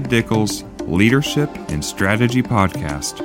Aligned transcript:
Tad 0.00 0.10
Dickel's 0.10 0.64
Leadership 0.88 1.50
and 1.68 1.84
Strategy 1.84 2.42
Podcast, 2.42 3.18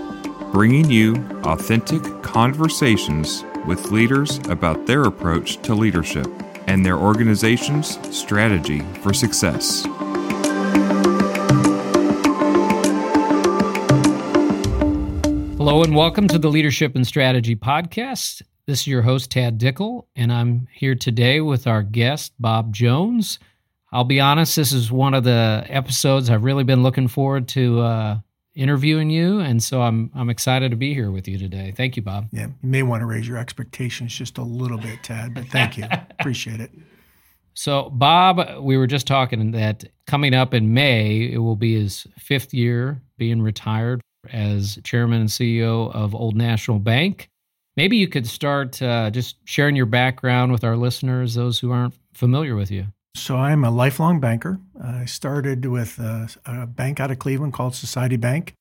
bringing 0.52 0.92
you 0.92 1.16
authentic 1.44 2.02
conversations 2.22 3.46
with 3.66 3.92
leaders 3.92 4.40
about 4.50 4.86
their 4.86 5.04
approach 5.04 5.62
to 5.62 5.74
leadership 5.74 6.28
and 6.68 6.86
their 6.86 6.98
organization's 6.98 7.98
strategy 8.14 8.82
for 9.02 9.14
success. 9.14 9.86
Hello, 15.56 15.82
and 15.82 15.96
welcome 15.96 16.28
to 16.28 16.38
the 16.38 16.50
Leadership 16.50 16.96
and 16.96 17.08
Strategy 17.08 17.56
Podcast. 17.56 18.42
This 18.66 18.82
is 18.82 18.88
your 18.88 19.04
host, 19.04 19.32
Tad 19.32 19.58
Dickel, 19.60 20.08
and 20.16 20.34
I'm 20.34 20.68
here 20.74 20.96
today 20.96 21.40
with 21.40 21.68
our 21.68 21.84
guest, 21.84 22.34
Bob 22.38 22.74
Jones. 22.74 23.40
I'll 23.96 24.04
be 24.04 24.20
honest, 24.20 24.58
this 24.58 24.74
is 24.74 24.92
one 24.92 25.14
of 25.14 25.24
the 25.24 25.66
episodes 25.70 26.30
I've 26.30 26.44
really 26.44 26.66
been 26.66 26.84
looking 26.84 27.08
forward 27.08 27.48
to 27.50 27.80
uh, 27.80 28.20
interviewing 28.54 29.10
you, 29.10 29.40
and 29.40 29.64
so 29.64 29.82
I'm 29.82 30.12
I'm 30.14 30.30
excited 30.30 30.72
to 30.72 30.76
be 30.76 30.94
here 30.94 31.12
with 31.12 31.30
you 31.30 31.38
today. 31.38 31.74
Thank 31.74 31.96
you, 31.96 32.02
Bob. 32.02 32.28
Yeah, 32.34 32.48
you 32.48 32.70
may 32.70 32.84
want 32.84 33.04
to 33.04 33.06
raise 33.06 33.26
your 33.26 33.38
expectations 33.38 34.14
just 34.14 34.38
a 34.38 34.42
little 34.42 34.78
bit, 34.78 35.02
Tad, 35.02 35.34
but 35.34 35.46
thank 35.46 35.78
you. 35.78 35.86
Appreciate 36.20 36.60
it. 36.60 36.72
So, 37.54 37.90
Bob, 37.90 38.62
we 38.62 38.76
were 38.76 38.86
just 38.86 39.08
talking 39.08 39.52
that 39.52 39.86
coming 40.08 40.34
up 40.34 40.54
in 40.54 40.74
May, 40.74 41.32
it 41.32 41.38
will 41.38 41.56
be 41.56 41.76
his 41.76 42.06
fifth 42.18 42.54
year 42.54 43.02
being 43.18 43.42
retired 43.42 44.02
as 44.30 44.78
chairman 44.84 45.22
and 45.22 45.30
CEO 45.30 45.90
of 45.96 46.14
Old 46.14 46.36
National 46.36 46.80
Bank. 46.80 47.30
Maybe 47.78 47.96
you 47.96 48.10
could 48.10 48.28
start 48.28 48.82
uh, 48.82 49.10
just 49.10 49.38
sharing 49.46 49.78
your 49.78 49.86
background 49.86 50.52
with 50.52 50.66
our 50.66 50.76
listeners, 50.76 51.36
those 51.36 51.60
who 51.60 51.72
aren't 51.72 51.94
familiar 52.14 52.58
with 52.58 52.72
you. 52.72 52.88
So 53.16 53.38
I'm 53.38 53.64
a 53.64 53.72
lifelong 53.72 54.20
banker. 54.20 54.60
I 54.82 55.06
started 55.06 55.66
with 55.66 56.00
a, 56.00 56.28
a, 56.46 56.68
bank 56.68 57.00
out 57.00 57.12
of 57.12 57.20
Cleveland 57.20 57.54
called 57.54 57.74
Society 57.74 58.18
Bank 58.18 58.54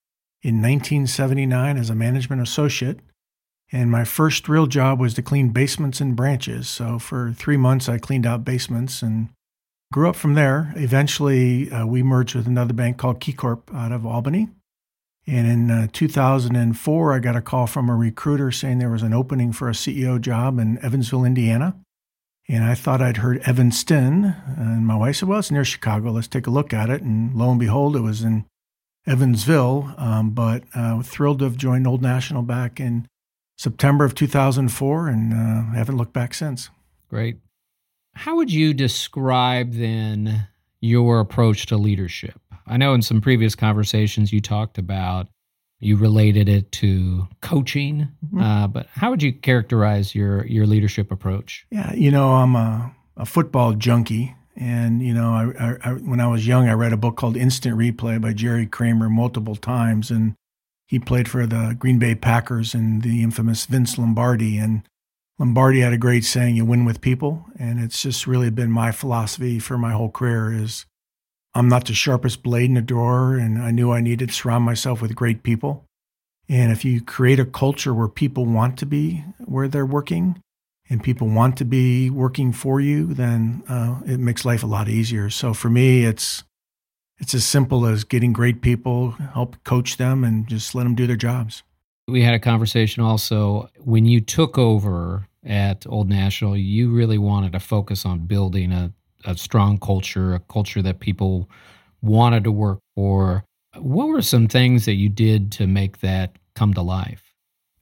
in 0.42 0.62
1979 0.62 1.76
as 1.76 1.90
a 1.90 1.94
management 1.94 2.40
associate. 2.40 3.00
And 3.72 3.90
my 3.90 4.04
first 4.04 4.48
real 4.48 4.68
job 4.68 5.00
was 5.00 5.14
to 5.14 5.22
clean 5.22 5.48
basements 5.48 6.00
and 6.00 6.14
branches. 6.14 6.68
So 6.68 7.00
for 7.00 7.32
three 7.32 7.56
months, 7.56 7.88
I 7.88 7.98
cleaned 7.98 8.26
out 8.26 8.44
basements 8.44 9.02
and 9.02 9.28
grew 9.92 10.08
up 10.08 10.14
from 10.14 10.34
there. 10.34 10.72
Eventually, 10.76 11.68
uh, 11.72 11.84
we 11.84 12.04
merged 12.04 12.36
with 12.36 12.46
another 12.46 12.74
bank 12.74 12.96
called 12.96 13.18
KeyCorp 13.18 13.74
out 13.74 13.90
of 13.90 14.06
Albany. 14.06 14.50
And 15.26 15.46
in 15.48 15.70
uh, 15.70 15.88
2004, 15.92 17.12
I 17.12 17.18
got 17.18 17.34
a 17.34 17.42
call 17.42 17.66
from 17.66 17.88
a 17.88 17.96
recruiter 17.96 18.52
saying 18.52 18.78
there 18.78 18.88
was 18.88 19.02
an 19.02 19.14
opening 19.14 19.50
for 19.50 19.68
a 19.68 19.72
CEO 19.72 20.20
job 20.20 20.60
in 20.60 20.78
Evansville, 20.78 21.24
Indiana. 21.24 21.74
And 22.48 22.62
I 22.62 22.74
thought 22.74 23.00
I'd 23.00 23.18
heard 23.18 23.38
Evanston. 23.48 24.36
And 24.56 24.86
my 24.86 24.96
wife 24.96 25.16
said, 25.16 25.28
Well, 25.28 25.38
it's 25.38 25.50
near 25.50 25.64
Chicago. 25.64 26.10
Let's 26.10 26.28
take 26.28 26.46
a 26.46 26.50
look 26.50 26.72
at 26.72 26.90
it. 26.90 27.02
And 27.02 27.34
lo 27.34 27.50
and 27.50 27.60
behold, 27.60 27.96
it 27.96 28.00
was 28.00 28.22
in 28.22 28.44
Evansville. 29.06 29.94
Um, 29.96 30.30
but 30.30 30.64
uh, 30.74 31.02
thrilled 31.02 31.38
to 31.38 31.44
have 31.44 31.56
joined 31.56 31.86
Old 31.86 32.02
National 32.02 32.42
back 32.42 32.80
in 32.80 33.08
September 33.56 34.04
of 34.04 34.14
2004 34.14 35.08
and 35.08 35.32
uh, 35.32 35.74
haven't 35.74 35.96
looked 35.96 36.12
back 36.12 36.34
since. 36.34 36.70
Great. 37.08 37.38
How 38.14 38.36
would 38.36 38.52
you 38.52 38.74
describe 38.74 39.72
then 39.72 40.48
your 40.80 41.20
approach 41.20 41.66
to 41.66 41.76
leadership? 41.76 42.40
I 42.66 42.76
know 42.76 42.94
in 42.94 43.02
some 43.02 43.20
previous 43.20 43.54
conversations 43.54 44.32
you 44.32 44.40
talked 44.40 44.78
about 44.78 45.28
you 45.84 45.96
related 45.96 46.48
it 46.48 46.72
to 46.72 47.28
coaching, 47.40 48.08
mm-hmm. 48.24 48.40
uh, 48.40 48.66
but 48.68 48.86
how 48.92 49.10
would 49.10 49.22
you 49.22 49.32
characterize 49.32 50.14
your 50.14 50.46
your 50.46 50.66
leadership 50.66 51.10
approach? 51.12 51.66
Yeah, 51.70 51.92
you 51.94 52.10
know, 52.10 52.34
I'm 52.34 52.56
a, 52.56 52.94
a 53.16 53.26
football 53.26 53.74
junkie, 53.74 54.34
and 54.56 55.02
you 55.02 55.14
know, 55.14 55.32
I, 55.32 55.52
I, 55.58 55.76
I, 55.84 55.92
when 55.94 56.20
I 56.20 56.26
was 56.26 56.46
young, 56.46 56.68
I 56.68 56.72
read 56.72 56.92
a 56.92 56.96
book 56.96 57.16
called 57.16 57.36
Instant 57.36 57.76
Replay 57.76 58.20
by 58.20 58.32
Jerry 58.32 58.66
Kramer 58.66 59.08
multiple 59.08 59.56
times, 59.56 60.10
and 60.10 60.34
he 60.86 60.98
played 60.98 61.28
for 61.28 61.46
the 61.46 61.74
Green 61.78 61.98
Bay 61.98 62.14
Packers 62.14 62.74
and 62.74 63.02
the 63.02 63.22
infamous 63.22 63.66
Vince 63.66 63.98
Lombardi. 63.98 64.58
And 64.58 64.82
Lombardi 65.38 65.80
had 65.80 65.92
a 65.92 65.98
great 65.98 66.24
saying, 66.24 66.56
"You 66.56 66.64
win 66.64 66.84
with 66.84 67.00
people," 67.00 67.46
and 67.58 67.80
it's 67.80 68.02
just 68.02 68.26
really 68.26 68.50
been 68.50 68.70
my 68.70 68.92
philosophy 68.92 69.58
for 69.58 69.76
my 69.76 69.92
whole 69.92 70.10
career. 70.10 70.52
Is 70.52 70.86
I'm 71.54 71.68
not 71.68 71.86
the 71.86 71.94
sharpest 71.94 72.42
blade 72.42 72.64
in 72.64 72.74
the 72.74 72.82
drawer, 72.82 73.36
and 73.36 73.62
I 73.62 73.70
knew 73.70 73.92
I 73.92 74.00
needed 74.00 74.30
to 74.30 74.34
surround 74.34 74.64
myself 74.64 75.00
with 75.00 75.14
great 75.14 75.42
people. 75.42 75.84
And 76.48 76.72
if 76.72 76.84
you 76.84 77.00
create 77.00 77.38
a 77.38 77.44
culture 77.44 77.94
where 77.94 78.08
people 78.08 78.44
want 78.44 78.78
to 78.78 78.86
be 78.86 79.24
where 79.38 79.68
they're 79.68 79.86
working 79.86 80.42
and 80.90 81.02
people 81.02 81.28
want 81.28 81.56
to 81.58 81.64
be 81.64 82.10
working 82.10 82.52
for 82.52 82.80
you, 82.80 83.14
then 83.14 83.62
uh, 83.68 84.00
it 84.04 84.20
makes 84.20 84.44
life 84.44 84.62
a 84.62 84.66
lot 84.66 84.88
easier. 84.88 85.30
So 85.30 85.54
for 85.54 85.70
me, 85.70 86.04
it's 86.04 86.44
it's 87.18 87.32
as 87.32 87.46
simple 87.46 87.86
as 87.86 88.04
getting 88.04 88.32
great 88.32 88.60
people, 88.60 89.12
help 89.12 89.62
coach 89.64 89.96
them, 89.96 90.24
and 90.24 90.46
just 90.48 90.74
let 90.74 90.82
them 90.82 90.94
do 90.94 91.06
their 91.06 91.16
jobs. 91.16 91.62
We 92.08 92.22
had 92.22 92.34
a 92.34 92.40
conversation 92.40 93.02
also 93.02 93.70
when 93.78 94.04
you 94.04 94.20
took 94.20 94.58
over 94.58 95.28
at 95.46 95.86
Old 95.86 96.08
National. 96.08 96.56
You 96.56 96.90
really 96.90 97.16
wanted 97.16 97.52
to 97.52 97.60
focus 97.60 98.04
on 98.04 98.26
building 98.26 98.72
a 98.72 98.92
a 99.24 99.36
strong 99.36 99.78
culture, 99.78 100.34
a 100.34 100.40
culture 100.40 100.82
that 100.82 101.00
people 101.00 101.48
wanted 102.02 102.44
to 102.44 102.52
work 102.52 102.80
for. 102.94 103.44
What 103.76 104.08
were 104.08 104.22
some 104.22 104.46
things 104.46 104.84
that 104.84 104.94
you 104.94 105.08
did 105.08 105.50
to 105.52 105.66
make 105.66 106.00
that 106.00 106.36
come 106.54 106.74
to 106.74 106.82
life? 106.82 107.32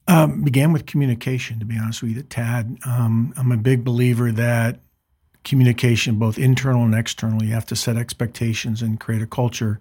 Um, 0.07 0.43
began 0.43 0.73
with 0.73 0.85
communication, 0.85 1.59
to 1.59 1.65
be 1.65 1.77
honest 1.77 2.01
with 2.01 2.15
you, 2.15 2.23
Tad. 2.23 2.77
Um, 2.85 3.33
I'm 3.37 3.51
a 3.51 3.57
big 3.57 3.83
believer 3.83 4.31
that 4.31 4.79
communication, 5.43 6.15
both 6.15 6.37
internal 6.37 6.83
and 6.83 6.95
external, 6.95 7.43
you 7.43 7.53
have 7.53 7.65
to 7.67 7.75
set 7.75 7.97
expectations 7.97 8.81
and 8.81 8.99
create 8.99 9.21
a 9.21 9.27
culture. 9.27 9.79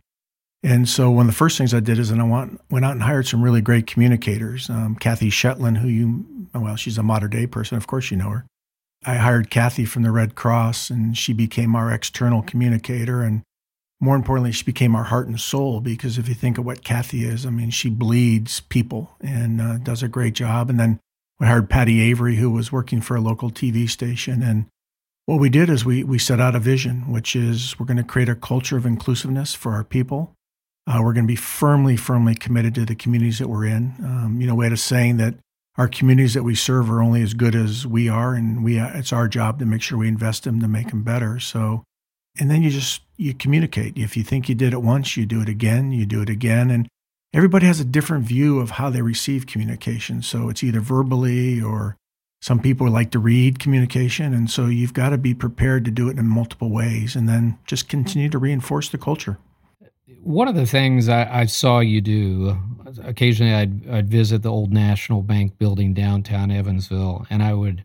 And 0.65 0.89
so 0.89 1.11
one 1.11 1.27
of 1.27 1.33
the 1.33 1.37
first 1.37 1.59
things 1.59 1.75
I 1.75 1.81
did 1.81 1.99
is, 1.99 2.11
and 2.11 2.21
I 2.21 2.25
went, 2.25 2.61
went 2.71 2.85
out 2.85 2.93
and 2.93 3.03
hired 3.03 3.27
some 3.27 3.43
really 3.43 3.61
great 3.61 3.87
communicators. 3.87 4.71
Um, 4.71 4.95
Kathy 4.95 5.29
Schoettlin, 5.29 5.79
who 5.79 5.89
you, 5.89 6.49
well, 6.55 6.77
she's 6.77 6.99
a 6.99 7.03
modern 7.03 7.31
day 7.31 7.47
person. 7.47 7.77
Of 7.77 7.87
course, 7.87 8.11
you 8.11 8.17
know 8.17 8.31
her. 8.31 8.47
I 9.05 9.17
hired 9.17 9.51
Kathy 9.51 9.85
from 9.85 10.03
the 10.03 10.13
Red 10.13 10.35
Cross, 10.35 10.91
and 10.91 11.17
she 11.17 11.33
became 11.33 11.75
our 11.75 11.91
external 11.91 12.43
communicator. 12.43 13.23
And 13.23 13.43
more 14.01 14.17
importantly, 14.17 14.53
she 14.53 14.65
became 14.65 14.95
our 14.95 15.05
heart 15.05 15.27
and 15.27 15.41
soul 15.41 15.81
because 15.81 16.19
if 16.19 16.29
you 16.29 16.35
think 16.35 16.59
of 16.59 16.65
what 16.65 16.85
Kathy 16.85 17.25
is, 17.25 17.45
I 17.45 17.51
mean, 17.51 17.71
she 17.71 17.91
bleeds 17.91 18.61
people 18.61 19.17
and 19.21 19.61
uh, 19.61 19.79
does 19.79 20.03
a 20.03 20.09
great 20.09 20.35
job. 20.35 20.71
And 20.71 20.79
then 20.79 21.01
we 21.41 21.47
hired 21.47 21.69
Patty 21.69 22.01
Avery, 22.01 22.37
who 22.37 22.51
was 22.51 22.71
working 22.71 23.01
for 23.01 23.17
a 23.17 23.21
local 23.21 23.51
TV 23.51 23.89
station. 23.89 24.43
And 24.43 24.67
what 25.27 25.41
we 25.41 25.49
did 25.49 25.69
is 25.69 25.85
we, 25.85 26.05
we 26.05 26.19
set 26.19 26.41
out 26.41 26.55
a 26.55 26.61
vision, 26.61 27.11
which 27.11 27.35
is 27.35 27.79
we're 27.79 27.87
going 27.87 27.97
to 27.97 28.05
create 28.05 28.29
a 28.29 28.35
culture 28.37 28.77
of 28.77 28.87
inclusiveness 28.87 29.55
for 29.55 29.73
our 29.73 29.85
people. 29.85 30.33
Uh, 30.87 31.01
we're 31.03 31.13
going 31.13 31.27
to 31.27 31.33
be 31.33 31.37
firmly, 31.37 31.97
firmly 31.97 32.35
committed 32.35 32.75
to 32.75 32.85
the 32.85 32.95
communities 32.95 33.39
that 33.39 33.49
we're 33.49 33.67
in. 33.67 33.95
Um, 34.01 34.39
you 34.41 34.47
know, 34.47 34.55
we 34.55 34.65
had 34.65 34.73
a 34.73 34.77
saying 34.77 35.17
that 35.19 35.35
our 35.77 35.89
communities 35.89 36.35
that 36.35 36.43
we 36.43 36.55
serve 36.55 36.91
are 36.91 37.03
only 37.03 37.23
as 37.23 37.35
good 37.35 37.55
as 37.55 37.87
we 37.87 38.09
are, 38.09 38.35
and 38.35 38.63
we 38.63 38.79
uh, 38.79 38.91
it's 38.95 39.13
our 39.13 39.29
job 39.29 39.59
to 39.59 39.67
make 39.67 39.83
sure 39.83 39.99
we 39.99 40.09
invest 40.09 40.45
them 40.45 40.61
to 40.61 40.69
make 40.69 40.91
them 40.91 41.03
better. 41.03 41.41
So, 41.41 41.85
and 42.39 42.51
then 42.51 42.63
you 42.63 42.71
just 42.71 43.03
you 43.17 43.35
communicate. 43.35 43.97
If 43.97 44.17
you 44.17 44.23
think 44.23 44.49
you 44.49 44.55
did 44.55 44.73
it 44.73 44.83
once, 44.83 45.17
you 45.17 45.25
do 45.25 45.41
it 45.41 45.49
again. 45.49 45.93
You 45.93 46.05
do 46.05 46.21
it 46.21 46.29
again, 46.29 46.71
and 46.71 46.89
everybody 47.33 47.67
has 47.67 47.81
a 47.81 47.87
different 47.87 48.25
view 48.25 48.61
of 48.61 48.73
how 48.73 48.91
they 48.91 49.03
receive 49.03 49.47
communication. 49.47 50.23
So 50.23 50.49
it's 50.51 50.63
either 50.63 50.81
verbally 50.81 51.63
or 51.63 51.97
some 52.43 52.61
people 52.61 52.91
like 52.91 53.11
to 53.13 53.19
read 53.19 53.59
communication, 53.59 54.35
and 54.35 54.51
so 54.51 54.67
you've 54.67 54.95
got 54.95 55.11
to 55.11 55.19
be 55.19 55.33
prepared 55.33 55.85
to 55.87 55.91
do 55.91 56.09
it 56.09 56.19
in 56.19 56.27
multiple 56.27 56.71
ways, 56.71 57.17
and 57.17 57.29
then 57.29 57.59
just 57.67 57.89
continue 57.89 58.29
to 58.29 58.39
reinforce 58.39 58.91
the 58.91 58.99
culture 58.99 59.39
one 60.23 60.49
of 60.49 60.55
the 60.55 60.67
things 60.67 61.09
I, 61.09 61.41
I, 61.41 61.47
saw 61.47 61.81
you 61.81 62.01
do 62.01 62.57
occasionally 63.03 63.55
I'd, 63.55 63.89
I'd 63.89 64.09
visit 64.09 64.43
the 64.43 64.51
old 64.51 64.73
national 64.73 65.23
bank 65.23 65.59
building 65.59 65.95
downtown 65.95 66.51
evansville 66.51 67.27
and 67.31 67.43
i 67.43 67.55
would 67.55 67.85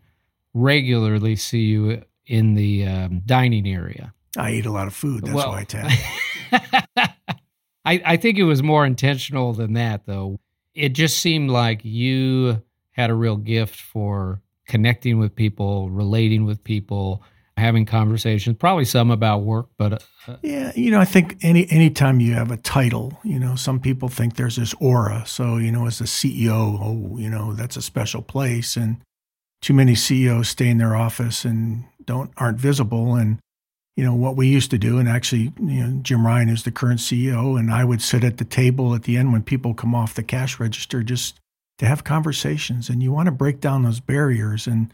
regularly 0.54 1.36
see 1.36 1.62
you 1.62 2.02
in 2.26 2.54
the 2.54 2.86
um, 2.86 3.22
dining 3.24 3.66
area. 3.66 4.12
I 4.36 4.52
eat 4.52 4.66
a 4.66 4.70
lot 4.70 4.86
of 4.86 4.94
food 4.94 5.24
that's 5.24 5.34
well, 5.34 5.48
why 5.48 5.60
i 5.60 5.64
tell 5.64 5.88
I, 7.84 8.02
I 8.04 8.16
think 8.16 8.38
it 8.38 8.44
was 8.44 8.62
more 8.62 8.84
intentional 8.84 9.52
than 9.52 9.72
that 9.72 10.04
though. 10.06 10.38
It 10.74 10.90
just 10.90 11.18
seemed 11.18 11.50
like 11.50 11.84
you 11.84 12.62
had 12.92 13.10
a 13.10 13.14
real 13.14 13.36
gift 13.36 13.80
for 13.80 14.42
connecting 14.66 15.18
with 15.18 15.34
people 15.34 15.88
relating 15.88 16.44
with 16.44 16.62
people 16.62 17.22
having 17.58 17.84
conversations, 17.84 18.56
probably 18.58 18.84
some 18.84 19.10
about 19.10 19.42
work, 19.42 19.68
but 19.76 20.04
uh, 20.26 20.36
yeah, 20.42 20.72
you 20.74 20.90
know, 20.90 21.00
I 21.00 21.04
think 21.04 21.38
any 21.42 21.70
anytime 21.70 22.20
you 22.20 22.34
have 22.34 22.50
a 22.50 22.56
title, 22.56 23.18
you 23.24 23.38
know, 23.38 23.56
some 23.56 23.80
people 23.80 24.08
think 24.08 24.36
there's 24.36 24.56
this 24.56 24.74
aura. 24.80 25.24
So 25.26 25.56
you 25.56 25.72
know, 25.72 25.86
as 25.86 26.00
a 26.00 26.04
CEO, 26.04 26.78
oh, 26.80 27.18
you 27.18 27.30
know, 27.30 27.52
that's 27.54 27.76
a 27.76 27.82
special 27.82 28.22
place, 28.22 28.76
and 28.76 29.00
too 29.60 29.74
many 29.74 29.94
CEOs 29.94 30.48
stay 30.48 30.68
in 30.68 30.78
their 30.78 30.96
office 30.96 31.44
and 31.44 31.84
don't 32.04 32.30
aren't 32.36 32.58
visible. 32.58 33.14
And 33.14 33.38
you 33.96 34.04
know 34.04 34.14
what 34.14 34.36
we 34.36 34.48
used 34.48 34.70
to 34.70 34.78
do, 34.78 34.98
and 34.98 35.08
actually, 35.08 35.52
you 35.58 35.86
know, 35.86 36.00
Jim 36.02 36.26
Ryan 36.26 36.48
is 36.48 36.62
the 36.62 36.70
current 36.70 37.00
CEO, 37.00 37.58
and 37.58 37.72
I 37.72 37.84
would 37.84 38.02
sit 38.02 38.24
at 38.24 38.38
the 38.38 38.44
table 38.44 38.94
at 38.94 39.04
the 39.04 39.16
end 39.16 39.32
when 39.32 39.42
people 39.42 39.74
come 39.74 39.94
off 39.94 40.14
the 40.14 40.22
cash 40.22 40.60
register 40.60 41.02
just 41.02 41.40
to 41.78 41.86
have 41.86 42.04
conversations, 42.04 42.88
and 42.88 43.02
you 43.02 43.12
want 43.12 43.26
to 43.26 43.32
break 43.32 43.60
down 43.60 43.82
those 43.82 44.00
barriers 44.00 44.66
and 44.66 44.92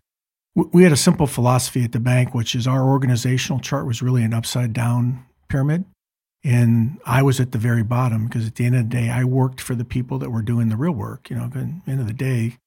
we 0.54 0.84
had 0.84 0.92
a 0.92 0.96
simple 0.96 1.26
philosophy 1.26 1.82
at 1.82 1.92
the 1.92 2.00
bank, 2.00 2.34
which 2.34 2.54
is 2.54 2.66
our 2.66 2.88
organizational 2.88 3.60
chart 3.60 3.86
was 3.86 4.02
really 4.02 4.22
an 4.22 4.32
upside 4.32 4.72
down 4.72 5.24
pyramid. 5.48 5.84
And 6.44 6.98
I 7.06 7.22
was 7.22 7.40
at 7.40 7.52
the 7.52 7.58
very 7.58 7.82
bottom 7.82 8.26
because 8.26 8.46
at 8.46 8.54
the 8.54 8.66
end 8.66 8.76
of 8.76 8.82
the 8.82 8.96
day, 8.96 9.10
I 9.10 9.24
worked 9.24 9.60
for 9.60 9.74
the 9.74 9.84
people 9.84 10.18
that 10.18 10.30
were 10.30 10.42
doing 10.42 10.68
the 10.68 10.76
real 10.76 10.92
work. 10.92 11.30
You 11.30 11.36
know, 11.36 11.44
at 11.44 11.52
the 11.52 11.74
end 11.86 12.00
of 12.00 12.06
the 12.06 12.12
day, 12.12 12.58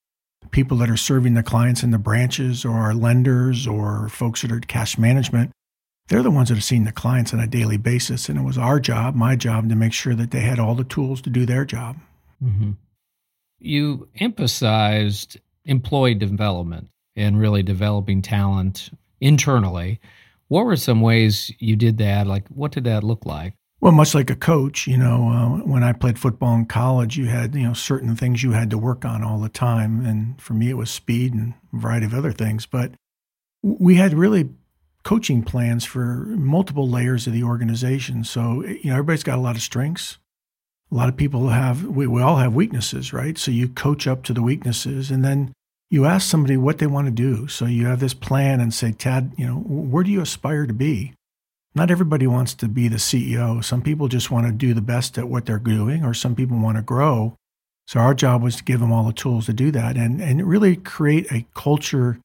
the 0.42 0.50
people 0.50 0.78
that 0.78 0.90
are 0.90 0.98
serving 0.98 1.36
the 1.36 1.44
clients 1.44 1.84
in 1.84 1.92
the 1.92 2.00
branches 2.00 2.66
or 2.66 2.72
our 2.72 2.94
lenders 2.94 3.68
or 3.68 4.10
folks 4.10 4.42
that 4.42 4.52
are 4.52 4.60
cash 4.60 4.98
management, 4.98 5.52
they're 6.08 6.24
the 6.24 6.32
ones 6.32 6.50
that 6.50 6.58
are 6.58 6.62
seeing 6.62 6.86
the 6.86 6.92
clients 6.92 7.34
on 7.34 7.40
a 7.40 7.48
daily 7.48 7.78
basis. 7.78 8.28
And 8.30 8.40
it 8.40 8.44
was 8.44 8.58
our 8.58 8.80
job, 8.80 9.16
my 9.16 9.36
job, 9.36 9.70
to 9.70 9.76
make 9.76 9.94
sure 9.94 10.16
that 10.16 10.32
they 10.32 10.42
had 10.42 10.60
all 10.60 10.74
the 10.74 10.84
tools 10.84 11.22
to 11.22 11.30
do 11.30 11.46
their 11.46 11.64
job. 11.64 11.98
Mm-hmm. 12.44 12.72
You 13.60 14.08
emphasized 14.20 15.40
employee 15.66 16.16
development 16.16 16.90
and 17.18 17.40
really 17.40 17.64
developing 17.64 18.22
talent 18.22 18.92
internally. 19.20 20.00
What 20.48 20.66
were 20.66 20.78
some 20.78 21.02
ways 21.02 21.52
you 21.60 21.76
did 21.76 21.98
that? 21.98 22.28
Like, 22.28 22.48
what 22.48 22.72
did 22.72 22.86
that 22.86 23.04
look 23.04 23.26
like? 23.26 23.54
Well, 23.80 23.92
much 23.92 24.16
like 24.16 24.30
a 24.30 24.36
coach, 24.36 24.88
you 24.88 24.98
know, 24.98 25.30
uh, 25.30 25.68
when 25.68 25.84
I 25.84 25.94
played 25.94 26.18
football 26.18 26.56
in 26.56 26.66
college, 26.66 27.18
you 27.18 27.26
had, 27.26 27.54
you 27.54 27.64
know, 27.64 27.74
certain 27.74 28.16
things 28.16 28.42
you 28.42 28.52
had 28.52 28.70
to 28.72 28.78
work 28.78 29.06
on 29.06 29.24
all 29.24 29.40
the 29.40 29.50
time. 29.50 30.04
And 30.06 30.42
for 30.42 30.54
me, 30.54 30.70
it 30.70 30.78
was 30.78 30.90
speed 30.90 31.34
and 31.34 31.54
a 31.74 31.78
variety 31.78 32.06
of 32.06 32.14
other 32.14 32.32
things. 32.32 32.66
But 32.66 32.94
we 33.62 33.96
had 33.96 34.14
really 34.14 34.50
coaching 35.04 35.44
plans 35.44 35.86
for 35.86 36.26
multiple 36.26 36.90
layers 36.90 37.28
of 37.28 37.34
the 37.34 37.44
organization. 37.44 38.24
So, 38.24 38.64
you 38.66 38.86
know, 38.86 38.94
everybody's 38.94 39.24
got 39.24 39.38
a 39.38 39.42
lot 39.42 39.56
of 39.56 39.62
strengths. 39.62 40.18
A 40.92 40.96
lot 40.96 41.10
of 41.10 41.18
people 41.18 41.50
have, 41.50 41.84
we, 41.84 42.08
we 42.08 42.22
all 42.22 42.38
have 42.38 42.56
weaknesses, 42.56 43.14
right? 43.14 43.38
So 43.38 43.52
you 43.52 43.68
coach 43.68 44.08
up 44.08 44.24
to 44.24 44.34
the 44.34 44.42
weaknesses 44.42 45.12
and 45.12 45.24
then 45.24 45.54
you 45.90 46.06
ask 46.06 46.30
somebody 46.30 46.58
what 46.58 46.80
they 46.80 46.88
want 46.88 47.08
to 47.08 47.12
do. 47.12 47.48
So 47.48 47.66
you 47.66 47.86
have 47.86 48.00
this 48.00 48.14
plan 48.14 48.60
and 48.60 48.74
say, 48.74 48.92
Tad, 48.92 49.34
you 49.38 49.48
know, 49.48 49.56
where 49.56 50.04
do 50.04 50.12
you 50.12 50.22
aspire 50.22 50.66
to 50.68 50.74
be? 50.74 51.14
not 51.78 51.92
everybody 51.92 52.26
wants 52.26 52.56
to 52.56 52.68
be 52.68 52.88
the 52.88 52.98
CEO. 52.98 53.64
Some 53.64 53.84
people 53.84 54.08
just 54.08 54.32
want 54.32 54.48
to 54.48 54.52
do 54.52 54.74
the 54.74 54.82
best 54.82 55.18
at 55.18 55.30
what 55.30 55.46
they're 55.46 55.60
doing, 55.60 56.04
or 56.04 56.14
some 56.14 56.36
people 56.36 56.58
want 56.58 56.76
to 56.78 56.84
grow. 56.84 57.36
So 57.86 58.00
our 58.00 58.16
job 58.16 58.42
was 58.42 58.58
to 58.58 58.64
give 58.64 58.80
them 58.80 58.92
all 58.92 59.04
the 59.04 59.14
tools 59.14 59.46
to 59.46 59.54
do 59.54 59.72
that 59.72 59.96
and, 59.96 60.20
and 60.20 60.46
really 60.46 60.76
create 60.76 61.32
a 61.32 61.46
culture 61.54 62.20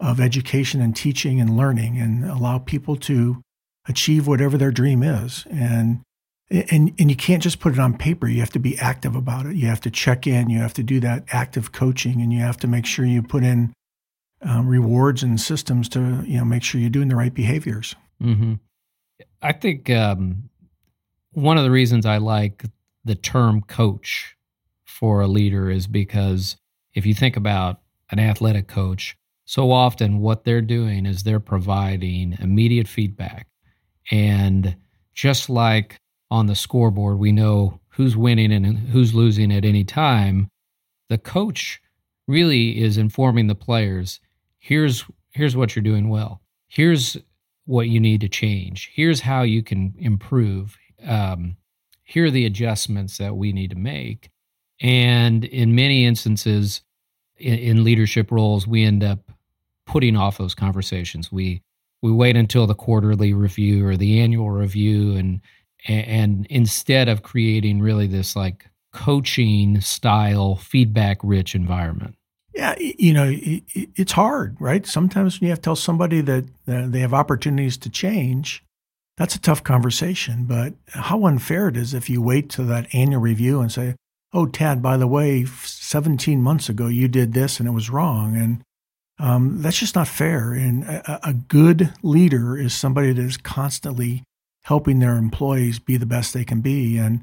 of 0.00 0.20
education 0.20 0.80
and 0.80 0.96
teaching 0.96 1.40
and 1.40 1.56
learning 1.56 1.98
and 1.98 2.24
allow 2.24 2.58
people 2.58 2.96
to 2.96 3.42
achieve 3.86 4.26
whatever 4.26 4.56
their 4.56 4.72
dream 4.72 5.02
is. 5.02 5.46
And 5.50 6.00
and 6.50 6.92
and 6.98 7.10
you 7.10 7.16
can't 7.16 7.42
just 7.42 7.60
put 7.60 7.72
it 7.72 7.78
on 7.78 7.96
paper. 7.96 8.28
You 8.28 8.40
have 8.40 8.50
to 8.50 8.58
be 8.58 8.78
active 8.78 9.16
about 9.16 9.46
it. 9.46 9.56
You 9.56 9.66
have 9.68 9.80
to 9.82 9.90
check 9.90 10.26
in. 10.26 10.50
You 10.50 10.58
have 10.58 10.74
to 10.74 10.82
do 10.82 11.00
that 11.00 11.24
active 11.28 11.72
coaching, 11.72 12.20
and 12.20 12.32
you 12.32 12.40
have 12.40 12.58
to 12.58 12.66
make 12.66 12.86
sure 12.86 13.04
you 13.04 13.22
put 13.22 13.44
in 13.44 13.72
um, 14.42 14.68
rewards 14.68 15.22
and 15.22 15.40
systems 15.40 15.88
to 15.90 16.22
you 16.26 16.38
know 16.38 16.44
make 16.44 16.62
sure 16.62 16.80
you're 16.80 16.90
doing 16.90 17.08
the 17.08 17.16
right 17.16 17.34
behaviors. 17.34 17.96
Mm-hmm. 18.22 18.54
I 19.42 19.52
think 19.52 19.90
um, 19.90 20.50
one 21.32 21.58
of 21.58 21.64
the 21.64 21.70
reasons 21.70 22.06
I 22.06 22.18
like 22.18 22.64
the 23.04 23.14
term 23.14 23.62
coach 23.62 24.36
for 24.84 25.20
a 25.20 25.26
leader 25.26 25.70
is 25.70 25.86
because 25.86 26.56
if 26.94 27.04
you 27.04 27.14
think 27.14 27.36
about 27.36 27.80
an 28.10 28.18
athletic 28.18 28.68
coach, 28.68 29.16
so 29.44 29.70
often 29.70 30.20
what 30.20 30.44
they're 30.44 30.62
doing 30.62 31.06
is 31.06 31.22
they're 31.22 31.40
providing 31.40 32.36
immediate 32.40 32.88
feedback. 32.88 33.46
And 34.10 34.76
just 35.14 35.50
like 35.50 35.98
on 36.34 36.46
the 36.46 36.54
scoreboard, 36.54 37.18
we 37.18 37.32
know 37.32 37.80
who's 37.88 38.16
winning 38.16 38.52
and 38.52 38.78
who's 38.78 39.14
losing 39.14 39.52
at 39.52 39.64
any 39.64 39.84
time, 39.84 40.48
the 41.08 41.18
coach 41.18 41.80
really 42.26 42.82
is 42.82 42.96
informing 42.96 43.46
the 43.46 43.54
players 43.54 44.20
here's 44.64 45.04
here's 45.30 45.56
what 45.56 45.76
you're 45.76 45.82
doing 45.82 46.08
well. 46.08 46.40
Here's 46.68 47.18
what 47.66 47.88
you 47.88 48.00
need 48.00 48.22
to 48.22 48.28
change. 48.28 48.90
Here's 48.94 49.20
how 49.20 49.42
you 49.42 49.62
can 49.62 49.94
improve. 49.98 50.76
Um, 51.06 51.56
here 52.02 52.26
are 52.26 52.30
the 52.30 52.46
adjustments 52.46 53.18
that 53.18 53.36
we 53.36 53.52
need 53.52 53.70
to 53.70 53.76
make. 53.76 54.30
And 54.80 55.44
in 55.44 55.74
many 55.74 56.04
instances, 56.04 56.82
in, 57.36 57.58
in, 57.58 57.84
leadership 57.84 58.30
roles, 58.30 58.66
we 58.66 58.84
end 58.84 59.04
up 59.04 59.30
putting 59.86 60.16
off 60.16 60.38
those 60.38 60.54
conversations. 60.54 61.30
We 61.30 61.62
we 62.02 62.10
wait 62.10 62.36
until 62.36 62.66
the 62.66 62.74
quarterly 62.74 63.34
review 63.34 63.86
or 63.86 63.96
the 63.96 64.20
annual 64.20 64.50
review, 64.50 65.14
and 65.16 65.40
and 65.86 66.46
instead 66.48 67.08
of 67.08 67.22
creating 67.22 67.80
really 67.80 68.06
this 68.06 68.34
like 68.34 68.68
coaching 68.92 69.80
style, 69.80 70.56
feedback 70.56 71.18
rich 71.22 71.54
environment. 71.54 72.14
Yeah, 72.54 72.76
you 72.78 73.12
know, 73.12 73.30
it's 73.34 74.12
hard, 74.12 74.56
right? 74.60 74.86
Sometimes 74.86 75.40
when 75.40 75.46
you 75.46 75.50
have 75.50 75.58
to 75.58 75.62
tell 75.62 75.76
somebody 75.76 76.20
that 76.20 76.44
they 76.66 77.00
have 77.00 77.12
opportunities 77.12 77.76
to 77.78 77.90
change, 77.90 78.64
that's 79.16 79.34
a 79.34 79.40
tough 79.40 79.64
conversation. 79.64 80.44
But 80.44 80.74
how 80.86 81.26
unfair 81.26 81.68
it 81.68 81.76
is 81.76 81.94
if 81.94 82.08
you 82.08 82.22
wait 82.22 82.48
to 82.50 82.62
that 82.64 82.94
annual 82.94 83.20
review 83.20 83.60
and 83.60 83.72
say, 83.72 83.96
"Oh, 84.32 84.46
Tad, 84.46 84.80
by 84.80 84.96
the 84.96 85.08
way, 85.08 85.44
17 85.44 86.40
months 86.40 86.68
ago 86.68 86.86
you 86.86 87.08
did 87.08 87.32
this 87.32 87.58
and 87.58 87.68
it 87.68 87.72
was 87.72 87.90
wrong," 87.90 88.36
and 88.36 88.62
um, 89.18 89.60
that's 89.60 89.78
just 89.78 89.96
not 89.96 90.08
fair. 90.08 90.52
And 90.52 90.84
a, 90.84 91.28
a 91.28 91.32
good 91.34 91.92
leader 92.04 92.56
is 92.56 92.72
somebody 92.72 93.12
that 93.12 93.24
is 93.24 93.36
constantly 93.36 94.22
helping 94.64 94.98
their 94.98 95.16
employees 95.16 95.78
be 95.78 95.96
the 95.96 96.06
best 96.06 96.32
they 96.32 96.44
can 96.44 96.60
be. 96.60 96.96
And 96.96 97.22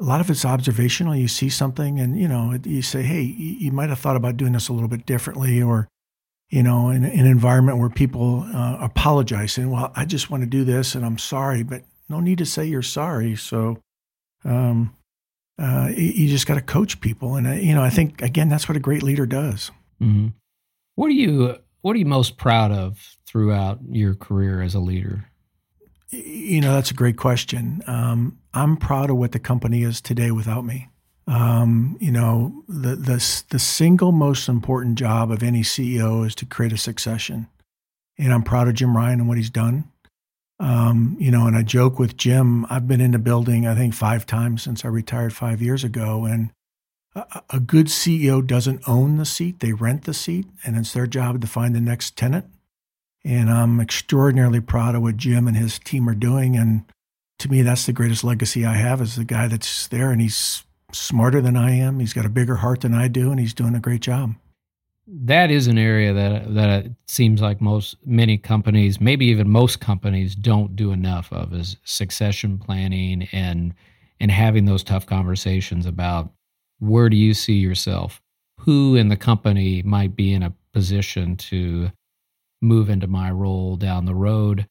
a 0.00 0.04
lot 0.04 0.20
of 0.20 0.30
it's 0.30 0.44
observational. 0.44 1.14
You 1.14 1.28
see 1.28 1.48
something 1.48 2.00
and, 2.00 2.18
you 2.18 2.26
know, 2.26 2.58
you 2.64 2.82
say, 2.82 3.02
hey, 3.02 3.22
you 3.22 3.70
might 3.70 3.90
have 3.90 3.98
thought 3.98 4.16
about 4.16 4.36
doing 4.36 4.52
this 4.52 4.68
a 4.68 4.72
little 4.72 4.88
bit 4.88 5.06
differently 5.06 5.62
or, 5.62 5.88
you 6.48 6.62
know, 6.62 6.90
in, 6.90 7.04
in 7.04 7.20
an 7.20 7.26
environment 7.26 7.78
where 7.78 7.90
people 7.90 8.44
uh, 8.52 8.78
apologize 8.80 9.52
saying, 9.52 9.70
well, 9.70 9.92
I 9.94 10.04
just 10.04 10.30
want 10.30 10.42
to 10.42 10.48
do 10.48 10.64
this 10.64 10.94
and 10.94 11.04
I'm 11.04 11.18
sorry, 11.18 11.62
but 11.62 11.84
no 12.08 12.18
need 12.18 12.38
to 12.38 12.46
say 12.46 12.64
you're 12.64 12.82
sorry. 12.82 13.36
So, 13.36 13.78
um, 14.44 14.96
uh, 15.60 15.90
you 15.94 16.26
just 16.28 16.46
got 16.46 16.54
to 16.54 16.62
coach 16.62 17.00
people. 17.00 17.36
And, 17.36 17.46
uh, 17.46 17.52
you 17.52 17.74
know, 17.74 17.82
I 17.82 17.90
think, 17.90 18.22
again, 18.22 18.48
that's 18.48 18.68
what 18.68 18.76
a 18.76 18.80
great 18.80 19.02
leader 19.02 19.26
does. 19.26 19.70
Mm-hmm. 20.02 20.28
What 20.94 21.06
are 21.06 21.10
you, 21.10 21.56
what 21.82 21.94
are 21.94 21.98
you 21.98 22.06
most 22.06 22.36
proud 22.36 22.72
of 22.72 23.16
throughout 23.26 23.78
your 23.88 24.14
career 24.14 24.62
as 24.62 24.74
a 24.74 24.80
leader? 24.80 25.29
You 26.10 26.60
know, 26.60 26.74
that's 26.74 26.90
a 26.90 26.94
great 26.94 27.16
question. 27.16 27.82
Um, 27.86 28.38
I'm 28.52 28.76
proud 28.76 29.10
of 29.10 29.16
what 29.16 29.32
the 29.32 29.38
company 29.38 29.82
is 29.82 30.00
today 30.00 30.30
without 30.30 30.64
me. 30.64 30.88
Um, 31.26 31.96
you 32.00 32.10
know, 32.10 32.64
the, 32.68 32.96
the, 32.96 33.42
the 33.50 33.58
single 33.58 34.10
most 34.10 34.48
important 34.48 34.98
job 34.98 35.30
of 35.30 35.42
any 35.42 35.62
CEO 35.62 36.26
is 36.26 36.34
to 36.36 36.46
create 36.46 36.72
a 36.72 36.76
succession. 36.78 37.48
And 38.18 38.32
I'm 38.32 38.42
proud 38.42 38.66
of 38.66 38.74
Jim 38.74 38.96
Ryan 38.96 39.20
and 39.20 39.28
what 39.28 39.38
he's 39.38 39.50
done. 39.50 39.84
Um, 40.58 41.16
you 41.20 41.30
know, 41.30 41.46
and 41.46 41.56
I 41.56 41.62
joke 41.62 41.98
with 41.98 42.16
Jim, 42.16 42.66
I've 42.68 42.88
been 42.88 43.00
in 43.00 43.12
the 43.12 43.18
building, 43.18 43.66
I 43.66 43.74
think, 43.74 43.94
five 43.94 44.26
times 44.26 44.62
since 44.62 44.84
I 44.84 44.88
retired 44.88 45.32
five 45.32 45.62
years 45.62 45.84
ago. 45.84 46.24
And 46.24 46.50
a, 47.14 47.42
a 47.50 47.60
good 47.60 47.86
CEO 47.86 48.46
doesn't 48.46 48.86
own 48.86 49.16
the 49.16 49.24
seat, 49.24 49.60
they 49.60 49.72
rent 49.72 50.04
the 50.04 50.14
seat, 50.14 50.46
and 50.64 50.76
it's 50.76 50.92
their 50.92 51.06
job 51.06 51.40
to 51.40 51.46
find 51.46 51.74
the 51.74 51.80
next 51.80 52.16
tenant. 52.16 52.46
And 53.24 53.50
I'm 53.50 53.80
extraordinarily 53.80 54.60
proud 54.60 54.94
of 54.94 55.02
what 55.02 55.16
Jim 55.16 55.46
and 55.46 55.56
his 55.56 55.78
team 55.78 56.08
are 56.08 56.14
doing. 56.14 56.56
And 56.56 56.84
to 57.38 57.50
me, 57.50 57.62
that's 57.62 57.86
the 57.86 57.92
greatest 57.92 58.24
legacy 58.24 58.64
I 58.64 58.74
have 58.74 59.00
is 59.00 59.16
the 59.16 59.24
guy 59.24 59.46
that's 59.46 59.88
there 59.88 60.10
and 60.10 60.20
he's 60.20 60.64
smarter 60.92 61.40
than 61.40 61.56
I 61.56 61.72
am. 61.72 62.00
He's 62.00 62.12
got 62.12 62.26
a 62.26 62.30
bigger 62.30 62.56
heart 62.56 62.80
than 62.80 62.94
I 62.94 63.08
do, 63.08 63.30
and 63.30 63.40
he's 63.40 63.54
doing 63.54 63.74
a 63.74 63.80
great 63.80 64.00
job. 64.00 64.34
That 65.06 65.50
is 65.50 65.66
an 65.66 65.78
area 65.78 66.12
that 66.12 66.54
that 66.54 66.86
it 66.86 66.92
seems 67.08 67.40
like 67.40 67.60
most 67.60 67.96
many 68.04 68.38
companies, 68.38 69.00
maybe 69.00 69.26
even 69.26 69.48
most 69.48 69.80
companies, 69.80 70.36
don't 70.36 70.76
do 70.76 70.92
enough 70.92 71.32
of 71.32 71.52
is 71.52 71.76
succession 71.84 72.58
planning 72.58 73.28
and 73.32 73.74
and 74.20 74.30
having 74.30 74.66
those 74.66 74.84
tough 74.84 75.06
conversations 75.06 75.86
about 75.86 76.30
where 76.78 77.08
do 77.08 77.16
you 77.16 77.34
see 77.34 77.54
yourself, 77.54 78.22
who 78.58 78.94
in 78.94 79.08
the 79.08 79.16
company 79.16 79.82
might 79.82 80.14
be 80.14 80.32
in 80.32 80.42
a 80.42 80.54
position 80.72 81.36
to 81.36 81.90
move 82.60 82.90
into 82.90 83.06
my 83.06 83.30
role 83.30 83.76
down 83.76 84.04
the 84.04 84.14
road. 84.14 84.66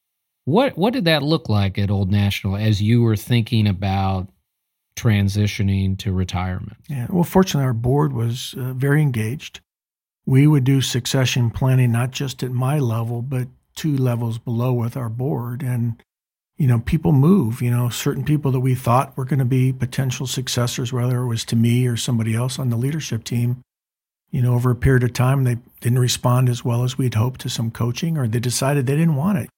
What 0.45 0.77
what 0.77 0.93
did 0.93 1.05
that 1.05 1.23
look 1.23 1.49
like 1.49 1.77
at 1.77 1.91
Old 1.91 2.11
National 2.11 2.55
as 2.55 2.81
you 2.81 3.01
were 3.01 3.15
thinking 3.15 3.67
about 3.67 4.29
transitioning 4.95 5.97
to 5.99 6.11
retirement? 6.11 6.77
Yeah, 6.87 7.07
well, 7.09 7.23
fortunately, 7.23 7.65
our 7.65 7.73
board 7.73 8.13
was 8.13 8.55
uh, 8.57 8.73
very 8.73 9.01
engaged. 9.01 9.61
We 10.25 10.47
would 10.47 10.63
do 10.63 10.81
succession 10.81 11.49
planning 11.49 11.91
not 11.91 12.11
just 12.11 12.43
at 12.43 12.51
my 12.51 12.79
level, 12.79 13.21
but 13.21 13.47
two 13.75 13.95
levels 13.95 14.37
below 14.37 14.73
with 14.73 14.97
our 14.97 15.09
board. 15.09 15.63
And 15.63 16.01
you 16.57 16.67
know, 16.67 16.79
people 16.79 17.13
move. 17.13 17.61
You 17.61 17.71
know, 17.71 17.89
certain 17.89 18.25
people 18.25 18.51
that 18.51 18.59
we 18.59 18.75
thought 18.75 19.15
were 19.17 19.25
going 19.25 19.39
to 19.39 19.45
be 19.45 19.71
potential 19.71 20.27
successors, 20.27 20.91
whether 20.91 21.21
it 21.21 21.27
was 21.27 21.45
to 21.45 21.55
me 21.55 21.87
or 21.87 21.95
somebody 21.95 22.35
else 22.35 22.59
on 22.59 22.69
the 22.69 22.75
leadership 22.75 23.23
team, 23.23 23.61
you 24.31 24.41
know, 24.41 24.53
over 24.53 24.71
a 24.71 24.75
period 24.75 25.03
of 25.03 25.13
time, 25.13 25.43
they 25.43 25.57
didn't 25.81 25.99
respond 25.99 26.49
as 26.49 26.63
well 26.63 26.83
as 26.83 26.97
we'd 26.97 27.15
hoped 27.15 27.41
to 27.41 27.49
some 27.49 27.71
coaching, 27.71 28.17
or 28.17 28.27
they 28.27 28.39
decided 28.39 28.85
they 28.85 28.95
didn't 28.95 29.15
want 29.15 29.39
it. 29.39 29.49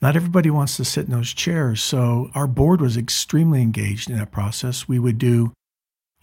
Not 0.00 0.16
everybody 0.16 0.50
wants 0.50 0.76
to 0.76 0.84
sit 0.84 1.06
in 1.06 1.12
those 1.12 1.32
chairs. 1.32 1.82
So 1.82 2.30
our 2.34 2.46
board 2.46 2.80
was 2.80 2.96
extremely 2.96 3.62
engaged 3.62 4.08
in 4.08 4.16
that 4.18 4.30
process. 4.30 4.86
We 4.86 4.98
would 4.98 5.18
do 5.18 5.52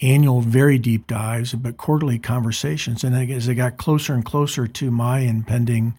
annual, 0.02 0.42
very 0.42 0.78
deep 0.78 1.08
dives, 1.08 1.54
but 1.54 1.78
quarterly 1.78 2.20
conversations. 2.20 3.04
And 3.04 3.16
as 3.32 3.48
they 3.48 3.56
got 3.56 3.78
closer 3.78 4.14
and 4.14 4.24
closer 4.24 4.68
to 4.68 4.92
my 4.92 5.20
impending 5.20 5.98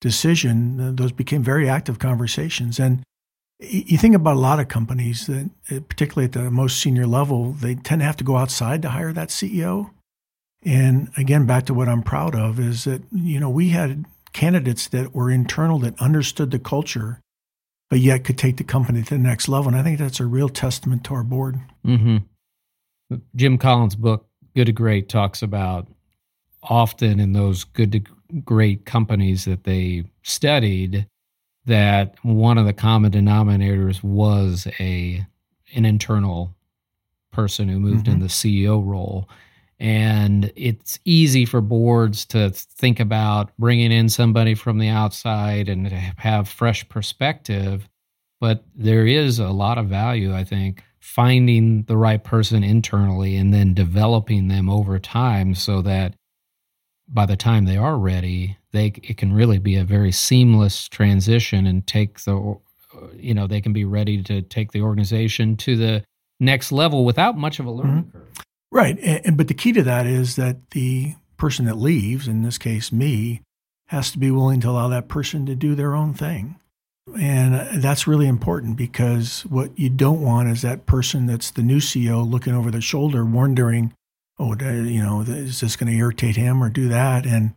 decision, 0.00 0.96
those 0.96 1.12
became 1.12 1.42
very 1.42 1.68
active 1.68 1.98
conversations. 1.98 2.78
And 2.78 3.02
you 3.60 3.98
think 3.98 4.14
about 4.14 4.36
a 4.36 4.40
lot 4.40 4.60
of 4.60 4.68
companies 4.68 5.26
that, 5.26 5.50
uh, 5.70 5.80
particularly 5.80 6.26
at 6.26 6.32
the 6.32 6.50
most 6.50 6.78
senior 6.78 7.06
level, 7.06 7.52
they 7.52 7.74
tend 7.74 8.00
to 8.00 8.06
have 8.06 8.16
to 8.18 8.24
go 8.24 8.36
outside 8.36 8.82
to 8.82 8.90
hire 8.90 9.12
that 9.12 9.28
CEO. 9.28 9.90
And 10.64 11.10
again, 11.16 11.46
back 11.46 11.66
to 11.66 11.74
what 11.74 11.88
I'm 11.88 12.02
proud 12.02 12.34
of 12.34 12.58
is 12.58 12.84
that, 12.84 13.02
you 13.12 13.38
know, 13.38 13.50
we 13.50 13.70
had 13.70 14.04
candidates 14.32 14.88
that 14.88 15.14
were 15.14 15.30
internal 15.30 15.78
that 15.80 16.00
understood 16.00 16.50
the 16.50 16.58
culture, 16.58 17.20
but 17.90 18.00
yet 18.00 18.24
could 18.24 18.38
take 18.38 18.56
the 18.56 18.64
company 18.64 19.02
to 19.02 19.10
the 19.10 19.18
next 19.18 19.48
level. 19.48 19.68
And 19.68 19.76
I 19.76 19.82
think 19.82 19.98
that's 19.98 20.20
a 20.20 20.26
real 20.26 20.48
testament 20.48 21.04
to 21.04 21.14
our 21.14 21.22
board. 21.22 21.60
Mm-hmm. 21.86 23.16
Jim 23.36 23.58
Collins' 23.58 23.96
book, 23.96 24.26
Good 24.54 24.66
to 24.66 24.72
Great, 24.72 25.08
talks 25.08 25.42
about 25.42 25.88
often 26.62 27.20
in 27.20 27.32
those 27.32 27.64
good 27.64 27.92
to 27.92 28.00
great 28.44 28.84
companies 28.84 29.44
that 29.44 29.64
they 29.64 30.04
studied 30.22 31.06
that 31.64 32.16
one 32.22 32.58
of 32.58 32.66
the 32.66 32.72
common 32.72 33.12
denominators 33.12 34.02
was 34.02 34.66
a 34.80 35.24
an 35.74 35.84
internal 35.84 36.54
person 37.30 37.68
who 37.68 37.78
moved 37.78 38.06
mm-hmm. 38.06 38.14
in 38.14 38.20
the 38.20 38.26
CEO 38.26 38.84
role. 38.84 39.28
And 39.80 40.52
it's 40.56 40.98
easy 41.04 41.44
for 41.44 41.60
boards 41.60 42.24
to 42.26 42.50
think 42.50 42.98
about 42.98 43.52
bringing 43.58 43.92
in 43.92 44.08
somebody 44.08 44.54
from 44.54 44.78
the 44.78 44.88
outside 44.88 45.68
and 45.68 45.86
have 45.86 46.48
fresh 46.48 46.88
perspective. 46.88 47.88
But 48.40 48.64
there 48.74 49.06
is 49.06 49.38
a 49.38 49.50
lot 49.50 49.78
of 49.78 49.86
value, 49.86 50.34
I 50.34 50.44
think, 50.44 50.82
finding 51.00 51.84
the 51.84 51.96
right 51.96 52.22
person 52.22 52.64
internally 52.64 53.36
and 53.36 53.54
then 53.54 53.72
developing 53.74 54.48
them 54.48 54.68
over 54.68 54.98
time 54.98 55.54
so 55.54 55.80
that 55.82 56.14
by 57.08 57.24
the 57.24 57.36
time 57.36 57.64
they 57.64 57.76
are 57.76 57.96
ready, 57.96 58.56
they 58.72 58.92
it 59.02 59.16
can 59.16 59.32
really 59.32 59.58
be 59.58 59.76
a 59.76 59.84
very 59.84 60.12
seamless 60.12 60.88
transition 60.88 61.66
and 61.66 61.86
take 61.86 62.20
the 62.20 62.58
you 63.14 63.34
know 63.34 63.46
they 63.46 63.60
can 63.60 63.72
be 63.72 63.84
ready 63.84 64.22
to 64.22 64.42
take 64.42 64.72
the 64.72 64.82
organization 64.82 65.56
to 65.56 65.76
the 65.76 66.04
next 66.40 66.70
level 66.72 67.04
without 67.04 67.36
much 67.36 67.58
of 67.58 67.66
a 67.66 67.70
learning 67.70 68.04
mm-hmm. 68.04 68.18
curve. 68.18 68.44
Right, 68.70 68.98
and, 69.00 69.26
and, 69.26 69.36
but 69.36 69.48
the 69.48 69.54
key 69.54 69.72
to 69.72 69.82
that 69.82 70.06
is 70.06 70.36
that 70.36 70.70
the 70.70 71.14
person 71.36 71.64
that 71.66 71.76
leaves, 71.76 72.28
in 72.28 72.42
this 72.42 72.58
case 72.58 72.92
me, 72.92 73.40
has 73.86 74.10
to 74.10 74.18
be 74.18 74.30
willing 74.30 74.60
to 74.60 74.68
allow 74.68 74.88
that 74.88 75.08
person 75.08 75.46
to 75.46 75.54
do 75.54 75.74
their 75.74 75.94
own 75.94 76.12
thing. 76.12 76.56
And 77.18 77.82
that's 77.82 78.06
really 78.06 78.28
important 78.28 78.76
because 78.76 79.46
what 79.46 79.78
you 79.78 79.88
don't 79.88 80.20
want 80.20 80.50
is 80.50 80.60
that 80.60 80.84
person 80.84 81.24
that's 81.24 81.50
the 81.50 81.62
new 81.62 81.78
CEO 81.78 82.28
looking 82.28 82.54
over 82.54 82.70
their 82.70 82.82
shoulder, 82.82 83.24
wondering, 83.24 83.94
oh, 84.38 84.54
you 84.60 85.02
know, 85.02 85.22
is 85.22 85.60
this 85.60 85.76
going 85.76 85.90
to 85.90 85.98
irritate 85.98 86.36
him 86.36 86.62
or 86.62 86.68
do 86.68 86.88
that? 86.88 87.24
And 87.24 87.54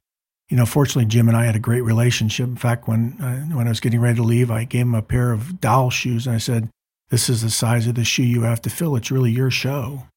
you 0.51 0.57
know, 0.57 0.65
fortunately, 0.65 1.05
Jim 1.05 1.29
and 1.29 1.37
I 1.37 1.45
had 1.45 1.55
a 1.55 1.59
great 1.59 1.81
relationship. 1.81 2.45
In 2.45 2.57
fact, 2.57 2.85
when 2.85 3.15
uh, 3.21 3.55
when 3.55 3.67
I 3.67 3.71
was 3.71 3.79
getting 3.79 4.01
ready 4.01 4.17
to 4.17 4.23
leave, 4.23 4.51
I 4.51 4.65
gave 4.65 4.81
him 4.81 4.93
a 4.95 5.01
pair 5.01 5.31
of 5.31 5.61
doll 5.61 5.89
shoes, 5.89 6.27
and 6.27 6.35
I 6.35 6.39
said, 6.39 6.69
"This 7.09 7.29
is 7.29 7.41
the 7.41 7.49
size 7.49 7.87
of 7.87 7.95
the 7.95 8.03
shoe 8.03 8.23
you 8.23 8.41
have 8.41 8.61
to 8.63 8.69
fill. 8.69 8.97
It's 8.97 9.11
really 9.11 9.31
your 9.31 9.49
show." 9.49 10.07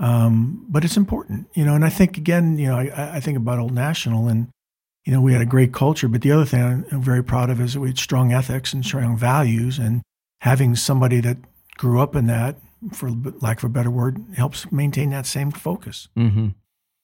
Um, 0.00 0.64
but 0.68 0.84
it's 0.84 0.96
important, 0.96 1.48
you 1.54 1.64
know. 1.64 1.74
And 1.74 1.84
I 1.84 1.88
think 1.88 2.16
again, 2.16 2.58
you 2.58 2.68
know, 2.68 2.76
I, 2.76 3.16
I 3.16 3.20
think 3.20 3.36
about 3.36 3.58
Old 3.58 3.74
National, 3.74 4.28
and 4.28 4.48
you 5.04 5.12
know, 5.12 5.20
we 5.20 5.32
had 5.32 5.42
a 5.42 5.46
great 5.46 5.72
culture. 5.72 6.08
But 6.08 6.22
the 6.22 6.32
other 6.32 6.44
thing 6.44 6.84
I'm 6.90 7.02
very 7.02 7.24
proud 7.24 7.50
of 7.50 7.60
is 7.60 7.74
that 7.74 7.80
we 7.80 7.88
had 7.88 7.98
strong 7.98 8.32
ethics 8.32 8.72
and 8.72 8.84
strong 8.84 9.16
values, 9.16 9.78
and 9.78 10.02
having 10.40 10.76
somebody 10.76 11.20
that 11.20 11.38
grew 11.76 12.00
up 12.00 12.14
in 12.14 12.26
that, 12.26 12.56
for 12.92 13.10
lack 13.40 13.58
of 13.58 13.64
a 13.64 13.68
better 13.68 13.90
word, 13.90 14.24
helps 14.36 14.70
maintain 14.70 15.10
that 15.10 15.26
same 15.26 15.50
focus. 15.50 16.08
Mm-hmm 16.16 16.48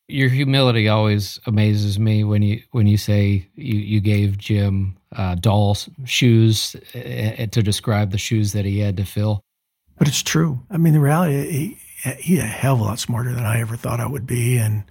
your 0.08 0.28
humility 0.28 0.88
always 0.88 1.40
amazes 1.46 1.98
me 1.98 2.24
when 2.24 2.42
you 2.42 2.62
when 2.72 2.86
you 2.86 2.96
say 2.96 3.48
you, 3.54 3.78
you 3.78 4.00
gave 4.00 4.36
Jim 4.36 4.96
uh, 5.16 5.34
doll 5.36 5.76
shoes 6.04 6.76
uh, 6.94 7.46
to 7.46 7.62
describe 7.62 8.10
the 8.10 8.18
shoes 8.18 8.52
that 8.52 8.64
he 8.64 8.80
had 8.80 8.96
to 8.98 9.04
fill. 9.04 9.40
But 9.96 10.08
it's 10.08 10.22
true. 10.22 10.60
I 10.70 10.76
mean, 10.76 10.92
the 10.92 11.00
reality 11.00 11.50
he, 11.50 11.78
he's 12.18 12.38
a 12.38 12.42
hell 12.42 12.74
of 12.74 12.80
a 12.80 12.84
lot 12.84 12.98
smarter 12.98 13.32
than 13.32 13.44
I 13.44 13.60
ever 13.60 13.76
thought 13.76 14.00
I 14.00 14.06
would 14.06 14.26
be, 14.26 14.56
and 14.56 14.84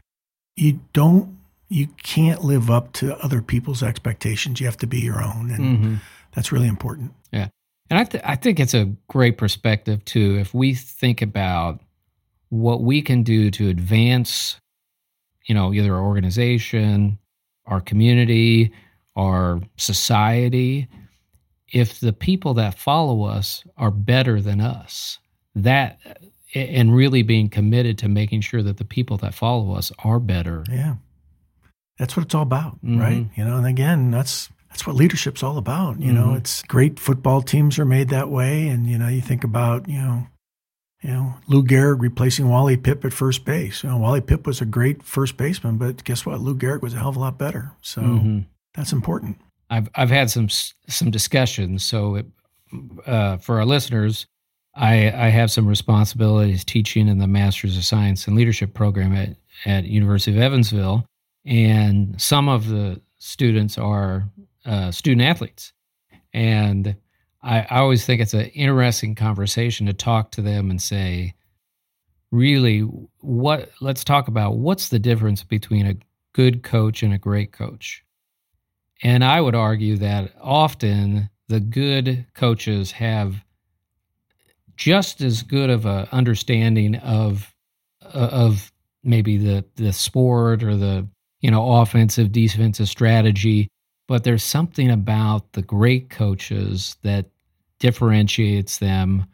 you 0.55 0.79
don't 0.93 1.37
you 1.69 1.87
can't 2.03 2.43
live 2.43 2.69
up 2.69 2.93
to 2.93 3.15
other 3.23 3.41
people's 3.41 3.81
expectations. 3.81 4.59
You 4.59 4.67
have 4.67 4.77
to 4.77 4.87
be 4.87 4.99
your 4.99 5.23
own, 5.23 5.51
and 5.51 5.59
mm-hmm. 5.59 5.95
that's 6.33 6.51
really 6.51 6.67
important. 6.67 7.13
Yeah, 7.31 7.47
and 7.89 7.99
I 7.99 8.03
th- 8.03 8.23
I 8.25 8.35
think 8.35 8.59
it's 8.59 8.73
a 8.73 8.91
great 9.07 9.37
perspective 9.37 10.03
too. 10.05 10.37
If 10.39 10.53
we 10.53 10.73
think 10.73 11.21
about 11.21 11.81
what 12.49 12.81
we 12.81 13.01
can 13.01 13.23
do 13.23 13.49
to 13.49 13.69
advance 13.69 14.59
you 15.45 15.55
know, 15.55 15.73
either 15.73 15.93
our 15.93 16.03
organization, 16.03 17.17
our 17.65 17.81
community, 17.81 18.73
our 19.15 19.61
society, 19.77 20.87
if 21.71 21.99
the 21.99 22.13
people 22.13 22.53
that 22.55 22.77
follow 22.77 23.23
us 23.23 23.63
are 23.77 23.91
better 23.91 24.41
than 24.41 24.61
us, 24.61 25.19
that 25.55 25.99
and 26.53 26.95
really 26.95 27.23
being 27.23 27.49
committed 27.49 27.97
to 27.99 28.07
making 28.07 28.41
sure 28.41 28.61
that 28.63 28.77
the 28.77 28.85
people 28.85 29.17
that 29.17 29.33
follow 29.33 29.73
us 29.73 29.91
are 30.03 30.19
better. 30.19 30.63
Yeah. 30.69 30.95
That's 31.97 32.17
what 32.17 32.25
it's 32.25 32.35
all 32.35 32.43
about, 32.43 32.75
mm-hmm. 32.77 32.99
right? 32.99 33.25
You 33.35 33.45
know, 33.45 33.57
and 33.57 33.67
again, 33.67 34.11
that's 34.11 34.49
that's 34.69 34.87
what 34.87 34.95
leadership's 34.95 35.43
all 35.43 35.57
about. 35.57 35.99
You 35.99 36.11
mm-hmm. 36.11 36.15
know, 36.15 36.33
it's 36.35 36.63
great 36.63 36.99
football 36.99 37.41
teams 37.41 37.77
are 37.77 37.85
made 37.85 38.09
that 38.09 38.29
way 38.29 38.67
and 38.67 38.87
you 38.87 38.97
know, 38.97 39.07
you 39.07 39.21
think 39.21 39.43
about, 39.43 39.87
you 39.87 39.99
know, 39.99 40.27
you 41.01 41.11
know, 41.11 41.35
Lou 41.47 41.63
Gehrig 41.63 42.01
replacing 42.01 42.47
Wally 42.47 42.77
Pipp 42.77 43.03
at 43.03 43.13
first 43.13 43.43
base. 43.43 43.83
You 43.83 43.89
know, 43.89 43.97
Wally 43.97 44.21
Pipp 44.21 44.47
was 44.47 44.61
a 44.61 44.65
great 44.65 45.03
first 45.03 45.35
baseman, 45.37 45.77
but 45.77 46.03
guess 46.05 46.25
what? 46.25 46.39
Lou 46.39 46.55
Gehrig 46.55 46.81
was 46.81 46.93
a 46.93 46.97
hell 46.97 47.09
of 47.09 47.17
a 47.17 47.19
lot 47.19 47.37
better. 47.37 47.71
So 47.81 48.01
mm-hmm. 48.01 48.39
that's 48.73 48.93
important. 48.93 49.37
I've 49.69 49.89
I've 49.95 50.09
had 50.09 50.29
some 50.29 50.49
some 50.49 51.11
discussions. 51.11 51.83
So 51.83 52.15
it, 52.15 52.25
uh, 53.05 53.37
for 53.37 53.59
our 53.59 53.65
listeners, 53.65 54.27
I 54.75 55.11
I 55.11 55.29
have 55.29 55.51
some 55.51 55.67
responsibilities 55.67 56.63
teaching 56.63 57.07
in 57.07 57.19
the 57.19 57.27
Masters 57.27 57.77
of 57.77 57.85
Science 57.85 58.27
and 58.27 58.35
Leadership 58.35 58.73
program 58.73 59.13
at 59.13 59.35
at 59.65 59.85
University 59.85 60.35
of 60.35 60.41
Evansville, 60.41 61.05
and 61.45 62.19
some 62.19 62.49
of 62.49 62.67
the 62.67 63.01
students 63.19 63.77
are 63.77 64.29
uh, 64.65 64.91
student 64.91 65.21
athletes, 65.27 65.73
and 66.33 66.95
I, 67.43 67.59
I 67.69 67.79
always 67.79 68.05
think 68.05 68.21
it's 68.21 68.33
an 68.33 68.47
interesting 68.47 69.15
conversation 69.15 69.85
to 69.87 69.93
talk 69.93 70.31
to 70.31 70.41
them 70.41 70.71
and 70.71 70.81
say, 70.81 71.35
really, 72.31 72.79
what? 72.79 73.69
Let's 73.81 74.03
talk 74.03 74.27
about 74.27 74.57
what's 74.57 74.89
the 74.89 74.99
difference 74.99 75.43
between 75.43 75.85
a 75.85 75.97
good 76.33 76.63
coach 76.63 77.03
and 77.03 77.13
a 77.13 77.17
great 77.17 77.51
coach. 77.51 78.03
And 79.03 79.23
I 79.23 79.41
would 79.41 79.55
argue 79.55 79.97
that 79.97 80.33
often 80.41 81.29
the 81.49 81.59
good 81.59 82.25
coaches 82.33 82.91
have 82.93 83.42
just 84.75 85.21
as 85.21 85.43
good 85.43 85.69
of 85.69 85.85
a 85.85 86.07
understanding 86.11 86.95
of 86.95 87.53
uh, 88.03 88.29
of 88.31 88.71
maybe 89.03 89.37
the 89.37 89.65
the 89.75 89.93
sport 89.93 90.63
or 90.63 90.75
the 90.75 91.07
you 91.41 91.51
know 91.51 91.73
offensive 91.73 92.31
defensive 92.31 92.87
strategy 92.87 93.67
but 94.07 94.23
there's 94.23 94.43
something 94.43 94.89
about 94.89 95.53
the 95.53 95.61
great 95.61 96.09
coaches 96.09 96.97
that 97.03 97.27
differentiates 97.79 98.77
them 98.79 99.25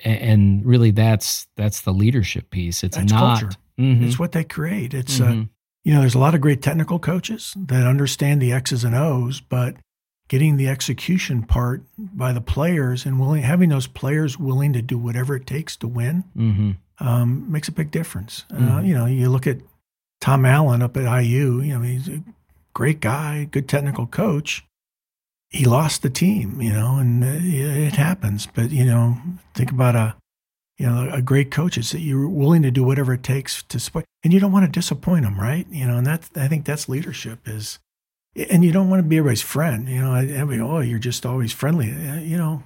and 0.00 0.64
really 0.64 0.90
that's 0.90 1.46
that's 1.56 1.82
the 1.82 1.92
leadership 1.92 2.50
piece 2.50 2.84
it's 2.84 2.96
that's 2.96 3.12
not. 3.12 3.56
Mm-hmm. 3.78 4.04
it's 4.04 4.18
what 4.18 4.32
they 4.32 4.44
create 4.44 4.94
it's 4.94 5.20
uh, 5.20 5.24
mm-hmm. 5.24 5.40
uh, 5.42 5.44
you 5.84 5.94
know 5.94 6.00
there's 6.00 6.14
a 6.14 6.18
lot 6.18 6.34
of 6.34 6.40
great 6.40 6.62
technical 6.62 6.98
coaches 6.98 7.54
that 7.56 7.86
understand 7.86 8.40
the 8.40 8.52
x's 8.52 8.84
and 8.84 8.94
o's 8.94 9.40
but 9.40 9.76
getting 10.28 10.56
the 10.56 10.68
execution 10.68 11.42
part 11.42 11.82
by 11.98 12.32
the 12.32 12.40
players 12.40 13.06
and 13.06 13.20
willing 13.20 13.42
having 13.42 13.68
those 13.68 13.86
players 13.86 14.38
willing 14.38 14.72
to 14.72 14.82
do 14.82 14.98
whatever 14.98 15.36
it 15.36 15.46
takes 15.46 15.76
to 15.76 15.86
win 15.86 16.24
mm-hmm. 16.36 16.72
um, 17.06 17.50
makes 17.50 17.68
a 17.68 17.72
big 17.72 17.90
difference 17.90 18.44
uh, 18.50 18.56
mm-hmm. 18.56 18.86
you 18.86 18.94
know 18.94 19.06
you 19.06 19.28
look 19.28 19.46
at 19.46 19.58
tom 20.20 20.44
allen 20.44 20.82
up 20.82 20.96
at 20.96 21.22
iu 21.22 21.60
you 21.60 21.74
know 21.74 21.82
he's 21.82 22.08
a 22.08 22.22
great 22.74 23.00
guy 23.00 23.48
good 23.50 23.68
technical 23.68 24.06
coach 24.06 24.66
he 25.50 25.64
lost 25.64 26.02
the 26.02 26.10
team, 26.10 26.60
you 26.60 26.72
know, 26.72 26.96
and 26.96 27.22
uh, 27.22 27.28
it 27.28 27.94
happens. 27.96 28.46
But 28.46 28.70
you 28.70 28.84
know, 28.84 29.16
think 29.54 29.70
about 29.70 29.94
a 29.94 30.16
you 30.78 30.86
know 30.86 31.08
a 31.12 31.22
great 31.22 31.50
coach 31.50 31.78
is 31.78 31.90
that 31.90 32.00
you're 32.00 32.28
willing 32.28 32.62
to 32.62 32.70
do 32.70 32.84
whatever 32.84 33.14
it 33.14 33.22
takes 33.22 33.62
to 33.64 33.78
support, 33.80 34.04
and 34.24 34.32
you 34.32 34.40
don't 34.40 34.52
want 34.52 34.66
to 34.66 34.70
disappoint 34.70 35.24
them, 35.24 35.38
right? 35.38 35.66
You 35.70 35.86
know, 35.86 35.96
and 35.96 36.06
that 36.06 36.28
I 36.36 36.48
think 36.48 36.64
that's 36.64 36.88
leadership 36.88 37.40
is, 37.46 37.78
and 38.36 38.64
you 38.64 38.72
don't 38.72 38.90
want 38.90 39.02
to 39.02 39.08
be 39.08 39.18
everybody's 39.18 39.42
friend. 39.42 39.88
You 39.88 40.00
know, 40.00 40.12
I, 40.12 40.20
I 40.40 40.44
mean, 40.44 40.60
oh, 40.60 40.80
you're 40.80 40.98
just 40.98 41.24
always 41.24 41.52
friendly. 41.52 41.90
Uh, 41.92 42.20
you 42.20 42.36
know, 42.36 42.62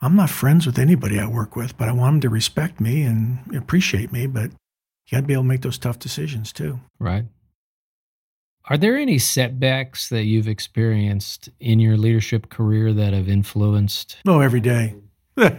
I'm 0.00 0.16
not 0.16 0.30
friends 0.30 0.66
with 0.66 0.78
anybody 0.78 1.18
I 1.18 1.26
work 1.26 1.56
with, 1.56 1.76
but 1.76 1.88
I 1.88 1.92
want 1.92 2.14
them 2.14 2.20
to 2.22 2.28
respect 2.28 2.80
me 2.80 3.02
and 3.02 3.38
appreciate 3.54 4.12
me. 4.12 4.26
But 4.26 4.50
you 5.06 5.12
got 5.12 5.20
to 5.20 5.26
be 5.26 5.32
able 5.32 5.44
to 5.44 5.48
make 5.48 5.62
those 5.62 5.78
tough 5.78 5.98
decisions 5.98 6.52
too. 6.52 6.80
Right. 6.98 7.24
Are 8.64 8.76
there 8.76 8.98
any 8.98 9.18
setbacks 9.18 10.10
that 10.10 10.24
you've 10.24 10.48
experienced 10.48 11.48
in 11.58 11.78
your 11.78 11.96
leadership 11.96 12.50
career 12.50 12.92
that 12.92 13.14
have 13.14 13.28
influenced? 13.28 14.18
Oh, 14.26 14.40
every 14.40 14.60
day. 14.60 14.94
uh, 15.38 15.54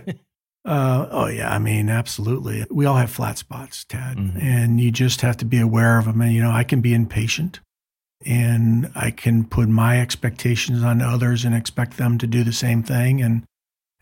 oh, 0.65 1.25
yeah. 1.25 1.51
I 1.51 1.57
mean, 1.57 1.89
absolutely. 1.89 2.67
We 2.69 2.85
all 2.85 2.97
have 2.97 3.09
flat 3.09 3.39
spots, 3.39 3.83
Tad, 3.85 4.17
mm-hmm. 4.17 4.37
and 4.39 4.79
you 4.79 4.91
just 4.91 5.21
have 5.21 5.37
to 5.37 5.45
be 5.45 5.59
aware 5.59 5.97
of 5.97 6.05
them. 6.05 6.21
And, 6.21 6.33
you 6.33 6.43
know, 6.43 6.51
I 6.51 6.63
can 6.63 6.81
be 6.81 6.93
impatient 6.93 7.61
and 8.25 8.91
I 8.95 9.11
can 9.11 9.45
put 9.45 9.69
my 9.69 10.01
expectations 10.01 10.83
on 10.83 11.01
others 11.01 11.45
and 11.45 11.55
expect 11.55 11.97
them 11.97 12.17
to 12.17 12.27
do 12.27 12.43
the 12.43 12.53
same 12.53 12.83
thing. 12.83 13.21
And 13.21 13.43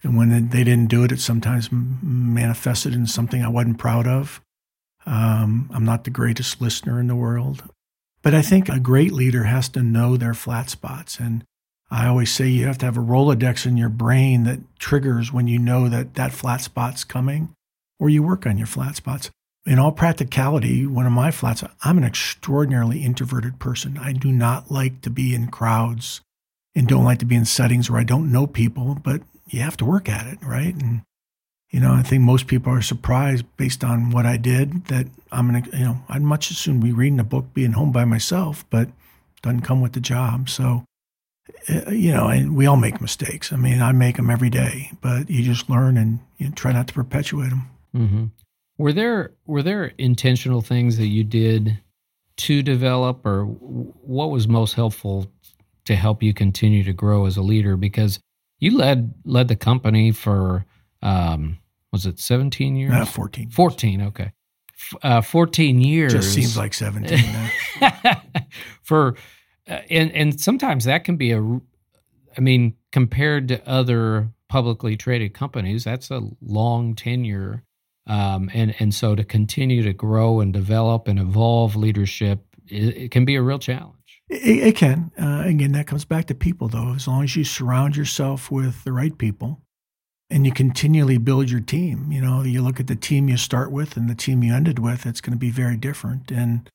And 0.04 0.16
when 0.16 0.50
they 0.50 0.64
didn't 0.64 0.90
do 0.90 1.04
it, 1.04 1.12
it 1.12 1.20
sometimes 1.20 1.70
manifested 1.72 2.94
in 2.94 3.08
something 3.08 3.42
I 3.42 3.50
wasn't 3.50 3.80
proud 3.80 4.08
of. 4.08 4.42
Um, 5.06 5.70
I'm 5.74 5.86
not 5.86 6.04
the 6.04 6.12
greatest 6.12 6.62
listener 6.62 7.00
in 7.00 7.08
the 7.08 7.16
world. 7.16 7.64
But 8.22 8.34
I 8.34 8.42
think 8.42 8.70
a 8.70 8.80
great 8.80 9.12
leader 9.12 9.46
has 9.46 9.70
to 9.70 9.82
know 9.82 10.18
their 10.18 10.34
flat 10.34 10.70
spots. 10.70 11.20
And 11.20 11.44
I 11.90 12.08
always 12.08 12.32
say 12.32 12.48
you 12.48 12.68
have 12.68 12.78
to 12.80 12.86
have 12.86 12.98
a 12.98 13.02
Rolodex 13.02 13.66
in 13.66 13.78
your 13.78 13.90
brain 13.90 14.44
that 14.44 14.60
triggers 14.78 15.32
when 15.32 15.48
you 15.48 15.58
know 15.60 15.90
that 15.90 16.14
that 16.14 16.34
flat 16.34 16.62
spot's 16.62 17.04
coming, 17.04 17.54
or 18.00 18.10
you 18.10 18.22
work 18.22 18.46
on 18.46 18.58
your 18.58 18.68
flat 18.68 18.96
spots. 18.98 19.32
In 19.68 19.80
all 19.80 19.92
practicality, 19.92 20.86
one 20.86 21.06
of 21.06 21.12
my 21.12 21.30
flats, 21.30 21.62
I'm 21.84 21.98
an 21.98 22.06
extraordinarily 22.06 23.04
introverted 23.04 23.60
person. 23.60 23.98
I 23.98 24.14
do 24.14 24.32
not 24.32 24.72
like 24.72 25.02
to 25.02 25.10
be 25.10 25.36
in 25.36 25.48
crowds 25.48 26.22
and 26.74 26.88
don't 26.88 27.04
like 27.04 27.20
to 27.20 27.26
be 27.26 27.36
in 27.36 27.44
settings 27.44 27.92
where 27.92 28.00
I 28.00 28.06
don't 28.06 28.32
know 28.32 28.48
people, 28.48 28.98
but 29.04 29.22
you 29.48 29.60
have 29.60 29.76
to 29.78 29.86
work 29.86 30.08
at 30.08 30.26
it, 30.26 30.40
right? 30.42 30.74
And 30.74 31.02
you 31.70 31.82
know, 31.82 31.92
I 31.92 32.02
think 32.02 32.24
most 32.24 32.48
people 32.48 32.72
are 32.72 32.82
surprised 32.82 33.46
based 33.58 33.84
on 33.84 34.12
what 34.12 34.26
I 34.26 34.38
did 34.38 34.86
that 34.86 35.08
I'm 35.34 35.48
gonna, 35.48 35.64
you 35.74 35.84
know, 35.84 35.98
I'd 36.08 36.22
much 36.22 36.50
as 36.50 36.58
soon 36.58 36.80
be 36.80 36.94
reading 36.94 37.20
a 37.20 37.26
book, 37.26 37.54
being 37.54 37.74
home 37.74 37.92
by 37.92 38.06
myself, 38.06 38.64
but 38.70 38.88
doesn't 39.42 39.62
come 39.62 39.82
with 39.82 39.92
the 39.92 40.00
job. 40.00 40.50
So, 40.50 40.86
uh, 41.68 41.92
you 41.92 42.14
know, 42.14 42.30
and 42.30 42.56
we 42.56 42.68
all 42.68 42.78
make 42.78 43.02
mistakes. 43.02 43.52
I 43.52 43.58
mean, 43.58 43.82
I 43.82 43.92
make 43.92 44.16
them 44.16 44.30
every 44.30 44.50
day, 44.50 44.92
but 45.02 45.30
you 45.30 45.44
just 45.44 45.70
learn 45.70 45.98
and 45.98 46.20
you 46.38 46.52
try 46.52 46.72
not 46.72 46.88
to 46.88 46.94
perpetuate 46.94 47.50
them. 47.50 47.70
Mm-hmm. 47.94 48.26
Were 48.78 48.94
there 48.94 49.34
were 49.46 49.64
there 49.64 49.86
intentional 49.98 50.62
things 50.62 50.98
that 50.98 51.08
you 51.08 51.24
did 51.24 51.80
to 52.38 52.62
develop, 52.62 53.26
or 53.26 53.46
what 53.46 54.30
was 54.30 54.48
most 54.48 54.74
helpful 54.74 55.32
to 55.86 55.96
help 55.96 56.22
you 56.22 56.34
continue 56.34 56.84
to 56.84 56.94
grow 56.94 57.26
as 57.26 57.38
a 57.38 57.42
leader? 57.42 57.76
Because 57.76 58.20
you 58.60 58.78
led 58.78 59.14
led 59.26 59.48
the 59.48 59.56
company 59.56 60.12
for 60.12 60.66
um, 61.02 61.58
was 61.92 62.06
it 62.06 62.20
17 62.20 62.76
years? 62.76 62.94
Uh, 62.94 63.06
14. 63.06 63.50
14, 63.50 64.02
okay. 64.04 64.32
Uh, 65.02 65.22
14 65.22 65.82
years. 65.82 66.14
Just 66.14 66.34
seems 66.34 66.58
like 66.58 66.74
17. 66.74 67.24
for, 68.84 69.16
uh, 69.68 69.80
and, 69.90 70.12
and 70.12 70.40
sometimes 70.40 70.86
that 70.86 71.04
can 71.04 71.18
be 71.18 71.32
a, 71.32 71.42
I 72.38 72.42
mean, 72.42 72.76
compared 72.92 73.48
to 73.48 73.68
other 73.68 74.30
publicly 74.50 74.96
traded 74.96 75.34
companies, 75.34 75.84
that's 75.84 76.12
a 76.12 76.22
long 76.42 76.94
tenure. 76.94 77.64
Um, 78.08 78.50
and, 78.54 78.74
and 78.80 78.94
so 78.94 79.16
to 79.16 79.24
continue 79.24 79.84
to 79.84 79.94
grow 79.94 80.40
and 80.40 80.54
develop 80.54 81.08
and 81.08 81.20
evolve 81.20 81.76
leadership, 81.76 82.46
it, 82.68 82.98
it 82.98 83.12
can 83.12 83.26
be 83.26 83.36
a 83.36 83.42
real 83.42 83.60
challenge. 83.60 84.22
It, 84.30 84.68
it 84.68 84.76
can. 84.76 85.12
Uh, 85.20 85.44
again, 85.46 85.74
that 85.74 85.88
comes 85.88 86.06
back 86.06 86.26
to 86.26 86.36
people, 86.36 86.68
though. 86.68 86.94
As 86.94 87.08
long 87.08 87.24
as 87.24 87.36
you 87.36 87.44
surround 87.44 87.96
yourself 87.96 88.50
with 88.50 88.84
the 88.84 88.92
right 88.92 89.18
people, 89.18 89.62
and 90.30 90.46
you 90.46 90.52
continually 90.52 91.18
build 91.18 91.50
your 91.50 91.62
team. 91.62 92.12
You 92.12 92.22
know, 92.22 92.44
you 92.44 92.62
look 92.62 92.80
at 92.80 92.88
the 92.88 92.96
team 92.96 93.30
you 93.30 93.38
start 93.38 93.72
with 93.72 93.96
and 93.96 94.10
the 94.10 94.16
team 94.16 94.44
you 94.44 94.54
ended 94.54 94.78
with, 94.80 95.06
it's 95.06 95.22
going 95.22 95.34
to 95.34 95.40
be 95.40 95.52
very 95.52 95.78
different. 95.78 96.32
And 96.32 96.70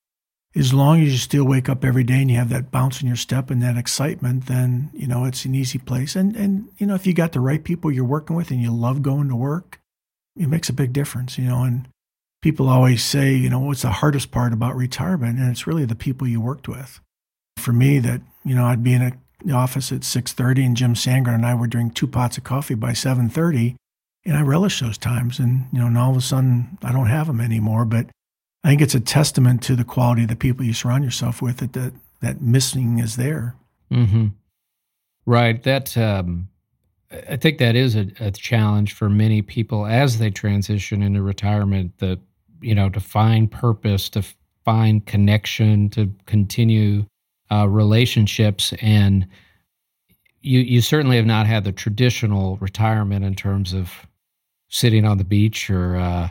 as 0.57 0.73
long 0.73 1.03
as 1.03 1.13
you 1.13 1.19
still 1.19 1.45
wake 1.45 1.69
up 1.69 1.85
every 1.85 2.05
day 2.05 2.23
and 2.23 2.31
you 2.31 2.39
have 2.39 2.49
that 2.49 2.71
bounce 2.71 3.01
in 3.01 3.07
your 3.07 3.17
step 3.17 3.51
and 3.51 3.63
that 3.63 3.77
excitement, 3.77 4.47
then, 4.47 4.91
you 4.95 5.07
know, 5.07 5.25
it's 5.25 5.45
an 5.45 5.55
easy 5.55 5.79
place. 5.79 6.17
And, 6.17 6.35
and, 6.35 6.69
you 6.79 6.87
know, 6.87 6.95
if 6.95 7.07
you 7.07 7.13
got 7.13 7.33
the 7.33 7.41
right 7.41 7.63
people 7.63 7.93
you're 7.93 8.05
working 8.05 8.37
with 8.37 8.51
and 8.51 8.61
you 8.61 8.73
love 8.73 9.03
going 9.03 9.29
to 9.29 9.37
work, 9.37 9.81
it 10.37 10.49
makes 10.49 10.69
a 10.69 10.75
big 10.75 10.93
difference, 10.93 11.39
you 11.39 11.45
know. 11.45 11.63
And 11.63 11.89
people 12.43 12.69
always 12.69 13.03
say, 13.03 13.35
you 13.35 13.49
know, 13.49 13.61
what's 13.61 13.83
the 13.83 13.91
hardest 13.91 14.31
part 14.31 14.53
about 14.53 14.77
retirement? 14.77 15.39
And 15.39 15.51
it's 15.51 15.67
really 15.67 15.85
the 15.85 15.95
people 15.95 16.27
you 16.27 16.41
worked 16.41 16.69
with. 16.69 17.01
For 17.59 17.73
me, 17.73 17.99
that, 18.01 18.21
you 18.45 18.55
know, 18.55 18.65
I'd 18.65 18.83
be 18.83 18.95
in 18.95 19.19
the 19.45 19.53
office 19.53 19.93
at 19.93 20.01
6.30 20.01 20.67
and 20.67 20.77
Jim 20.77 20.95
Sandgren 20.95 21.35
and 21.35 21.47
I 21.47 21.55
were 21.55 21.67
drinking 21.67 21.95
two 21.95 22.07
pots 22.07 22.37
of 22.37 22.45
coffee 22.45 22.75
by 22.75 22.91
7.30. 22.91 23.77
And 24.25 24.37
I 24.37 24.43
relish 24.43 24.81
those 24.81 24.99
times. 24.99 25.39
And, 25.39 25.67
you 25.73 25.81
know, 25.81 25.87
and 25.87 25.99
all 25.99 26.11
of 26.11 26.17
a 26.17 26.21
sudden 26.21 26.79
I 26.83 26.93
don't 26.93 27.07
have 27.07 27.27
them 27.27 27.41
anymore. 27.41 27.85
But 27.85 28.07
I 28.65 28.69
think 28.69 28.81
it's 28.83 28.95
a 28.95 29.01
testament 29.01 29.63
to 29.65 29.77
the 29.77 29.85
quality 29.85 30.23
of 30.23 30.29
the 30.29 30.37
people 30.37 30.65
you 30.65 30.73
surround 30.73 31.05
yourself 31.05 31.43
with 31.43 31.59
that 31.59 31.73
that, 31.73 31.93
that 32.21 32.41
missing 32.41 32.99
is 32.99 33.17
there. 33.17 33.57
Mm-hmm. 33.91 34.29
Right. 35.27 35.63
That, 35.63 35.97
um, 35.97 36.49
I 37.29 37.37
think 37.37 37.59
that 37.59 37.77
is 37.77 37.97
a, 37.97 38.11
a 38.21 38.31
challenge 38.31 38.95
for 38.95 39.09
many 39.09 39.43
people 39.43 39.87
as 39.87 40.19
they 40.19 40.31
transition 40.31 41.03
into 41.03 41.23
retirement 41.23 41.99
that, 41.99 42.21
you 42.61 42.75
know, 42.75 42.89
to 42.89 43.01
find 43.01 43.51
purpose, 43.51 44.09
to 44.11 44.25
find 44.65 45.05
connection, 45.05 45.91
to 45.91 46.11
continue 46.27 47.05
uh, 47.51 47.69
relationships 47.69 48.73
and 48.81 49.27
you 50.43 50.61
you 50.61 50.81
certainly 50.81 51.17
have 51.17 51.27
not 51.27 51.47
had 51.47 51.65
the 51.65 51.73
traditional 51.73 52.57
retirement 52.57 53.25
in 53.25 53.35
terms 53.35 53.73
of 53.73 54.07
sitting 54.69 55.05
on 55.05 55.19
the 55.19 55.25
beach 55.25 55.71
or 55.71 55.97
uh, 55.97 56.29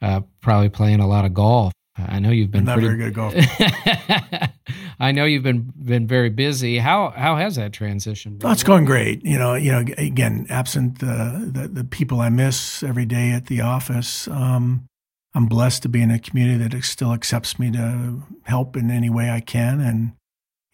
uh, 0.00 0.20
probably 0.40 0.68
playing 0.68 1.00
a 1.00 1.06
lot 1.06 1.24
of 1.24 1.34
golf. 1.34 1.72
I 1.96 2.20
know 2.20 2.30
you've 2.30 2.52
been 2.52 2.64
not 2.64 2.78
pretty, 2.78 2.96
very 2.96 3.10
good 3.10 3.18
at 3.18 4.46
golf. 4.46 4.50
I 5.00 5.12
know 5.12 5.24
you've 5.24 5.44
been 5.44 5.72
been 5.76 6.06
very 6.06 6.30
busy. 6.30 6.78
How 6.78 7.10
how 7.10 7.36
has 7.36 7.56
that 7.56 7.72
transition? 7.72 8.38
Oh, 8.42 8.50
it's 8.50 8.64
going 8.64 8.84
great. 8.84 9.24
You 9.24 9.38
know, 9.38 9.54
you 9.54 9.70
know, 9.70 9.84
again, 9.96 10.46
absent 10.50 10.98
the 10.98 11.50
the, 11.52 11.68
the 11.68 11.84
people 11.84 12.20
I 12.20 12.30
miss 12.30 12.82
every 12.82 13.06
day 13.06 13.30
at 13.30 13.46
the 13.46 13.60
office. 13.60 14.26
Um, 14.28 14.86
I'm 15.34 15.46
blessed 15.46 15.82
to 15.82 15.88
be 15.88 16.02
in 16.02 16.10
a 16.10 16.18
community 16.18 16.66
that 16.66 16.84
still 16.84 17.12
accepts 17.12 17.58
me 17.58 17.70
to 17.72 18.22
help 18.44 18.76
in 18.76 18.90
any 18.90 19.10
way 19.10 19.30
I 19.30 19.40
can, 19.40 19.80
and 19.80 20.12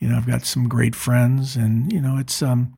you 0.00 0.08
know, 0.08 0.16
I've 0.16 0.26
got 0.26 0.46
some 0.46 0.68
great 0.68 0.94
friends, 0.94 1.54
and 1.54 1.92
you 1.92 2.00
know, 2.00 2.16
it's 2.16 2.40
um, 2.40 2.74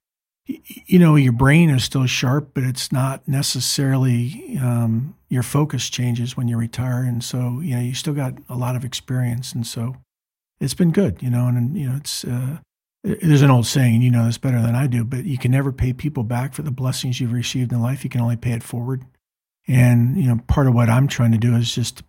you 0.46 0.98
know, 0.98 1.14
your 1.14 1.32
brain 1.32 1.70
is 1.70 1.84
still 1.84 2.06
sharp, 2.06 2.50
but 2.54 2.64
it's 2.64 2.90
not 2.90 3.26
necessarily 3.28 4.58
um, 4.60 5.14
your 5.28 5.42
focus 5.42 5.88
changes 5.90 6.36
when 6.36 6.48
you 6.48 6.56
retire, 6.56 7.02
and 7.02 7.22
so 7.22 7.60
you 7.60 7.76
know, 7.76 7.82
you 7.82 7.94
still 7.94 8.14
got 8.14 8.34
a 8.48 8.56
lot 8.56 8.74
of 8.74 8.84
experience, 8.84 9.52
and 9.52 9.64
so 9.64 9.94
it's 10.60 10.74
been 10.74 10.92
good, 10.92 11.22
you 11.22 11.30
know, 11.30 11.46
and, 11.46 11.56
and 11.56 11.76
you 11.76 11.88
know, 11.88 11.96
it's. 11.96 12.24
Uh, 12.24 12.58
there's 13.02 13.42
an 13.42 13.52
old 13.52 13.66
saying, 13.66 14.02
you 14.02 14.10
know 14.10 14.26
this 14.26 14.36
better 14.36 14.60
than 14.60 14.74
I 14.74 14.88
do, 14.88 15.04
but 15.04 15.24
you 15.24 15.38
can 15.38 15.52
never 15.52 15.70
pay 15.70 15.92
people 15.92 16.24
back 16.24 16.54
for 16.54 16.62
the 16.62 16.72
blessings 16.72 17.20
you've 17.20 17.32
received 17.32 17.70
in 17.70 17.80
life. 17.80 18.02
You 18.02 18.10
can 18.10 18.20
only 18.20 18.36
pay 18.36 18.50
it 18.50 18.64
forward. 18.64 19.04
And, 19.68 20.16
you 20.16 20.24
know, 20.24 20.40
part 20.48 20.66
of 20.66 20.74
what 20.74 20.88
I'm 20.88 21.06
trying 21.06 21.30
to 21.30 21.38
do 21.38 21.54
is 21.54 21.72
just 21.72 22.02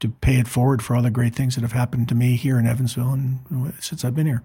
to 0.00 0.08
pay 0.08 0.38
it 0.38 0.48
forward 0.48 0.82
for 0.82 0.94
all 0.94 1.02
the 1.02 1.10
great 1.10 1.34
things 1.34 1.54
that 1.54 1.62
have 1.62 1.72
happened 1.72 2.08
to 2.08 2.14
me 2.14 2.36
here 2.36 2.58
in 2.58 2.66
Evansville 2.66 3.12
and 3.12 3.74
since 3.80 4.04
I've 4.04 4.14
been 4.14 4.26
here. 4.26 4.42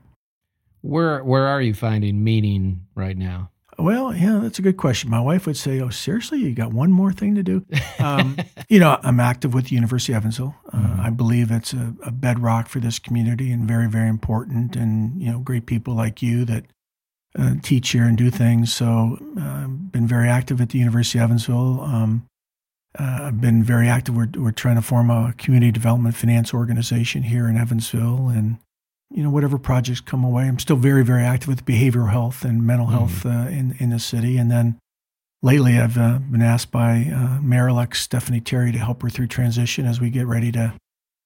Where 0.82 1.24
where 1.24 1.48
are 1.48 1.62
you 1.62 1.74
finding 1.74 2.24
meaning 2.24 2.86
right 2.96 3.18
now? 3.18 3.50
Well, 3.80 4.16
yeah, 4.16 4.40
that's 4.42 4.58
a 4.58 4.64
good 4.64 4.78
question. 4.78 5.12
My 5.12 5.20
wife 5.20 5.46
would 5.46 5.58
say, 5.58 5.80
"Oh, 5.82 5.90
seriously, 5.90 6.40
you 6.40 6.54
got 6.54 6.74
one 6.74 6.92
more 6.92 7.12
thing 7.12 7.36
to 7.36 7.44
do." 7.44 7.64
Um, 8.00 8.38
you 8.70 8.80
know, 8.80 9.00
I'm 9.04 9.20
active 9.20 9.54
with 9.54 9.66
the 9.66 9.76
University 9.76 10.14
of 10.14 10.18
Evansville. 10.18 10.56
Uh, 10.74 10.78
mm-hmm. 10.78 11.02
I 11.02 11.10
believe 11.12 11.52
it's 11.52 11.74
a, 11.74 11.94
a, 12.04 12.12
bedrock 12.12 12.70
for 12.70 12.80
this 12.80 12.98
community 12.98 13.52
and 13.52 13.68
very, 13.68 13.88
very 13.88 14.10
important. 14.10 14.76
And 14.76 15.22
you 15.22 15.32
know, 15.32 15.40
great 15.40 15.68
people 15.68 15.94
like 15.94 16.24
you 16.24 16.44
that 16.46 16.66
uh, 17.38 17.56
teach 17.62 17.92
here 17.92 18.06
and 18.06 18.18
do 18.18 18.32
things. 18.32 18.74
So, 18.74 19.20
I've 19.38 19.66
uh, 19.66 19.68
been 19.68 20.08
very 20.08 20.28
active 20.28 20.60
at 20.60 20.70
the 20.70 20.80
University 20.80 21.20
of 21.20 21.26
Evansville. 21.26 21.82
Um, 21.82 22.28
uh, 22.98 23.20
I've 23.24 23.42
been 23.42 23.64
very 23.64 23.88
active. 23.88 24.16
We're, 24.16 24.30
we're 24.36 24.52
trying 24.52 24.78
to 24.78 24.82
form 24.82 25.12
a 25.12 25.34
community 25.38 25.72
development 25.72 26.16
finance 26.16 26.52
organization 26.52 27.24
here 27.24 27.48
in 27.48 27.58
Evansville, 27.58 28.30
and 28.30 28.58
you 29.10 29.24
know, 29.24 29.30
whatever 29.30 29.58
projects 29.58 30.02
come 30.02 30.24
away. 30.24 30.44
I'm 30.44 30.60
still 30.60 30.76
very, 30.76 31.04
very 31.04 31.24
active 31.24 31.48
with 31.48 31.66
behavioral 31.66 32.12
health 32.12 32.44
and 32.44 32.66
mental 32.66 32.88
health 32.88 33.24
mm. 33.24 33.46
uh, 33.46 33.50
in 33.50 33.76
in 33.80 33.90
the 33.90 34.00
city. 34.00 34.38
And 34.38 34.52
then 34.52 34.78
lately, 35.42 35.78
I've 35.78 35.98
uh, 35.98 36.20
been 36.20 36.42
asked 36.42 36.72
by 36.72 37.12
uh, 37.14 37.42
Mayor-elect 37.42 37.96
Stephanie 37.96 38.42
Terry 38.42 38.72
to 38.72 38.80
help 38.80 39.02
her 39.02 39.10
through 39.10 39.28
transition 39.28 39.86
as 39.86 40.02
we 40.02 40.10
get 40.10 40.28
ready 40.28 40.52
to 40.54 40.74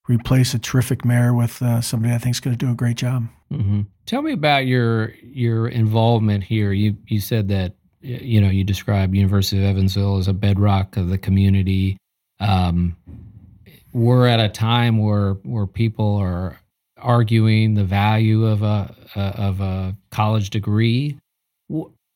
replace 0.08 0.54
a 0.54 0.58
terrific 0.58 1.04
mayor 1.04 1.32
with 1.34 1.62
uh, 1.62 1.80
somebody 1.80 2.12
I 2.12 2.18
think 2.18 2.34
is 2.34 2.40
going 2.40 2.56
to 2.56 2.66
do 2.66 2.70
a 2.70 2.74
great 2.74 2.96
job. 2.96 3.26
Mm-hmm. 3.52 3.82
Tell 4.06 4.22
me 4.22 4.32
about 4.32 4.66
your 4.66 5.14
your 5.22 5.68
involvement 5.68 6.44
here. 6.44 6.72
You 6.72 6.96
you 7.06 7.20
said 7.20 7.48
that 7.48 7.74
you 8.00 8.40
know 8.40 8.48
you 8.48 8.64
described 8.64 9.14
University 9.14 9.58
of 9.58 9.64
Evansville 9.64 10.18
as 10.18 10.28
a 10.28 10.32
bedrock 10.32 10.96
of 10.96 11.08
the 11.08 11.18
community. 11.18 11.96
Um, 12.40 12.96
we're 13.92 14.26
at 14.26 14.40
a 14.40 14.48
time 14.48 14.98
where 14.98 15.34
where 15.42 15.66
people 15.66 16.16
are 16.16 16.58
arguing 17.02 17.74
the 17.74 17.84
value 17.84 18.46
of 18.46 18.62
a, 18.62 18.94
a 19.16 19.20
of 19.20 19.60
a 19.60 19.96
college 20.10 20.50
degree. 20.50 21.18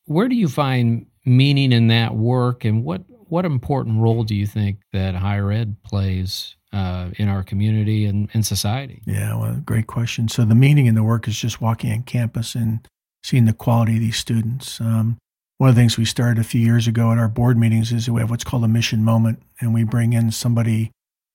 Where 0.05 0.27
do 0.27 0.35
you 0.35 0.47
find 0.47 1.05
meaning 1.25 1.71
in 1.71 1.87
that 1.87 2.15
work, 2.15 2.65
and 2.65 2.83
what 2.83 3.03
what 3.29 3.45
important 3.45 3.99
role 3.99 4.23
do 4.23 4.35
you 4.35 4.47
think 4.47 4.79
that 4.93 5.15
higher 5.15 5.51
ed 5.51 5.75
plays 5.83 6.55
uh, 6.73 7.09
in 7.17 7.27
our 7.27 7.43
community 7.43 8.05
and, 8.05 8.29
in 8.33 8.43
society? 8.43 9.01
Yeah, 9.05 9.35
well, 9.37 9.61
great 9.65 9.87
question. 9.87 10.27
So 10.29 10.45
the 10.45 10.55
meaning 10.55 10.85
in 10.85 10.95
the 10.95 11.03
work 11.03 11.27
is 11.27 11.37
just 11.37 11.61
walking 11.61 11.91
on 11.91 12.03
campus 12.03 12.55
and 12.55 12.87
seeing 13.23 13.45
the 13.45 13.53
quality 13.53 13.95
of 13.95 13.99
these 13.99 14.17
students. 14.17 14.79
Um, 14.79 15.17
one 15.57 15.69
of 15.69 15.75
the 15.75 15.81
things 15.81 15.97
we 15.97 16.05
started 16.05 16.39
a 16.39 16.43
few 16.47 16.61
years 16.61 16.87
ago 16.87 17.11
at 17.11 17.17
our 17.17 17.27
board 17.27 17.57
meetings 17.57 17.91
is 17.91 18.09
we 18.09 18.21
have 18.21 18.29
what's 18.29 18.43
called 18.43 18.63
a 18.63 18.67
mission 18.67 19.03
moment, 19.03 19.41
and 19.59 19.73
we 19.73 19.83
bring 19.83 20.13
in 20.13 20.31
somebody 20.31 20.91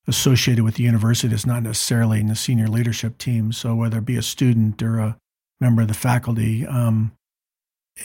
associated 0.06 0.64
with 0.64 0.74
the 0.74 0.82
university 0.82 1.28
that's 1.28 1.46
not 1.46 1.62
necessarily 1.62 2.20
in 2.20 2.26
the 2.26 2.36
senior 2.36 2.66
leadership 2.66 3.18
team. 3.18 3.52
So 3.52 3.74
whether 3.74 3.98
it 3.98 4.04
be 4.04 4.16
a 4.16 4.22
student 4.22 4.82
or 4.82 4.98
a 4.98 5.16
member 5.60 5.82
of 5.82 5.88
the 5.88 5.94
faculty, 5.94 6.66
um, 6.66 7.12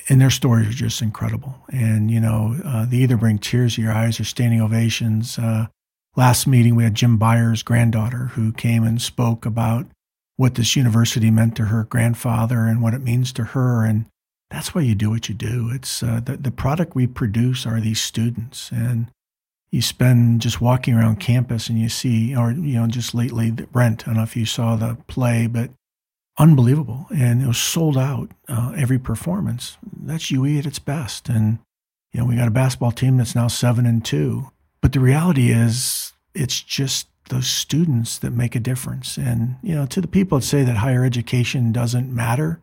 and 0.10 0.20
their 0.20 0.30
stories 0.30 0.68
are 0.68 0.72
just 0.74 1.02
incredible. 1.02 1.56
And, 1.72 2.12
you 2.12 2.20
know, 2.20 2.58
uh, 2.64 2.86
they 2.86 2.98
either 2.98 3.18
bring 3.18 3.40
tears 3.40 3.76
to 3.76 3.82
your 3.82 3.94
eyes 3.94 4.20
or 4.20 4.26
standing 4.26 4.62
ovations. 4.62 5.40
Uh, 5.40 5.68
last 6.16 6.46
meeting, 6.46 6.76
we 6.76 6.84
had 6.84 6.94
Jim 6.96 7.18
Byers' 7.18 7.64
granddaughter 7.64 8.32
who 8.34 8.52
came 8.52 8.84
and 8.84 9.02
spoke 9.02 9.46
about 9.46 9.88
what 10.36 10.56
this 10.56 10.76
university 10.76 11.32
meant 11.32 11.56
to 11.56 11.66
her 11.66 11.86
grandfather 11.86 12.66
and 12.66 12.82
what 12.82 12.94
it 12.94 13.02
means 13.02 13.32
to 13.34 13.44
her. 13.44 13.86
And 13.86 14.06
that's 14.52 14.76
why 14.76 14.82
you 14.82 14.94
do 14.94 15.10
what 15.10 15.30
you 15.30 15.36
do. 15.36 15.70
It's 15.74 16.04
uh, 16.04 16.20
the, 16.24 16.38
the 16.38 16.52
product 16.52 16.94
we 16.94 17.08
produce 17.08 17.66
are 17.66 17.80
these 17.80 18.02
students. 18.02 18.70
And 18.72 19.08
you 19.72 19.82
spend 19.82 20.42
just 20.42 20.62
walking 20.62 20.94
around 20.94 21.20
campus 21.20 21.70
and 21.70 21.80
you 21.80 21.90
see, 21.90 22.36
or, 22.36 22.52
you 22.52 22.80
know, 22.80 22.88
just 22.88 23.14
lately, 23.14 23.54
Rent. 23.74 24.04
I 24.04 24.06
don't 24.08 24.18
know 24.18 24.24
if 24.24 24.38
you 24.38 24.46
saw 24.46 24.76
the 24.76 24.98
play, 25.08 25.48
but 25.48 25.72
unbelievable. 26.38 27.08
And 27.14 27.42
it 27.42 27.48
was 27.48 27.58
sold 27.58 27.98
out 27.98 28.32
uh, 28.48 28.74
every 28.78 29.00
performance. 29.00 29.78
That's 29.84 30.32
UE 30.32 30.58
at 30.58 30.66
its 30.66 30.80
best. 30.80 31.28
And, 31.30 31.60
you 32.14 32.22
know, 32.22 32.26
we 32.26 32.36
got 32.36 32.48
a 32.48 32.52
basketball 32.52 32.92
team 32.92 33.18
that's 33.18 33.36
now 33.36 33.48
seven 33.48 33.86
and 33.86 34.04
two. 34.04 34.52
But 34.82 34.94
the 34.94 35.00
reality 35.00 35.52
is, 35.52 36.14
it's 36.34 36.62
just 36.62 37.08
those 37.30 37.48
students 37.48 38.20
that 38.20 38.32
make 38.32 38.56
a 38.56 38.60
difference. 38.60 39.18
And, 39.18 39.58
you 39.62 39.76
know, 39.76 39.86
to 39.88 40.00
the 40.00 40.08
people 40.08 40.40
that 40.40 40.46
say 40.46 40.64
that 40.64 40.78
higher 40.78 41.04
education 41.04 41.72
doesn't 41.72 42.14
matter, 42.14 42.62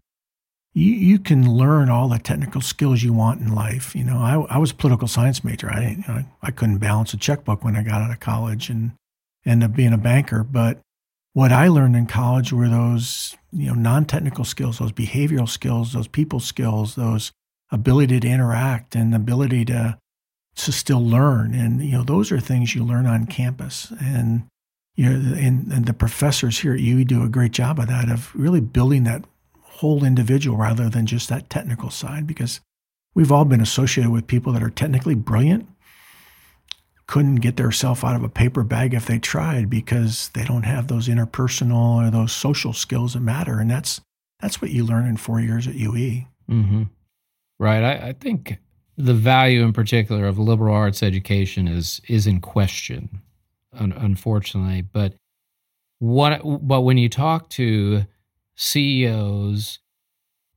you, 0.74 0.92
you 0.92 1.18
can 1.18 1.50
learn 1.50 1.88
all 1.88 2.08
the 2.08 2.18
technical 2.18 2.60
skills 2.60 3.02
you 3.02 3.12
want 3.12 3.40
in 3.40 3.54
life. 3.54 3.94
You 3.94 4.04
know, 4.04 4.18
I, 4.18 4.56
I 4.56 4.58
was 4.58 4.72
political 4.72 5.08
science 5.08 5.44
major. 5.44 5.70
I, 5.70 5.90
you 5.90 6.04
know, 6.08 6.24
I 6.42 6.50
couldn't 6.50 6.78
balance 6.78 7.14
a 7.14 7.16
checkbook 7.16 7.64
when 7.64 7.76
I 7.76 7.82
got 7.82 8.02
out 8.02 8.10
of 8.10 8.20
college 8.20 8.68
and 8.68 8.92
ended 9.46 9.70
up 9.70 9.76
being 9.76 9.92
a 9.92 9.98
banker. 9.98 10.42
But 10.42 10.80
what 11.32 11.52
I 11.52 11.68
learned 11.68 11.96
in 11.96 12.06
college 12.06 12.52
were 12.52 12.68
those, 12.68 13.36
you 13.52 13.68
know, 13.68 13.74
non-technical 13.74 14.44
skills, 14.44 14.78
those 14.78 14.92
behavioral 14.92 15.48
skills, 15.48 15.92
those 15.92 16.08
people 16.08 16.40
skills, 16.40 16.96
those 16.96 17.32
ability 17.70 18.20
to 18.20 18.28
interact 18.28 18.94
and 18.94 19.14
ability 19.14 19.64
to 19.66 19.98
to 20.56 20.70
still 20.70 21.04
learn. 21.04 21.54
And 21.54 21.84
you 21.84 21.92
know, 21.92 22.04
those 22.04 22.30
are 22.30 22.38
things 22.38 22.74
you 22.74 22.84
learn 22.84 23.06
on 23.06 23.26
campus. 23.26 23.92
And 24.00 24.46
you 24.96 25.10
know, 25.10 25.36
and, 25.36 25.72
and 25.72 25.86
the 25.86 25.92
professors 25.92 26.60
here 26.60 26.74
at 26.74 26.80
UE 26.80 27.04
do 27.04 27.24
a 27.24 27.28
great 27.28 27.50
job 27.52 27.80
of 27.80 27.88
that, 27.88 28.08
of 28.08 28.32
really 28.34 28.60
building 28.60 29.02
that 29.04 29.24
whole 29.74 30.04
individual 30.04 30.56
rather 30.56 30.88
than 30.88 31.06
just 31.06 31.28
that 31.28 31.50
technical 31.50 31.90
side, 31.90 32.26
because 32.26 32.60
we've 33.14 33.32
all 33.32 33.44
been 33.44 33.60
associated 33.60 34.12
with 34.12 34.26
people 34.26 34.52
that 34.52 34.62
are 34.62 34.70
technically 34.70 35.14
brilliant, 35.14 35.68
couldn't 37.06 37.36
get 37.36 37.56
themselves 37.56 38.02
out 38.02 38.16
of 38.16 38.22
a 38.22 38.28
paper 38.28 38.62
bag 38.62 38.94
if 38.94 39.06
they 39.06 39.18
tried 39.18 39.68
because 39.68 40.30
they 40.30 40.44
don't 40.44 40.62
have 40.62 40.88
those 40.88 41.08
interpersonal 41.08 42.06
or 42.06 42.10
those 42.10 42.32
social 42.32 42.72
skills 42.72 43.12
that 43.12 43.20
matter. 43.20 43.58
And 43.58 43.70
that's 43.70 44.00
that's 44.40 44.60
what 44.60 44.70
you 44.70 44.84
learn 44.84 45.06
in 45.06 45.16
four 45.16 45.40
years 45.40 45.66
at 45.66 45.74
UE. 45.74 46.24
Mm-hmm. 46.50 46.84
Right. 47.58 47.82
I, 47.82 48.08
I, 48.08 48.12
think 48.12 48.58
the 48.96 49.14
value 49.14 49.62
in 49.62 49.72
particular 49.72 50.26
of 50.26 50.38
liberal 50.38 50.74
arts 50.74 51.02
education 51.02 51.68
is 51.68 52.00
is 52.08 52.26
in 52.26 52.40
question, 52.40 53.22
un- 53.72 53.92
unfortunately. 53.92 54.82
But 54.82 55.14
what 55.98 56.40
but 56.44 56.82
when 56.82 56.98
you 56.98 57.08
talk 57.08 57.48
to 57.50 58.04
CEOs 58.56 59.80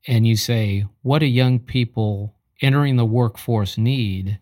and 0.07 0.25
you 0.25 0.35
say, 0.35 0.85
what 1.01 1.19
do 1.19 1.25
young 1.25 1.59
people 1.59 2.35
entering 2.61 2.95
the 2.95 3.05
workforce 3.05 3.77
need? 3.77 4.39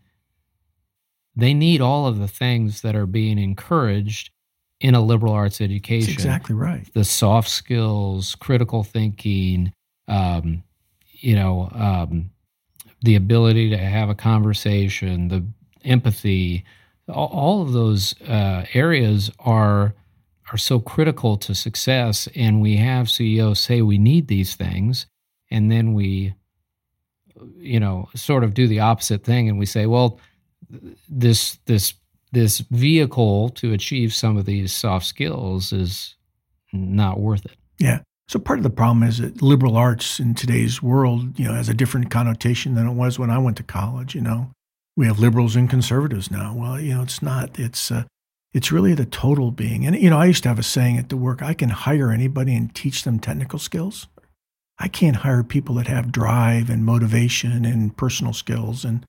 They 1.35 1.53
need 1.53 1.81
all 1.81 2.07
of 2.07 2.19
the 2.19 2.27
things 2.27 2.81
that 2.81 2.95
are 2.95 3.07
being 3.07 3.37
encouraged 3.37 4.31
in 4.79 4.93
a 4.93 5.01
liberal 5.01 5.33
arts 5.33 5.61
education. 5.61 6.07
That's 6.07 6.13
exactly 6.13 6.55
right. 6.55 6.87
The 6.93 7.03
soft 7.03 7.49
skills, 7.49 8.35
critical 8.35 8.83
thinking, 8.83 9.73
um, 10.07 10.63
you 11.11 11.35
know, 11.35 11.69
um, 11.73 12.29
the 13.01 13.15
ability 13.15 13.69
to 13.71 13.77
have 13.77 14.09
a 14.09 14.15
conversation, 14.15 15.27
the 15.29 15.45
empathy, 15.83 16.65
all, 17.07 17.27
all 17.27 17.61
of 17.61 17.73
those 17.73 18.19
uh, 18.23 18.65
areas 18.73 19.31
are 19.39 19.93
are 20.55 20.57
so 20.57 20.79
critical 20.79 21.35
to 21.35 21.53
success. 21.53 22.29
And 22.33 22.61
we 22.61 22.77
have 22.77 23.09
CEOs 23.09 23.59
say 23.59 23.81
we 23.81 23.97
need 23.97 24.27
these 24.27 24.55
things, 24.55 25.05
and 25.51 25.69
then 25.69 25.93
we, 25.93 26.33
you 27.57 27.79
know, 27.79 28.07
sort 28.15 28.45
of 28.45 28.53
do 28.53 28.65
the 28.65 28.79
opposite 28.79 29.23
thing, 29.23 29.49
and 29.49 29.59
we 29.59 29.65
say, 29.65 29.85
well, 29.85 30.19
this 31.09 31.59
this 31.65 31.93
this 32.31 32.59
vehicle 32.71 33.49
to 33.49 33.73
achieve 33.73 34.13
some 34.13 34.37
of 34.37 34.45
these 34.45 34.73
soft 34.73 35.05
skills 35.05 35.71
is 35.71 36.15
not 36.73 37.19
worth 37.19 37.45
it. 37.45 37.57
Yeah. 37.77 37.99
So 38.27 38.39
part 38.39 38.59
of 38.59 38.63
the 38.63 38.71
problem 38.71 39.03
is 39.03 39.19
that 39.19 39.41
liberal 39.41 39.77
arts 39.77 40.19
in 40.19 40.33
today's 40.33 40.81
world, 40.81 41.37
you 41.37 41.45
know, 41.45 41.53
has 41.53 41.69
a 41.69 41.73
different 41.73 42.09
connotation 42.09 42.73
than 42.73 42.87
it 42.87 42.93
was 42.93 43.19
when 43.19 43.29
I 43.29 43.37
went 43.37 43.57
to 43.57 43.63
college. 43.63 44.15
You 44.15 44.21
know, 44.21 44.51
we 44.95 45.05
have 45.05 45.19
liberals 45.19 45.55
and 45.55 45.69
conservatives 45.69 46.31
now. 46.31 46.53
Well, 46.55 46.79
you 46.79 46.95
know, 46.95 47.03
it's 47.03 47.21
not. 47.21 47.59
It's 47.59 47.91
uh, 47.91 48.05
it's 48.55 48.71
really 48.71 48.95
the 48.95 49.05
total 49.05 49.51
being. 49.51 49.85
And 49.85 49.95
you 49.95 50.09
know, 50.09 50.17
I 50.17 50.25
used 50.25 50.43
to 50.43 50.49
have 50.49 50.57
a 50.57 50.63
saying 50.63 50.97
at 50.97 51.09
the 51.09 51.17
work: 51.17 51.43
I 51.43 51.53
can 51.53 51.69
hire 51.69 52.09
anybody 52.09 52.55
and 52.55 52.73
teach 52.73 53.03
them 53.03 53.19
technical 53.19 53.59
skills. 53.59 54.07
I 54.79 54.87
can't 54.87 55.17
hire 55.17 55.43
people 55.43 55.75
that 55.75 55.87
have 55.87 56.11
drive 56.11 56.69
and 56.69 56.83
motivation 56.83 57.63
and 57.63 57.95
personal 57.95 58.33
skills 58.33 58.83
and 58.83 59.05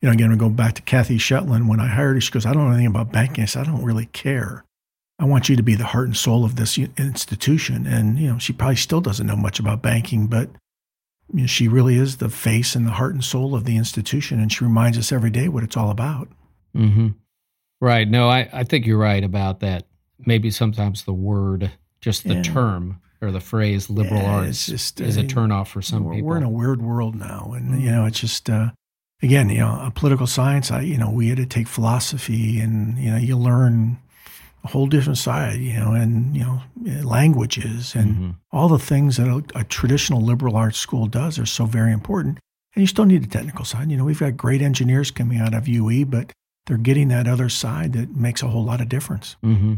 you 0.00 0.08
know, 0.08 0.12
again, 0.12 0.30
we 0.30 0.36
go 0.36 0.48
back 0.48 0.74
to 0.74 0.82
Kathy 0.82 1.18
Schoettlin. 1.18 1.68
When 1.68 1.80
I 1.80 1.88
hired 1.88 2.16
her, 2.16 2.20
she 2.20 2.30
goes, 2.30 2.46
I 2.46 2.52
don't 2.52 2.64
know 2.64 2.70
anything 2.70 2.86
about 2.86 3.12
banking. 3.12 3.42
I 3.42 3.46
said, 3.46 3.66
I 3.66 3.70
don't 3.70 3.84
really 3.84 4.06
care. 4.06 4.64
I 5.18 5.24
want 5.24 5.48
you 5.48 5.56
to 5.56 5.62
be 5.62 5.74
the 5.74 5.86
heart 5.86 6.06
and 6.06 6.16
soul 6.16 6.44
of 6.44 6.54
this 6.54 6.78
institution. 6.78 7.86
And, 7.86 8.18
you 8.18 8.28
know, 8.30 8.38
she 8.38 8.52
probably 8.52 8.76
still 8.76 9.00
doesn't 9.00 9.26
know 9.26 9.36
much 9.36 9.58
about 9.58 9.82
banking, 9.82 10.28
but 10.28 10.50
you 11.32 11.40
know, 11.40 11.46
she 11.46 11.66
really 11.66 11.96
is 11.96 12.18
the 12.18 12.28
face 12.28 12.76
and 12.76 12.86
the 12.86 12.92
heart 12.92 13.14
and 13.14 13.24
soul 13.24 13.56
of 13.56 13.64
the 13.64 13.76
institution. 13.76 14.38
And 14.38 14.52
she 14.52 14.64
reminds 14.64 14.96
us 14.96 15.10
every 15.10 15.30
day 15.30 15.48
what 15.48 15.64
it's 15.64 15.76
all 15.76 15.90
about. 15.90 16.28
Mm-hmm. 16.76 17.08
Right. 17.80 18.08
No, 18.08 18.28
I, 18.28 18.48
I 18.52 18.64
think 18.64 18.86
you're 18.86 18.98
right 18.98 19.22
about 19.22 19.60
that. 19.60 19.86
Maybe 20.18 20.50
sometimes 20.50 21.04
the 21.04 21.12
word, 21.12 21.70
just 22.00 22.24
the 22.24 22.34
yeah. 22.34 22.42
term 22.42 23.00
or 23.20 23.30
the 23.30 23.40
phrase 23.40 23.90
liberal 23.90 24.20
yeah, 24.20 24.36
arts 24.36 24.66
just, 24.66 25.00
is 25.00 25.16
uh, 25.16 25.22
a 25.22 25.24
turnoff 25.24 25.68
for 25.68 25.82
some 25.82 26.04
we're, 26.04 26.14
people. 26.14 26.28
We're 26.28 26.36
in 26.38 26.42
a 26.42 26.50
weird 26.50 26.82
world 26.82 27.14
now. 27.14 27.52
And, 27.56 27.80
you 27.80 27.90
know, 27.90 28.04
it's 28.04 28.20
just, 28.20 28.48
uh, 28.50 28.70
again, 29.22 29.48
you 29.50 29.58
know, 29.58 29.80
a 29.82 29.90
political 29.90 30.26
science, 30.26 30.70
I, 30.70 30.82
you 30.82 30.98
know, 30.98 31.10
we 31.10 31.28
had 31.28 31.38
to 31.38 31.46
take 31.46 31.68
philosophy 31.68 32.60
and, 32.60 32.98
you 32.98 33.10
know, 33.10 33.16
you 33.16 33.36
learn 33.36 33.98
a 34.64 34.68
whole 34.68 34.86
different 34.86 35.18
side, 35.18 35.60
you 35.60 35.74
know, 35.74 35.92
and, 35.92 36.36
you 36.36 36.42
know, 36.42 36.62
languages 37.02 37.94
and 37.94 38.14
mm-hmm. 38.14 38.30
all 38.52 38.68
the 38.68 38.78
things 38.78 39.16
that 39.16 39.28
a, 39.28 39.42
a, 39.58 39.64
traditional 39.64 40.20
liberal 40.20 40.56
arts 40.56 40.78
school 40.78 41.06
does 41.06 41.38
are 41.38 41.46
so 41.46 41.64
very 41.64 41.92
important. 41.92 42.38
And 42.74 42.82
you 42.82 42.86
still 42.86 43.04
need 43.04 43.22
the 43.22 43.28
technical 43.28 43.64
side. 43.64 43.90
You 43.90 43.96
know, 43.96 44.04
we've 44.04 44.18
got 44.18 44.36
great 44.36 44.62
engineers 44.62 45.10
coming 45.10 45.38
out 45.38 45.54
of 45.54 45.68
UE, 45.68 46.04
but 46.06 46.32
they're 46.68 46.76
getting 46.76 47.08
that 47.08 47.26
other 47.26 47.48
side 47.48 47.94
that 47.94 48.14
makes 48.14 48.42
a 48.42 48.48
whole 48.48 48.64
lot 48.64 48.80
of 48.80 48.88
difference. 48.88 49.36
Mm-hmm. 49.42 49.74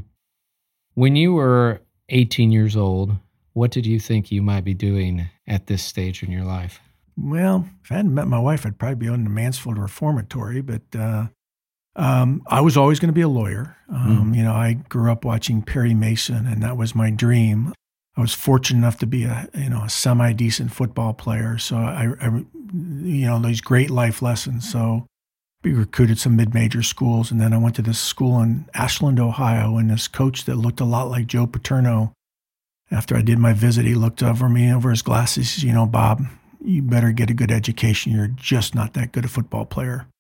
When 0.94 1.16
you 1.16 1.33
were 1.33 1.81
18 2.11 2.53
years 2.53 2.76
old, 2.76 3.12
what 3.55 3.70
did 3.70 3.87
you 3.87 3.98
think 3.98 4.31
you 4.31 4.42
might 4.42 4.64
be 4.64 4.74
doing 4.74 5.31
at 5.46 5.66
this 5.66 5.83
stage 5.83 6.22
in 6.22 6.31
your 6.31 6.44
life? 6.44 6.81
well, 7.22 7.68
if 7.85 7.92
I 7.92 7.96
hadn't 7.96 8.14
met 8.14 8.29
my 8.29 8.38
wife, 8.38 8.64
I'd 8.64 8.79
probably 8.79 8.96
be 8.96 9.09
on 9.09 9.24
the 9.24 9.31
Mansfield 9.31 9.79
Reformatory. 9.79 10.61
But 10.61 10.83
uh, 10.96 11.26
um, 11.96 12.42
I 12.46 12.61
was 12.61 12.76
always 12.76 13.00
going 13.00 13.09
to 13.09 13.14
be 13.14 13.20
a 13.20 13.29
lawyer. 13.29 13.76
Um, 13.88 14.33
mm. 14.33 14.37
You 14.37 14.44
know, 14.44 14.53
I 14.53 14.74
grew 14.74 15.11
up 15.11 15.24
watching 15.24 15.62
Perry 15.62 15.94
Mason, 15.94 16.46
and 16.46 16.62
that 16.62 16.76
was 16.76 16.94
my 16.94 17.11
dream. 17.11 17.72
I 18.16 18.20
was 18.20 18.35
fortunate 18.35 18.79
enough 18.79 18.98
to 18.98 19.07
be 19.07 19.24
a 19.24 19.48
you 19.55 19.70
know 19.70 19.83
a 19.85 19.88
semi 19.88 20.33
decent 20.33 20.72
football 20.72 21.14
player, 21.14 21.59
so 21.59 21.76
I, 21.76 22.09
I, 22.20 22.44
you 22.72 23.26
know 23.26 23.40
these 23.40 23.61
great 23.61 23.90
life 23.90 24.20
lessons. 24.20 24.70
So 24.70 25.07
we 25.62 25.73
recruited 25.73 26.18
some 26.18 26.37
mid 26.37 26.55
major 26.55 26.83
schools, 26.83 27.31
and 27.31 27.40
then 27.40 27.53
I 27.53 27.59
went 27.59 27.77
to 27.77 27.83
this 27.83 28.01
school 28.01 28.40
in 28.40 28.68
Ashland, 28.75 29.20
Ohio, 29.20 29.77
and 29.77 29.90
this 29.90 30.09
coach 30.09 30.44
that 30.44 30.57
looked 30.57 30.81
a 30.81 30.85
lot 30.85 31.11
like 31.11 31.27
Joe 31.27 31.46
Paterno. 31.46 32.12
After 32.90 33.16
I 33.16 33.23
did 33.23 33.38
my 33.38 33.53
visit, 33.53 33.85
he 33.85 33.94
looked 33.94 34.23
over 34.23 34.49
me 34.49 34.73
over 34.73 34.90
his 34.90 35.03
glasses. 35.03 35.62
You 35.62 35.73
know, 35.73 35.87
Bob, 35.87 36.23
you 36.64 36.83
better 36.83 37.12
get 37.12 37.31
a 37.31 37.35
good 37.35 37.51
education. 37.51 38.12
You're 38.12 38.29
just 38.29 38.75
not 38.75 38.94
that 38.94 39.12
good 39.12 39.25
a 39.25 39.29
football 39.29 39.66
player. 39.66 40.07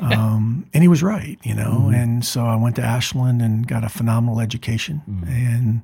Um, 0.00 0.66
and 0.74 0.82
he 0.82 0.88
was 0.88 1.04
right, 1.04 1.38
you 1.44 1.54
know. 1.54 1.82
Mm-hmm. 1.82 1.94
And 1.94 2.24
so 2.24 2.46
I 2.46 2.56
went 2.56 2.74
to 2.76 2.82
Ashland 2.82 3.40
and 3.40 3.64
got 3.64 3.84
a 3.84 3.88
phenomenal 3.88 4.40
education. 4.40 5.02
Mm-hmm. 5.08 5.28
And 5.28 5.82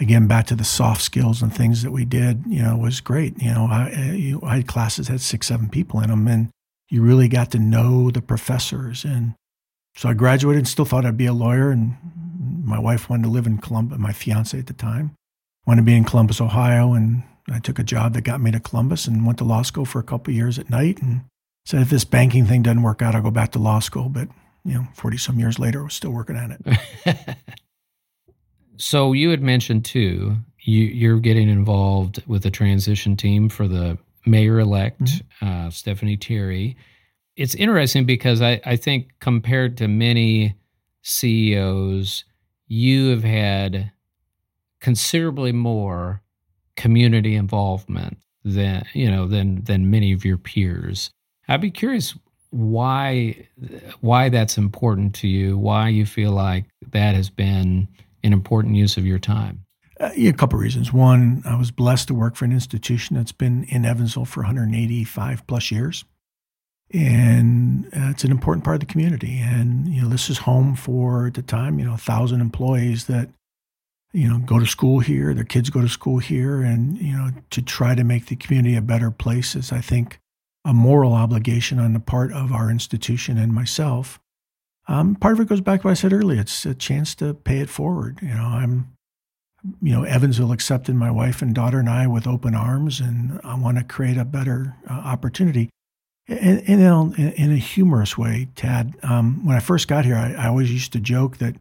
again, 0.00 0.26
back 0.26 0.48
to 0.48 0.56
the 0.56 0.64
soft 0.64 1.02
skills 1.02 1.40
and 1.40 1.54
things 1.54 1.84
that 1.84 1.92
we 1.92 2.04
did, 2.04 2.42
you 2.48 2.60
know, 2.60 2.76
was 2.76 3.00
great. 3.00 3.40
You 3.40 3.52
know, 3.52 3.68
I, 3.70 4.36
I 4.42 4.56
had 4.56 4.66
classes 4.66 5.06
that 5.06 5.12
had 5.12 5.20
six, 5.20 5.46
seven 5.46 5.68
people 5.68 6.00
in 6.00 6.10
them, 6.10 6.26
and 6.26 6.50
you 6.94 7.02
really 7.02 7.28
got 7.28 7.50
to 7.50 7.58
know 7.58 8.10
the 8.10 8.22
professors. 8.22 9.04
And 9.04 9.34
so 9.96 10.08
I 10.08 10.14
graduated 10.14 10.60
and 10.60 10.68
still 10.68 10.84
thought 10.84 11.04
I'd 11.04 11.16
be 11.16 11.26
a 11.26 11.32
lawyer. 11.32 11.70
And 11.70 11.96
my 12.64 12.78
wife 12.78 13.10
wanted 13.10 13.24
to 13.24 13.30
live 13.30 13.46
in 13.46 13.58
Columbus, 13.58 13.98
my 13.98 14.12
fiance 14.12 14.56
at 14.58 14.68
the 14.68 14.72
time 14.72 15.16
wanted 15.66 15.82
to 15.82 15.86
be 15.86 15.96
in 15.96 16.04
Columbus, 16.04 16.40
Ohio, 16.40 16.92
and 16.92 17.22
I 17.50 17.58
took 17.58 17.78
a 17.78 17.84
job 17.84 18.14
that 18.14 18.22
got 18.22 18.40
me 18.40 18.50
to 18.50 18.60
Columbus 18.60 19.06
and 19.06 19.26
went 19.26 19.38
to 19.38 19.44
law 19.44 19.62
school 19.62 19.84
for 19.84 19.98
a 19.98 20.04
couple 20.04 20.32
years 20.32 20.58
at 20.58 20.70
night 20.70 21.00
and 21.02 21.22
said, 21.64 21.82
if 21.82 21.90
this 21.90 22.04
banking 22.04 22.46
thing 22.46 22.62
doesn't 22.62 22.82
work 22.82 23.02
out, 23.02 23.14
I'll 23.14 23.22
go 23.22 23.30
back 23.30 23.52
to 23.52 23.58
law 23.58 23.80
school. 23.80 24.08
But, 24.08 24.28
you 24.64 24.74
know, 24.74 24.86
40 24.94 25.18
some 25.18 25.38
years 25.38 25.58
later, 25.58 25.80
I 25.80 25.84
was 25.84 25.94
still 25.94 26.10
working 26.10 26.36
at 26.36 26.58
it. 27.06 27.36
so 28.76 29.12
you 29.12 29.30
had 29.30 29.42
mentioned 29.42 29.84
too, 29.84 30.36
you, 30.60 30.84
you're 30.84 31.20
getting 31.20 31.48
involved 31.48 32.22
with 32.26 32.42
the 32.42 32.50
transition 32.50 33.16
team 33.16 33.48
for 33.48 33.68
the 33.68 33.98
mayor 34.26 34.60
elect, 34.60 35.02
mm-hmm. 35.02 35.66
uh, 35.66 35.70
Stephanie 35.70 36.16
Terry. 36.16 36.76
It's 37.36 37.54
interesting 37.54 38.04
because 38.04 38.40
I, 38.40 38.60
I 38.64 38.76
think 38.76 39.12
compared 39.20 39.76
to 39.78 39.88
many 39.88 40.56
CEOs, 41.02 42.24
you 42.66 43.10
have 43.10 43.24
had 43.24 43.92
considerably 44.80 45.52
more 45.52 46.22
community 46.76 47.34
involvement 47.34 48.18
than 48.44 48.84
you 48.92 49.10
know 49.10 49.26
than 49.26 49.64
than 49.64 49.90
many 49.90 50.12
of 50.12 50.24
your 50.24 50.36
peers. 50.36 51.10
I'd 51.48 51.60
be 51.60 51.70
curious 51.70 52.14
why 52.50 53.48
why 54.00 54.28
that's 54.28 54.56
important 54.58 55.14
to 55.16 55.28
you. 55.28 55.58
Why 55.58 55.88
you 55.88 56.06
feel 56.06 56.32
like 56.32 56.64
that 56.92 57.14
has 57.14 57.30
been 57.30 57.88
an 58.22 58.32
important 58.32 58.76
use 58.76 58.96
of 58.96 59.06
your 59.06 59.18
time. 59.18 59.63
Uh, 60.00 60.10
a 60.16 60.32
couple 60.32 60.58
of 60.58 60.62
reasons. 60.62 60.92
One, 60.92 61.42
I 61.44 61.56
was 61.56 61.70
blessed 61.70 62.08
to 62.08 62.14
work 62.14 62.34
for 62.34 62.44
an 62.44 62.52
institution 62.52 63.16
that's 63.16 63.32
been 63.32 63.64
in 63.64 63.84
Evansville 63.84 64.24
for 64.24 64.40
185 64.40 65.46
plus 65.46 65.70
years. 65.70 66.04
And 66.92 67.86
uh, 67.86 68.10
it's 68.10 68.24
an 68.24 68.30
important 68.30 68.64
part 68.64 68.74
of 68.74 68.80
the 68.80 68.86
community. 68.86 69.38
And, 69.38 69.88
you 69.88 70.02
know, 70.02 70.08
this 70.08 70.28
is 70.28 70.38
home 70.38 70.74
for, 70.74 71.28
at 71.28 71.34
the 71.34 71.42
time, 71.42 71.78
you 71.78 71.84
know, 71.84 71.92
a 71.92 72.02
1,000 72.02 72.40
employees 72.40 73.06
that, 73.06 73.30
you 74.12 74.28
know, 74.28 74.38
go 74.38 74.58
to 74.58 74.66
school 74.66 75.00
here, 75.00 75.32
their 75.32 75.44
kids 75.44 75.70
go 75.70 75.80
to 75.80 75.88
school 75.88 76.18
here. 76.18 76.62
And, 76.62 76.98
you 76.98 77.12
know, 77.12 77.30
to 77.50 77.62
try 77.62 77.94
to 77.94 78.04
make 78.04 78.26
the 78.26 78.36
community 78.36 78.76
a 78.76 78.82
better 78.82 79.10
place 79.10 79.54
is, 79.54 79.72
I 79.72 79.80
think, 79.80 80.20
a 80.64 80.72
moral 80.72 81.12
obligation 81.12 81.78
on 81.78 81.92
the 81.92 82.00
part 82.00 82.32
of 82.32 82.52
our 82.52 82.70
institution 82.70 83.38
and 83.38 83.52
myself. 83.52 84.20
Um, 84.86 85.14
part 85.14 85.34
of 85.34 85.40
it 85.40 85.48
goes 85.48 85.60
back 85.60 85.80
to 85.80 85.86
what 85.86 85.92
I 85.92 85.94
said 85.94 86.12
earlier. 86.12 86.40
It's 86.40 86.66
a 86.66 86.74
chance 86.74 87.14
to 87.16 87.34
pay 87.34 87.60
it 87.60 87.70
forward. 87.70 88.18
You 88.22 88.34
know, 88.34 88.44
I'm 88.44 88.93
you 89.80 89.92
know, 89.92 90.04
Evansville 90.04 90.52
accepted 90.52 90.94
my 90.94 91.10
wife 91.10 91.42
and 91.42 91.54
daughter 91.54 91.78
and 91.78 91.88
I 91.88 92.06
with 92.06 92.26
open 92.26 92.54
arms, 92.54 93.00
and 93.00 93.40
I 93.42 93.58
want 93.58 93.78
to 93.78 93.84
create 93.84 94.18
a 94.18 94.24
better 94.24 94.76
uh, 94.88 94.92
opportunity. 94.92 95.70
And, 96.26 96.62
and 96.68 97.18
in, 97.18 97.32
in, 97.32 97.52
a 97.52 97.56
humorous 97.56 98.16
way, 98.16 98.48
Tad, 98.56 98.94
um, 99.02 99.44
when 99.44 99.56
I 99.56 99.60
first 99.60 99.88
got 99.88 100.06
here, 100.06 100.16
I, 100.16 100.32
I, 100.32 100.48
always 100.48 100.72
used 100.72 100.92
to 100.94 101.00
joke 101.00 101.36
that 101.36 101.56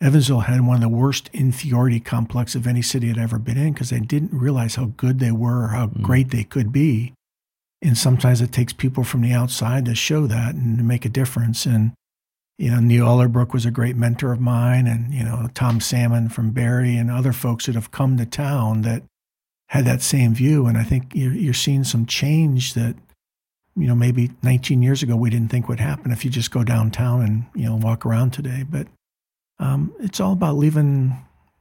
Evansville 0.00 0.40
had 0.40 0.66
one 0.66 0.76
of 0.76 0.80
the 0.80 0.88
worst 0.88 1.28
inferiority 1.34 2.00
complex 2.00 2.54
of 2.54 2.66
any 2.66 2.80
city 2.80 3.10
I'd 3.10 3.18
ever 3.18 3.38
been 3.38 3.58
in 3.58 3.74
because 3.74 3.90
they 3.90 4.00
didn't 4.00 4.32
realize 4.32 4.76
how 4.76 4.92
good 4.96 5.18
they 5.18 5.32
were 5.32 5.64
or 5.64 5.68
how 5.68 5.88
mm. 5.88 6.02
great 6.02 6.30
they 6.30 6.44
could 6.44 6.72
be. 6.72 7.12
And 7.82 7.98
sometimes 7.98 8.40
it 8.40 8.50
takes 8.50 8.72
people 8.72 9.04
from 9.04 9.20
the 9.20 9.32
outside 9.32 9.84
to 9.84 9.94
show 9.94 10.26
that 10.26 10.54
and 10.54 10.78
to 10.78 10.84
make 10.84 11.04
a 11.04 11.10
difference. 11.10 11.66
And 11.66 11.92
you 12.58 12.70
know, 12.70 12.80
Niel 12.80 13.06
Ellerbrook 13.06 13.52
was 13.52 13.64
a 13.64 13.70
great 13.70 13.96
mentor 13.96 14.32
of 14.32 14.40
mine, 14.40 14.86
and 14.88 15.14
you 15.14 15.24
know, 15.24 15.48
Tom 15.54 15.80
Salmon 15.80 16.28
from 16.28 16.50
Berry 16.50 16.96
and 16.96 17.10
other 17.10 17.32
folks 17.32 17.66
that 17.66 17.76
have 17.76 17.92
come 17.92 18.16
to 18.16 18.26
town 18.26 18.82
that 18.82 19.04
had 19.68 19.84
that 19.84 20.02
same 20.02 20.34
view. 20.34 20.66
And 20.66 20.76
I 20.76 20.82
think 20.82 21.12
you're, 21.14 21.32
you're 21.32 21.54
seeing 21.54 21.84
some 21.84 22.04
change 22.04 22.74
that, 22.74 22.96
you 23.76 23.86
know, 23.86 23.94
maybe 23.94 24.32
19 24.42 24.82
years 24.82 25.02
ago 25.02 25.14
we 25.14 25.30
didn't 25.30 25.50
think 25.50 25.68
would 25.68 25.78
happen 25.78 26.10
if 26.10 26.24
you 26.24 26.30
just 26.30 26.50
go 26.50 26.64
downtown 26.64 27.22
and 27.22 27.44
you 27.54 27.64
know 27.64 27.76
walk 27.76 28.04
around 28.04 28.32
today. 28.32 28.64
But 28.68 28.88
um, 29.60 29.94
it's 30.00 30.18
all 30.18 30.32
about 30.32 30.56
leaving 30.56 31.16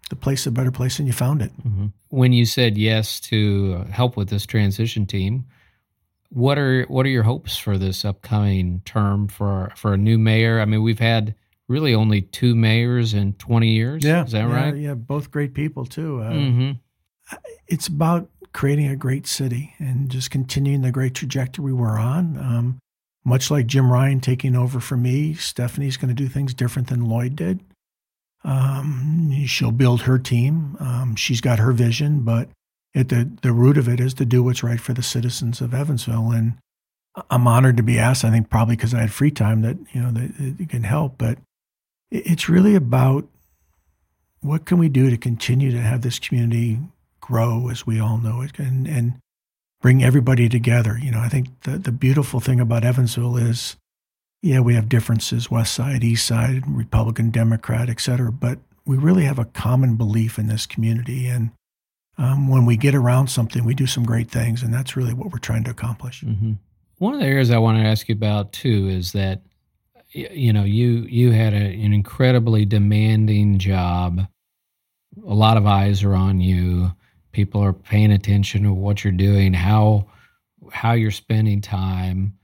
the 0.09 0.15
place 0.15 0.47
a 0.47 0.51
better 0.51 0.71
place 0.71 0.97
than 0.97 1.05
you 1.05 1.13
found 1.13 1.43
it. 1.43 1.51
Mm-hmm. 1.59 1.87
When 2.09 2.33
you 2.33 2.45
said 2.45 2.77
yes 2.77 3.19
to 3.21 3.83
help 3.91 4.17
with 4.17 4.29
this 4.29 4.45
transition 4.45 5.05
team, 5.05 5.45
what 6.29 6.57
are 6.57 6.83
what 6.83 7.05
are 7.05 7.09
your 7.09 7.23
hopes 7.23 7.57
for 7.57 7.77
this 7.77 8.03
upcoming 8.03 8.81
term 8.85 9.27
for 9.27 9.71
for 9.75 9.93
a 9.93 9.97
new 9.97 10.17
mayor? 10.17 10.59
I 10.59 10.65
mean, 10.65 10.83
we've 10.83 10.99
had 10.99 11.35
really 11.67 11.93
only 11.93 12.21
two 12.21 12.55
mayors 12.55 13.13
in 13.13 13.33
20 13.33 13.69
years. 13.69 14.03
Yeah, 14.03 14.25
is 14.25 14.31
that 14.31 14.47
yeah, 14.47 14.55
right? 14.55 14.75
Yeah, 14.75 14.93
both 14.93 15.31
great 15.31 15.53
people 15.53 15.85
too. 15.85 16.21
Uh, 16.21 16.31
mm-hmm. 16.31 16.71
It's 17.67 17.87
about 17.87 18.29
creating 18.53 18.87
a 18.87 18.95
great 18.95 19.27
city 19.27 19.73
and 19.77 20.09
just 20.09 20.31
continuing 20.31 20.81
the 20.81 20.91
great 20.91 21.13
trajectory 21.13 21.73
we're 21.73 21.99
on. 21.99 22.37
Um, 22.37 22.79
much 23.25 23.51
like 23.51 23.67
Jim 23.67 23.91
Ryan 23.91 24.21
taking 24.21 24.55
over 24.55 24.79
for 24.79 24.95
me, 24.95 25.33
Stephanie's 25.33 25.97
going 25.97 26.07
to 26.07 26.13
do 26.15 26.29
things 26.29 26.53
different 26.53 26.87
than 26.87 27.09
Lloyd 27.09 27.35
did. 27.35 27.59
Um, 28.45 29.33
she'll 29.45 29.71
build 29.71 30.03
her 30.03 30.17
team. 30.17 30.77
Um, 30.79 31.15
she's 31.15 31.41
got 31.41 31.59
her 31.59 31.73
vision, 31.73 32.21
but 32.21 32.49
at 32.97 33.09
the, 33.09 33.29
the 33.43 33.51
root 33.51 33.77
of 33.77 33.87
it 33.87 33.99
is 33.99 34.13
to 34.15 34.25
do 34.25 34.41
what's 34.43 34.63
right 34.63 34.81
for 34.81 34.93
the 34.93 35.03
citizens 35.03 35.61
of 35.61 35.73
Evansville. 35.73 36.31
And 36.31 36.57
I'm 37.29 37.47
honored 37.47 37.77
to 37.77 37.83
be 37.83 37.99
asked, 37.99 38.25
I 38.25 38.31
think 38.31 38.49
probably 38.49 38.75
because 38.75 38.93
I 38.93 39.01
had 39.01 39.11
free 39.11 39.31
time 39.31 39.61
that, 39.61 39.77
you 39.93 40.01
know, 40.01 40.11
that, 40.11 40.31
it 40.59 40.69
can 40.69 40.83
help. 40.83 41.17
But 41.17 41.37
it's 42.11 42.49
really 42.49 42.75
about 42.75 43.27
what 44.41 44.65
can 44.65 44.77
we 44.77 44.89
do 44.89 45.09
to 45.09 45.17
continue 45.17 45.71
to 45.71 45.81
have 45.81 46.01
this 46.01 46.19
community 46.19 46.79
grow 47.21 47.69
as 47.69 47.85
we 47.85 47.99
all 47.99 48.17
know 48.17 48.41
it 48.41 48.57
and, 48.59 48.87
and 48.87 49.19
bring 49.81 50.03
everybody 50.03 50.49
together. 50.49 50.97
You 51.01 51.11
know, 51.11 51.19
I 51.19 51.29
think 51.29 51.49
the, 51.61 51.77
the 51.77 51.91
beautiful 51.91 52.39
thing 52.39 52.59
about 52.59 52.83
Evansville 52.83 53.37
is, 53.37 53.77
yeah, 54.41 54.59
we 54.59 54.75
have 54.75 54.89
differences, 54.89 55.51
West 55.51 55.73
Side, 55.73 56.03
East 56.03 56.25
Side, 56.25 56.63
Republican, 56.67 57.31
Democrat, 57.31 57.89
et 57.89 57.99
cetera, 57.99 58.31
but 58.31 58.59
we 58.85 58.95
really 58.95 59.25
have 59.25 59.39
a 59.39 59.45
common 59.45 59.97
belief 59.97 60.39
in 60.39 60.47
this 60.47 60.65
community. 60.65 61.27
And 61.27 61.51
um, 62.17 62.47
when 62.47 62.65
we 62.65 62.77
get 62.77 62.95
around 62.95 63.27
something, 63.27 63.63
we 63.63 63.75
do 63.75 63.85
some 63.85 64.03
great 64.03 64.31
things, 64.31 64.63
and 64.63 64.73
that's 64.73 64.97
really 64.97 65.13
what 65.13 65.31
we're 65.31 65.37
trying 65.37 65.63
to 65.65 65.71
accomplish. 65.71 66.21
Mm-hmm. 66.21 66.53
One 66.97 67.13
of 67.13 67.19
the 67.19 67.27
areas 67.27 67.51
I 67.51 67.59
want 67.59 67.77
to 67.77 67.87
ask 67.87 68.09
you 68.09 68.15
about 68.15 68.53
too 68.53 68.87
is 68.89 69.11
that 69.11 69.43
you 70.09 70.51
know 70.51 70.63
you 70.63 71.05
you 71.09 71.31
had 71.31 71.53
a, 71.53 71.57
an 71.57 71.93
incredibly 71.93 72.65
demanding 72.65 73.59
job. 73.59 74.21
A 75.25 75.33
lot 75.33 75.57
of 75.57 75.67
eyes 75.67 76.03
are 76.03 76.15
on 76.15 76.41
you. 76.41 76.91
People 77.31 77.63
are 77.63 77.73
paying 77.73 78.11
attention 78.11 78.63
to 78.63 78.73
what 78.73 79.03
you're 79.03 79.13
doing, 79.13 79.53
how 79.53 80.07
how 80.71 80.93
you're 80.93 81.11
spending 81.11 81.61
time. 81.61 82.37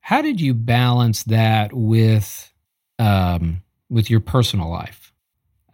How 0.00 0.22
did 0.22 0.40
you 0.40 0.54
balance 0.54 1.22
that 1.24 1.72
with 1.72 2.52
um, 2.98 3.62
with 3.88 4.10
your 4.10 4.20
personal 4.20 4.70
life? 4.70 5.12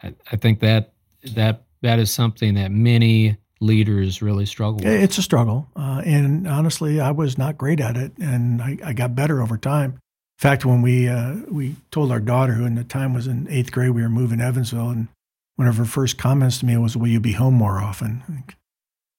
I, 0.02 0.14
I 0.30 0.36
think 0.36 0.60
that 0.60 0.92
that 1.34 1.64
that 1.82 1.98
is 1.98 2.10
something 2.10 2.54
that 2.54 2.70
many 2.70 3.36
leaders 3.60 4.22
really 4.22 4.46
struggle 4.46 4.76
with. 4.76 4.86
It's 4.86 5.18
a 5.18 5.22
struggle. 5.22 5.68
Uh, 5.76 6.02
and 6.04 6.48
honestly, 6.48 7.00
I 7.00 7.10
was 7.10 7.38
not 7.38 7.58
great 7.58 7.80
at 7.80 7.96
it, 7.96 8.12
and 8.18 8.62
I, 8.62 8.78
I 8.84 8.92
got 8.92 9.14
better 9.14 9.42
over 9.42 9.56
time. 9.56 9.92
In 9.92 10.42
fact, 10.42 10.64
when 10.64 10.82
we 10.82 11.08
uh, 11.08 11.36
we 11.50 11.76
told 11.90 12.10
our 12.10 12.20
daughter, 12.20 12.54
who 12.54 12.64
in 12.64 12.74
the 12.74 12.84
time 12.84 13.12
was 13.12 13.26
in 13.26 13.46
eighth 13.50 13.72
grade, 13.72 13.90
we 13.90 14.02
were 14.02 14.08
moving 14.08 14.38
to 14.38 14.44
Evansville, 14.44 14.88
and 14.88 15.08
one 15.56 15.68
of 15.68 15.76
her 15.76 15.84
first 15.84 16.16
comments 16.16 16.58
to 16.60 16.66
me 16.66 16.76
was, 16.78 16.96
"Will 16.96 17.08
you 17.08 17.20
be 17.20 17.32
home 17.32 17.54
more 17.54 17.78
often?" 17.78 18.44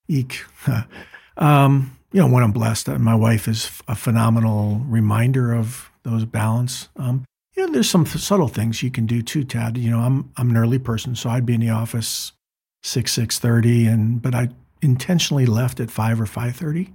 Eek. 0.08 0.44
um, 1.38 1.96
you 2.12 2.20
know, 2.20 2.28
when 2.28 2.44
I'm 2.44 2.52
blessed, 2.52 2.90
uh, 2.90 2.98
my 2.98 3.16
wife 3.16 3.48
is 3.48 3.72
a 3.88 3.96
phenomenal 3.96 4.82
reminder 4.88 5.54
of 5.54 5.92
those 6.04 6.26
balance. 6.26 6.90
Um, 6.98 7.24
you 7.56 7.66
know, 7.66 7.72
there's 7.72 7.90
some 7.90 8.06
subtle 8.08 8.48
things 8.48 8.82
you 8.82 8.90
can 8.90 9.06
do 9.06 9.22
too, 9.22 9.44
Tad. 9.44 9.78
You 9.78 9.92
know, 9.92 10.00
I'm 10.00 10.32
I'm 10.38 10.50
an 10.50 10.58
early 10.58 10.80
person, 10.80 11.16
so 11.16 11.30
I'd 11.30 11.46
be 11.46 11.54
in 11.54 11.62
the 11.62 11.70
office 11.70 12.32
six 12.82 13.14
six 13.14 13.40
thirty, 13.40 13.86
and 13.86 14.22
but 14.22 14.36
I 14.36 14.50
intentionally 14.82 15.46
left 15.46 15.80
at 15.80 15.92
five 15.92 16.20
or 16.20 16.26
five 16.26 16.56
thirty 16.56 16.94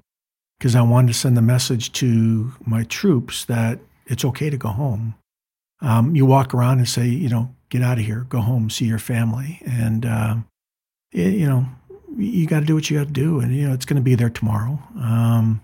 because 0.59 0.75
I 0.75 0.83
wanted 0.83 1.09
to 1.09 1.15
send 1.15 1.37
the 1.37 1.43
message 1.43 1.93
to 1.93 2.53
my 2.65 2.85
troops 2.85 3.45
that 3.45 3.79
it's 4.07 4.25
okay 4.25 4.51
to 4.51 4.57
go 4.57 4.69
home. 4.69 5.15
Um, 5.81 6.17
you 6.17 6.25
walk 6.25 6.55
around 6.55 6.79
and 6.79 6.89
say, 6.89 7.07
you 7.07 7.29
know, 7.29 7.55
get 7.69 7.83
out 7.83 7.99
of 7.99 8.05
here, 8.05 8.27
go 8.29 8.41
home, 8.41 8.71
see 8.71 8.87
your 8.87 8.99
family, 8.99 9.61
and 9.67 10.07
uh, 10.07 10.37
it, 11.13 11.35
you 11.35 11.47
know, 11.47 11.67
you 12.17 12.47
got 12.47 12.61
to 12.61 12.67
do 12.67 12.75
what 12.75 12.89
you 12.91 12.99
got 12.99 13.09
to 13.09 13.13
do, 13.13 13.41
and 13.41 13.55
you 13.55 13.69
know, 13.69 13.75
it's 13.75 13.85
going 13.85 13.97
to 13.97 14.03
be 14.03 14.15
there 14.15 14.31
tomorrow. 14.31 14.79
Um, 14.99 15.61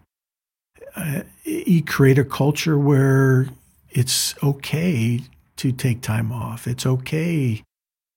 uh, 0.94 1.22
you 1.44 1.82
create 1.82 2.18
a 2.18 2.24
culture 2.24 2.78
where 2.78 3.48
it's 3.90 4.34
okay 4.42 5.20
to 5.56 5.72
take 5.72 6.02
time 6.02 6.30
off. 6.32 6.66
It's 6.66 6.84
okay 6.84 7.62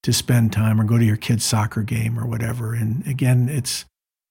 to 0.05 0.13
spend 0.13 0.53
time 0.53 0.79
or 0.79 0.83
go 0.83 0.99
to 0.99 1.03
your 1.03 1.17
kid's 1.17 1.43
soccer 1.43 1.81
game 1.81 2.19
or 2.19 2.27
whatever. 2.27 2.75
And 2.75 3.05
again, 3.07 3.49
it's 3.49 3.85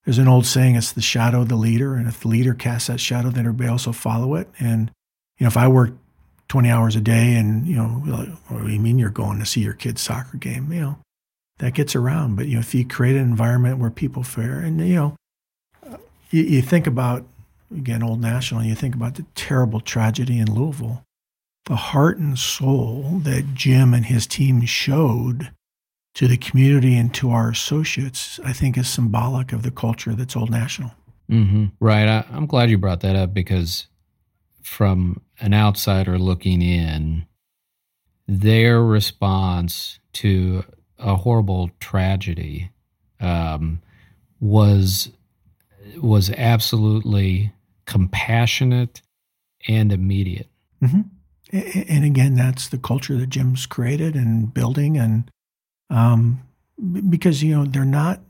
there's 0.05 0.19
an 0.19 0.29
old 0.29 0.47
saying, 0.47 0.77
it's 0.77 0.93
the 0.93 1.03
shadow 1.03 1.41
of 1.41 1.49
the 1.49 1.57
leader. 1.57 1.97
And 1.97 2.07
if 2.07 2.21
the 2.21 2.29
leader 2.29 2.55
casts 2.55 2.87
that 2.87 3.01
shadow, 3.01 3.31
then 3.31 3.45
everybody 3.45 3.69
also 3.69 3.91
follow 3.91 4.37
it. 4.37 4.49
And, 4.61 4.93
you 5.37 5.45
know, 5.45 5.49
if 5.49 5.57
I 5.57 5.67
work 5.67 5.95
20 6.47 6.71
hours 6.71 6.95
a 6.95 7.01
day 7.01 7.35
and, 7.35 7.67
you 7.67 7.75
know, 7.75 8.03
like, 8.07 8.29
what 8.47 8.65
do 8.65 8.73
you 8.73 8.79
mean 8.79 9.01
you're 9.01 9.11
going 9.11 9.41
to 9.41 9.47
see 9.47 9.63
your 9.63 9.73
kid's 9.73 10.01
soccer 10.01 10.37
game? 10.37 10.73
You 10.73 10.81
know, 10.81 10.99
that 11.59 11.75
gets 11.75 11.97
around. 11.97 12.37
But, 12.37 12.47
you 12.47 12.55
know, 12.55 12.61
if 12.61 12.73
you 12.73 12.87
create 12.87 13.17
an 13.17 13.23
environment 13.23 13.79
where 13.79 13.91
people 13.91 14.23
fare 14.23 14.61
and, 14.61 14.79
you 14.87 14.95
know, 14.95 15.17
you, 16.31 16.43
you 16.45 16.63
think 16.63 16.87
about, 16.87 17.25
again, 17.77 18.05
Old 18.05 18.21
National, 18.21 18.63
you 18.63 18.77
think 18.77 18.95
about 18.95 19.17
the 19.17 19.25
terrible 19.35 19.81
tragedy 19.81 20.39
in 20.39 20.55
Louisville, 20.55 21.03
the 21.65 21.77
heart 21.77 22.19
and 22.19 22.39
soul 22.39 23.21
that 23.25 23.55
Jim 23.55 23.93
and 23.93 24.05
his 24.05 24.25
team 24.25 24.65
showed 24.67 25.51
to 26.15 26.29
the 26.29 26.37
community 26.37 26.97
and 26.97 27.13
to 27.15 27.31
our 27.31 27.51
associates, 27.51 28.39
I 28.45 28.53
think 28.53 28.79
is 28.79 28.89
symbolic 28.89 29.53
of 29.53 29.63
the 29.63 29.71
culture 29.71 30.15
that's 30.15 30.37
Old 30.37 30.51
National. 30.51 30.93
Mm-hmm. 31.31 31.67
Right. 31.81 32.09
I, 32.09 32.25
I'm 32.31 32.47
glad 32.47 32.71
you 32.71 32.79
brought 32.79 33.01
that 33.01 33.17
up 33.17 33.35
because 33.35 33.87
from 34.63 35.21
an 35.41 35.53
outsider 35.53 36.19
looking 36.19 36.63
in, 36.63 37.27
their 38.27 38.83
response 38.83 39.99
to 40.15 40.65
a 40.99 41.17
horrible 41.17 41.71
tragedy 41.81 42.71
um, 43.21 43.81
was 44.41 45.11
was 46.01 46.31
absolutely 46.31 47.53
compassionate 47.85 49.03
and 49.69 49.93
immediate. 49.93 50.49
Mm-hmm. 50.83 51.03
And 51.89 52.05
again, 52.05 52.35
that's 52.35 52.69
the 52.69 52.79
culture 52.79 53.17
that 53.19 53.29
Jim's 53.29 53.67
created 53.67 54.15
and 54.15 54.53
building, 54.53 54.97
and 54.97 55.31
um, 55.91 56.43
because 57.09 57.43
you 57.43 57.55
know 57.55 57.65
they're 57.65 57.85
not. 57.85 58.21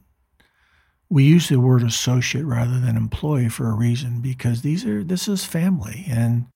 We 1.08 1.24
use 1.24 1.48
the 1.48 1.60
word 1.60 1.82
associate 1.82 2.44
rather 2.44 2.80
than 2.80 2.96
employee 2.96 3.48
for 3.48 3.68
a 3.68 3.74
reason 3.74 4.20
because 4.20 4.62
these 4.62 4.84
are 4.84 5.04
this 5.04 5.28
is 5.28 5.44
family, 5.44 6.04
and 6.08 6.46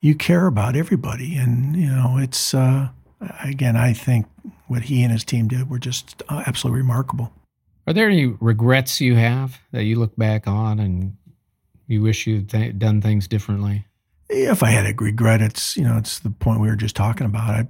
you 0.00 0.14
care 0.14 0.46
about 0.46 0.76
everybody, 0.76 1.36
and 1.36 1.76
you 1.76 1.88
know 1.88 2.18
it's. 2.18 2.54
Uh, 2.54 2.88
again, 3.42 3.76
I 3.76 3.92
think 3.92 4.26
what 4.66 4.82
he 4.82 5.02
and 5.02 5.12
his 5.12 5.24
team 5.24 5.48
did 5.48 5.68
were 5.68 5.78
just 5.78 6.22
uh, 6.28 6.44
absolutely 6.46 6.82
remarkable. 6.82 7.32
Are 7.86 7.92
there 7.92 8.08
any 8.08 8.26
regrets 8.26 9.00
you 9.00 9.16
have 9.16 9.58
that 9.72 9.84
you 9.84 9.96
look 9.96 10.14
back 10.16 10.46
on 10.46 10.78
and 10.78 11.16
you 11.86 12.02
wish 12.02 12.26
you'd 12.26 12.50
th- 12.50 12.78
done 12.78 13.00
things 13.00 13.26
differently? 13.26 13.86
If 14.28 14.62
I 14.62 14.70
had 14.70 14.84
a 14.84 14.94
regret, 14.94 15.40
it's 15.40 15.76
you 15.76 15.84
know 15.84 15.96
it's 15.96 16.18
the 16.18 16.30
point 16.30 16.60
we 16.60 16.68
were 16.68 16.76
just 16.76 16.94
talking 16.94 17.26
about. 17.26 17.48
I 17.48 17.66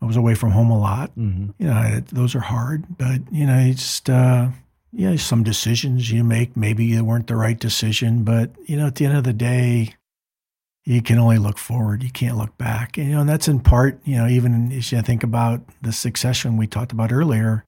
I 0.00 0.06
was 0.06 0.16
away 0.16 0.34
from 0.34 0.50
home 0.50 0.70
a 0.70 0.78
lot. 0.78 1.10
Mm-hmm. 1.16 1.50
You 1.58 1.66
know, 1.68 1.72
I, 1.72 2.02
those 2.12 2.34
are 2.34 2.40
hard, 2.40 2.84
but 2.98 3.20
you 3.32 3.46
know, 3.46 3.58
it's 3.58 3.82
just 3.82 4.10
uh, 4.10 4.48
you 4.92 5.10
know 5.10 5.16
some 5.16 5.42
decisions 5.42 6.10
you 6.10 6.22
make 6.24 6.56
maybe 6.56 6.92
they 6.94 7.02
weren't 7.02 7.26
the 7.26 7.36
right 7.36 7.58
decision, 7.58 8.24
but 8.24 8.50
you 8.66 8.76
know, 8.76 8.86
at 8.86 8.96
the 8.96 9.06
end 9.06 9.16
of 9.16 9.24
the 9.24 9.32
day, 9.32 9.94
you 10.84 11.02
can 11.02 11.18
only 11.18 11.38
look 11.38 11.58
forward. 11.58 12.02
You 12.02 12.10
can't 12.10 12.36
look 12.36 12.56
back. 12.56 12.96
And, 12.96 13.08
you 13.08 13.14
know, 13.14 13.20
and 13.20 13.28
that's 13.28 13.48
in 13.48 13.60
part, 13.60 14.00
you 14.04 14.16
know, 14.16 14.28
even 14.28 14.70
as 14.70 14.92
you 14.92 15.02
think 15.02 15.24
about 15.24 15.60
the 15.82 15.92
succession 15.92 16.56
we 16.56 16.68
talked 16.68 16.92
about 16.92 17.10
earlier, 17.12 17.64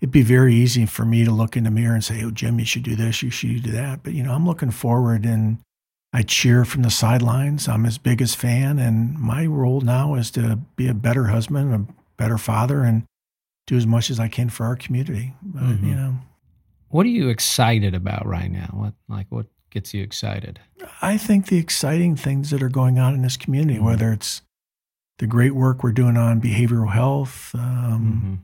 it'd 0.00 0.12
be 0.12 0.22
very 0.22 0.54
easy 0.54 0.86
for 0.86 1.04
me 1.04 1.24
to 1.24 1.32
look 1.32 1.56
in 1.56 1.64
the 1.64 1.70
mirror 1.70 1.94
and 1.94 2.04
say, 2.04 2.22
"Oh, 2.22 2.30
Jim, 2.30 2.58
you 2.58 2.64
should 2.64 2.84
do 2.84 2.94
this, 2.94 3.22
you 3.22 3.30
should 3.30 3.62
do 3.62 3.72
that." 3.72 4.02
But 4.02 4.12
you 4.12 4.22
know, 4.22 4.32
I'm 4.32 4.46
looking 4.46 4.70
forward, 4.70 5.24
and 5.24 5.58
I 6.14 6.22
cheer 6.22 6.64
from 6.64 6.82
the 6.82 6.90
sidelines. 6.90 7.68
I'm 7.68 7.84
his 7.84 7.98
biggest 7.98 8.36
fan, 8.36 8.78
and 8.78 9.18
my 9.18 9.46
role 9.46 9.80
now 9.80 10.14
is 10.14 10.30
to 10.32 10.60
be 10.76 10.88
a 10.88 10.94
better 10.94 11.24
husband, 11.24 11.74
a 11.74 11.92
better 12.16 12.38
father, 12.38 12.82
and 12.82 13.04
do 13.66 13.76
as 13.76 13.86
much 13.86 14.10
as 14.10 14.20
I 14.20 14.28
can 14.28 14.48
for 14.48 14.64
our 14.64 14.76
community. 14.76 15.34
But, 15.42 15.62
mm-hmm. 15.62 15.86
You 15.86 15.94
know, 15.96 16.14
what 16.88 17.04
are 17.04 17.10
you 17.10 17.28
excited 17.28 17.94
about 17.94 18.26
right 18.26 18.50
now? 18.50 18.68
What 18.72 18.94
like 19.08 19.26
what 19.30 19.46
gets 19.70 19.92
you 19.92 20.02
excited? 20.02 20.60
I 21.02 21.16
think 21.16 21.46
the 21.46 21.58
exciting 21.58 22.14
things 22.16 22.50
that 22.50 22.62
are 22.62 22.68
going 22.68 22.98
on 22.98 23.14
in 23.14 23.22
this 23.22 23.36
community, 23.36 23.74
mm-hmm. 23.74 23.86
whether 23.86 24.12
it's 24.12 24.42
the 25.18 25.26
great 25.26 25.54
work 25.54 25.82
we're 25.82 25.92
doing 25.92 26.16
on 26.16 26.40
behavioral 26.40 26.92
health. 26.92 27.50
Um, 27.54 28.22
mm-hmm 28.22 28.34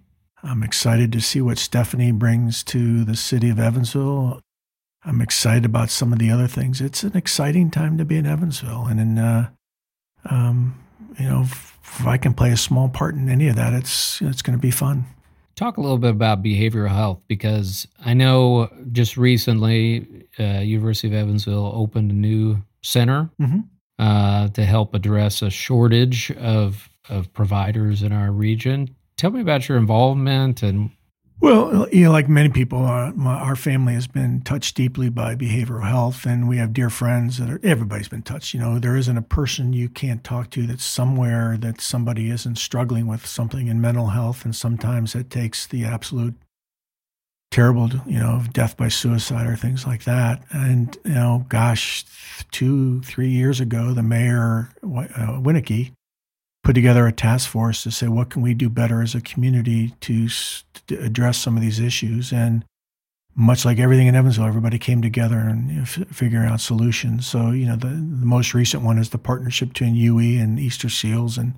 I'm 0.43 0.63
excited 0.63 1.13
to 1.13 1.21
see 1.21 1.41
what 1.41 1.59
Stephanie 1.59 2.13
brings 2.13 2.63
to 2.65 3.05
the 3.05 3.17
city 3.17 3.51
of 3.51 3.59
Evansville. 3.59 4.41
I'm 5.05 5.21
excited 5.21 5.65
about 5.65 5.91
some 5.91 6.13
of 6.13 6.19
the 6.19 6.31
other 6.31 6.47
things. 6.47 6.81
It's 6.81 7.03
an 7.03 7.17
exciting 7.17 7.71
time 7.71 7.97
to 7.99 8.05
be 8.05 8.17
in 8.17 8.27
Evansville, 8.27 8.87
and 8.87 9.01
in, 9.01 9.19
uh, 9.19 9.51
um, 10.29 10.79
you 11.19 11.27
know, 11.27 11.43
if, 11.43 11.79
if, 11.83 12.07
I 12.07 12.19
can 12.19 12.35
play 12.35 12.51
a 12.51 12.57
small 12.57 12.89
part 12.89 13.15
in 13.15 13.29
any 13.29 13.49
of 13.49 13.57
that, 13.57 13.73
it's 13.73 14.21
it's 14.21 14.43
going 14.43 14.59
to 14.59 14.63
be 14.63 14.71
fun. 14.71 15.05
Talk 15.57 15.77
a 15.77 15.81
little 15.81 15.99
bit 15.99 16.11
about 16.11 16.43
behavioral 16.43 16.89
health 16.89 17.21
because 17.29 17.87
I 18.05 18.15
know 18.15 18.69
just 18.93 19.17
recently, 19.17 20.27
uh, 20.39 20.61
University 20.61 21.09
of 21.09 21.15
Evansville 21.15 21.73
opened 21.75 22.11
a 22.11 22.15
new 22.15 22.63
center 22.83 23.31
mm-hmm. 23.41 23.61
uh, 23.99 24.49
to 24.49 24.65
help 24.65 24.95
address 24.95 25.43
a 25.43 25.51
shortage 25.51 26.31
of 26.33 26.89
of 27.09 27.33
providers 27.33 28.03
in 28.03 28.13
our 28.13 28.31
region 28.31 28.95
tell 29.21 29.31
me 29.31 29.43
about 29.43 29.69
your 29.69 29.77
involvement 29.77 30.63
and 30.63 30.91
well, 31.41 31.89
you 31.91 32.05
know, 32.05 32.13
like 32.13 32.29
many 32.29 32.51
people, 32.51 32.85
uh, 32.85 33.13
my, 33.13 33.35
our 33.35 33.57
family 33.57 33.95
has 33.95 34.07
been 34.07 34.43
touched 34.43 34.77
deeply 34.77 35.09
by 35.09 35.35
behavioral 35.35 35.89
health, 35.89 36.27
and 36.27 36.49
we 36.49 36.59
have 36.59 36.75
dear 36.75 36.91
friends 36.91 37.39
that 37.39 37.49
are. 37.49 37.61
Everybody's 37.63 38.09
been 38.09 38.23
touched. 38.23 38.53
You 38.53 38.61
know, 38.61 38.79
there 38.79 38.97
isn't 38.97 39.17
a 39.17 39.23
person 39.23 39.73
you 39.73 39.89
can't 39.89 40.23
talk 40.23 40.51
to 40.51 40.67
that's 40.67 40.85
somewhere 40.85 41.57
that 41.59 41.81
somebody 41.81 42.31
isn't 42.31 42.57
struggling 42.57 43.07
with 43.07 43.27
something 43.27 43.69
in 43.69 43.81
mental 43.81 44.09
health, 44.09 44.45
and 44.45 44.55
sometimes 44.55 45.15
it 45.15 45.31
takes 45.31 45.67
the 45.67 45.85
absolute 45.85 46.35
terrible, 47.51 47.91
you 48.07 48.19
know, 48.19 48.43
death 48.53 48.77
by 48.77 48.89
suicide 48.89 49.47
or 49.47 49.57
things 49.57 49.87
like 49.87 50.05
that. 50.05 50.43
And 50.51 50.97
you 51.05 51.15
know, 51.15 51.47
gosh, 51.49 52.05
two, 52.51 53.01
three 53.01 53.31
years 53.31 53.61
ago, 53.61 53.93
the 53.93 54.03
mayor 54.03 54.71
uh, 54.83 55.41
Winnecke 55.41 55.93
put 56.63 56.75
together 56.75 57.07
a 57.07 57.13
task 57.13 57.49
force 57.49 57.83
to 57.83 57.91
say 57.91 58.09
what 58.09 58.31
can 58.31 58.43
we 58.43 58.55
do 58.55 58.69
better 58.69 59.03
as 59.03 59.15
a 59.15 59.21
community 59.21 59.95
to, 60.01 60.29
to 60.87 60.99
address 61.01 61.39
some 61.39 61.57
of 61.57 61.63
these 61.63 61.81
issues 61.81 62.33
and 62.33 62.65
much 63.35 63.65
like 63.65 63.79
everything 63.79 64.07
in 64.07 64.15
Evansville, 64.15 64.47
everybody 64.47 64.79
came 64.79 65.01
together 65.01 65.39
and 65.39 65.71
you 65.71 65.77
know, 65.77 65.83
f- 65.83 66.09
figuring 66.11 66.49
out 66.49 66.61
solutions. 66.61 67.27
So, 67.27 67.51
you 67.51 67.65
know, 67.65 67.77
the, 67.77 67.89
the, 67.89 68.27
most 68.27 68.55
recent 68.55 68.83
one 68.83 68.99
is 68.99 69.11
the 69.11 69.19
partnership 69.19 69.69
between 69.69 69.95
UE 69.95 70.41
and 70.41 70.59
Easter 70.59 70.89
Seals 70.89 71.39
and 71.39 71.55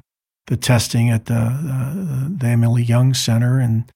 the 0.47 0.57
testing 0.57 1.11
at 1.11 1.27
the, 1.27 1.35
uh, 1.35 2.29
the 2.29 2.47
Emily 2.47 2.83
Young 2.83 3.15
Center. 3.15 3.59
And, 3.59 3.91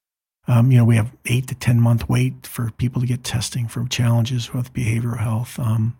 um, 0.48 0.72
you 0.72 0.78
know, 0.78 0.84
we 0.84 0.96
have 0.96 1.12
eight 1.26 1.48
to 1.48 1.54
10 1.54 1.80
month 1.80 2.08
wait 2.08 2.46
for 2.46 2.70
people 2.72 3.00
to 3.02 3.06
get 3.06 3.22
testing 3.22 3.68
for 3.68 3.86
challenges 3.86 4.52
with 4.52 4.72
behavioral 4.72 5.20
health. 5.20 5.58
Um, 5.58 5.98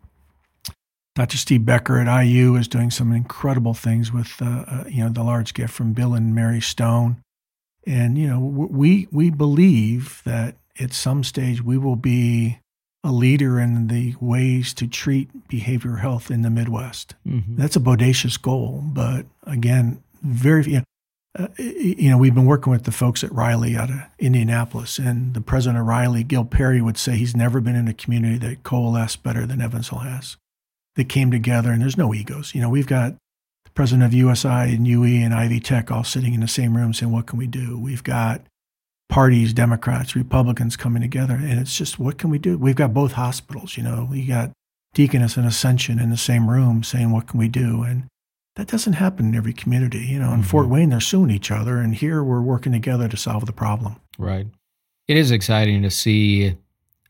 Dr. 1.16 1.38
Steve 1.38 1.64
Becker 1.64 1.98
at 1.98 2.24
IU 2.24 2.56
is 2.56 2.68
doing 2.68 2.90
some 2.90 3.10
incredible 3.10 3.72
things 3.72 4.12
with, 4.12 4.34
uh, 4.42 4.64
uh, 4.68 4.84
you 4.86 5.02
know, 5.02 5.08
the 5.08 5.22
large 5.22 5.54
gift 5.54 5.72
from 5.72 5.94
Bill 5.94 6.12
and 6.12 6.34
Mary 6.34 6.60
Stone. 6.60 7.22
And, 7.86 8.18
you 8.18 8.28
know, 8.28 8.38
we, 8.38 9.08
we 9.10 9.30
believe 9.30 10.20
that 10.26 10.56
at 10.78 10.92
some 10.92 11.24
stage 11.24 11.62
we 11.62 11.78
will 11.78 11.96
be 11.96 12.60
a 13.02 13.10
leader 13.10 13.58
in 13.58 13.86
the 13.86 14.14
ways 14.20 14.74
to 14.74 14.86
treat 14.86 15.48
behavioral 15.48 16.00
health 16.00 16.30
in 16.30 16.42
the 16.42 16.50
Midwest. 16.50 17.14
Mm-hmm. 17.26 17.56
That's 17.56 17.76
a 17.76 17.80
bodacious 17.80 18.40
goal, 18.40 18.82
but 18.84 19.24
again, 19.44 20.02
very, 20.22 20.64
you 20.64 20.76
know, 20.78 20.84
uh, 21.38 21.48
you 21.58 22.10
know, 22.10 22.18
we've 22.18 22.34
been 22.34 22.46
working 22.46 22.70
with 22.70 22.84
the 22.84 22.92
folks 22.92 23.24
at 23.24 23.32
Riley 23.32 23.76
out 23.76 23.90
of 23.90 24.00
Indianapolis, 24.18 24.98
and 24.98 25.34
the 25.34 25.42
president 25.42 25.78
of 25.78 25.86
Riley, 25.86 26.24
Gil 26.24 26.46
Peri, 26.46 26.80
would 26.80 26.96
say 26.96 27.16
he's 27.16 27.36
never 27.36 27.60
been 27.60 27.76
in 27.76 27.88
a 27.88 27.94
community 27.94 28.38
that 28.38 28.62
coalesced 28.64 29.22
better 29.22 29.46
than 29.46 29.60
Evansville 29.60 29.98
has 29.98 30.38
that 30.96 31.08
came 31.08 31.30
together, 31.30 31.70
and 31.70 31.80
there's 31.80 31.96
no 31.96 32.12
egos. 32.12 32.54
You 32.54 32.60
know, 32.60 32.68
we've 32.68 32.86
got 32.86 33.12
the 33.64 33.70
president 33.74 34.04
of 34.04 34.14
USI 34.14 34.74
and 34.74 34.86
UE 34.86 35.24
and 35.24 35.34
Ivy 35.34 35.60
Tech 35.60 35.90
all 35.90 36.04
sitting 36.04 36.34
in 36.34 36.40
the 36.40 36.48
same 36.48 36.76
room 36.76 36.92
saying, 36.92 37.12
"What 37.12 37.26
can 37.26 37.38
we 37.38 37.46
do?" 37.46 37.78
We've 37.78 38.04
got 38.04 38.42
parties, 39.08 39.52
Democrats, 39.52 40.16
Republicans 40.16 40.76
coming 40.76 41.02
together, 41.02 41.34
and 41.34 41.60
it's 41.60 41.76
just, 41.76 41.98
what 41.98 42.18
can 42.18 42.28
we 42.28 42.38
do? 42.38 42.58
We've 42.58 42.74
got 42.74 42.92
both 42.92 43.12
hospitals. 43.12 43.76
You 43.76 43.84
know, 43.84 44.08
we 44.10 44.26
got 44.26 44.50
Deaconess 44.94 45.36
and 45.36 45.46
Ascension 45.46 46.00
in 46.00 46.10
the 46.10 46.16
same 46.16 46.50
room 46.50 46.82
saying, 46.82 47.12
"What 47.12 47.28
can 47.28 47.38
we 47.38 47.48
do?" 47.48 47.82
and 47.82 48.04
that 48.56 48.68
doesn't 48.68 48.94
happen 48.94 49.26
in 49.26 49.34
every 49.34 49.52
community. 49.52 49.98
You 49.98 50.18
know, 50.18 50.32
in 50.32 50.40
mm-hmm. 50.40 50.48
Fort 50.48 50.68
Wayne, 50.68 50.90
they're 50.90 51.00
suing 51.00 51.30
each 51.30 51.50
other, 51.50 51.78
and 51.78 51.94
here 51.94 52.24
we're 52.24 52.40
working 52.40 52.72
together 52.72 53.06
to 53.08 53.16
solve 53.16 53.46
the 53.46 53.52
problem. 53.52 53.96
Right. 54.18 54.46
It 55.06 55.16
is 55.16 55.30
exciting 55.30 55.82
to 55.82 55.90
see 55.90 56.56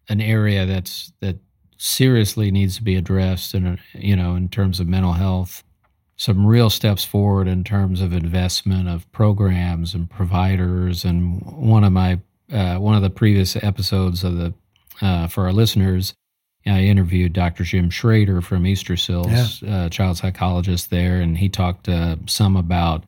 an 0.08 0.20
area 0.20 0.66
that's 0.66 1.12
that 1.20 1.38
seriously 1.78 2.50
needs 2.50 2.76
to 2.76 2.82
be 2.82 2.96
addressed 2.96 3.54
in 3.54 3.78
you 3.94 4.16
know 4.16 4.34
in 4.34 4.48
terms 4.48 4.80
of 4.80 4.86
mental 4.86 5.12
health 5.12 5.62
some 6.16 6.46
real 6.46 6.70
steps 6.70 7.04
forward 7.04 7.46
in 7.46 7.62
terms 7.62 8.00
of 8.00 8.12
investment 8.12 8.88
of 8.88 9.10
programs 9.12 9.94
and 9.94 10.08
providers 10.08 11.04
and 11.04 11.42
one 11.42 11.84
of 11.84 11.92
my 11.92 12.18
uh, 12.52 12.76
one 12.76 12.94
of 12.94 13.02
the 13.02 13.10
previous 13.10 13.56
episodes 13.56 14.24
of 14.24 14.36
the 14.36 14.54
uh, 15.02 15.26
for 15.26 15.44
our 15.44 15.52
listeners 15.52 16.14
I 16.66 16.82
interviewed 16.82 17.32
Dr. 17.32 17.64
Jim 17.64 17.90
Schrader 17.90 18.40
from 18.40 18.66
Easter 18.66 18.96
Seals, 18.96 19.62
yeah. 19.62 19.84
uh, 19.84 19.88
child 19.88 20.16
psychologist 20.16 20.90
there, 20.90 21.20
and 21.20 21.38
he 21.38 21.48
talked 21.48 21.88
uh, 21.88 22.16
some 22.26 22.56
about 22.56 23.04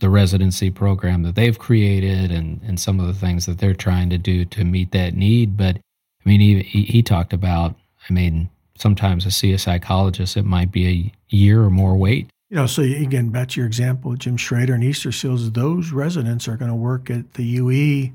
the 0.00 0.10
residency 0.10 0.70
program 0.70 1.22
that 1.22 1.36
they've 1.36 1.58
created 1.58 2.32
and, 2.32 2.60
and 2.62 2.80
some 2.80 2.98
of 2.98 3.06
the 3.06 3.14
things 3.14 3.46
that 3.46 3.58
they're 3.58 3.74
trying 3.74 4.10
to 4.10 4.18
do 4.18 4.44
to 4.46 4.64
meet 4.64 4.90
that 4.90 5.14
need. 5.14 5.56
But 5.56 5.76
I 5.76 6.28
mean, 6.28 6.40
he, 6.40 6.82
he 6.82 7.02
talked 7.02 7.32
about 7.32 7.76
I 8.08 8.12
mean, 8.12 8.50
sometimes 8.76 9.24
to 9.24 9.30
see 9.30 9.52
a 9.52 9.58
psychologist, 9.58 10.36
it 10.36 10.44
might 10.44 10.72
be 10.72 10.86
a 10.88 11.34
year 11.34 11.62
or 11.62 11.70
more 11.70 11.96
wait. 11.96 12.28
You 12.50 12.56
know, 12.56 12.66
so 12.66 12.82
again, 12.82 13.30
back 13.30 13.48
to 13.50 13.60
your 13.60 13.66
example, 13.66 14.14
Jim 14.16 14.36
Schrader 14.36 14.74
and 14.74 14.84
Easter 14.84 15.10
Seals, 15.10 15.52
those 15.52 15.90
residents 15.90 16.46
are 16.48 16.56
going 16.56 16.70
to 16.70 16.74
work 16.76 17.08
at 17.08 17.34
the 17.34 17.44
UE 17.44 18.12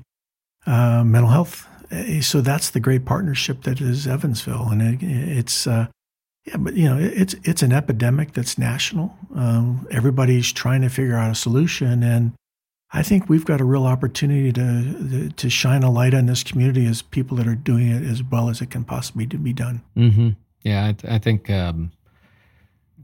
uh, 0.66 1.02
mental 1.04 1.30
health. 1.30 1.66
Eh, 1.90 2.20
so 2.20 2.40
that's 2.40 2.70
the 2.70 2.80
great 2.80 3.04
partnership 3.04 3.62
that 3.62 3.80
is 3.80 4.06
Evansville, 4.06 4.68
and 4.70 4.82
it, 4.82 4.98
it's 5.02 5.66
uh, 5.66 5.86
yeah, 6.44 6.56
but 6.56 6.74
you 6.74 6.88
know, 6.88 6.98
it's 6.98 7.34
it's 7.42 7.62
an 7.62 7.72
epidemic 7.72 8.32
that's 8.32 8.58
national. 8.58 9.14
Um, 9.34 9.86
everybody's 9.90 10.52
trying 10.52 10.82
to 10.82 10.88
figure 10.88 11.16
out 11.16 11.30
a 11.30 11.34
solution, 11.34 12.02
and 12.02 12.32
I 12.90 13.02
think 13.02 13.28
we've 13.28 13.44
got 13.44 13.60
a 13.60 13.64
real 13.64 13.86
opportunity 13.86 14.52
to 14.52 15.30
to 15.30 15.50
shine 15.50 15.82
a 15.82 15.90
light 15.90 16.14
on 16.14 16.26
this 16.26 16.42
community 16.42 16.86
as 16.86 17.02
people 17.02 17.36
that 17.36 17.46
are 17.46 17.54
doing 17.54 17.88
it 17.88 18.02
as 18.02 18.22
well 18.22 18.48
as 18.48 18.60
it 18.60 18.70
can 18.70 18.84
possibly 18.84 19.26
be 19.26 19.52
done. 19.52 19.82
Mm-hmm. 19.96 20.30
Yeah, 20.62 20.86
I, 20.86 20.92
th- 20.92 21.12
I 21.12 21.18
think 21.18 21.50
um, 21.50 21.92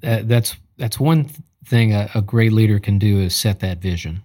that, 0.01 0.29
that's 0.29 0.57
that's 0.79 0.99
one 0.99 1.29
thing 1.67 1.93
a, 1.93 2.11
a, 2.15 2.23
great 2.23 2.53
leader 2.53 2.79
can 2.79 2.99
do 2.99 3.21
is 3.21 3.35
set 3.35 3.61
that 3.61 3.79
vision, 3.79 4.23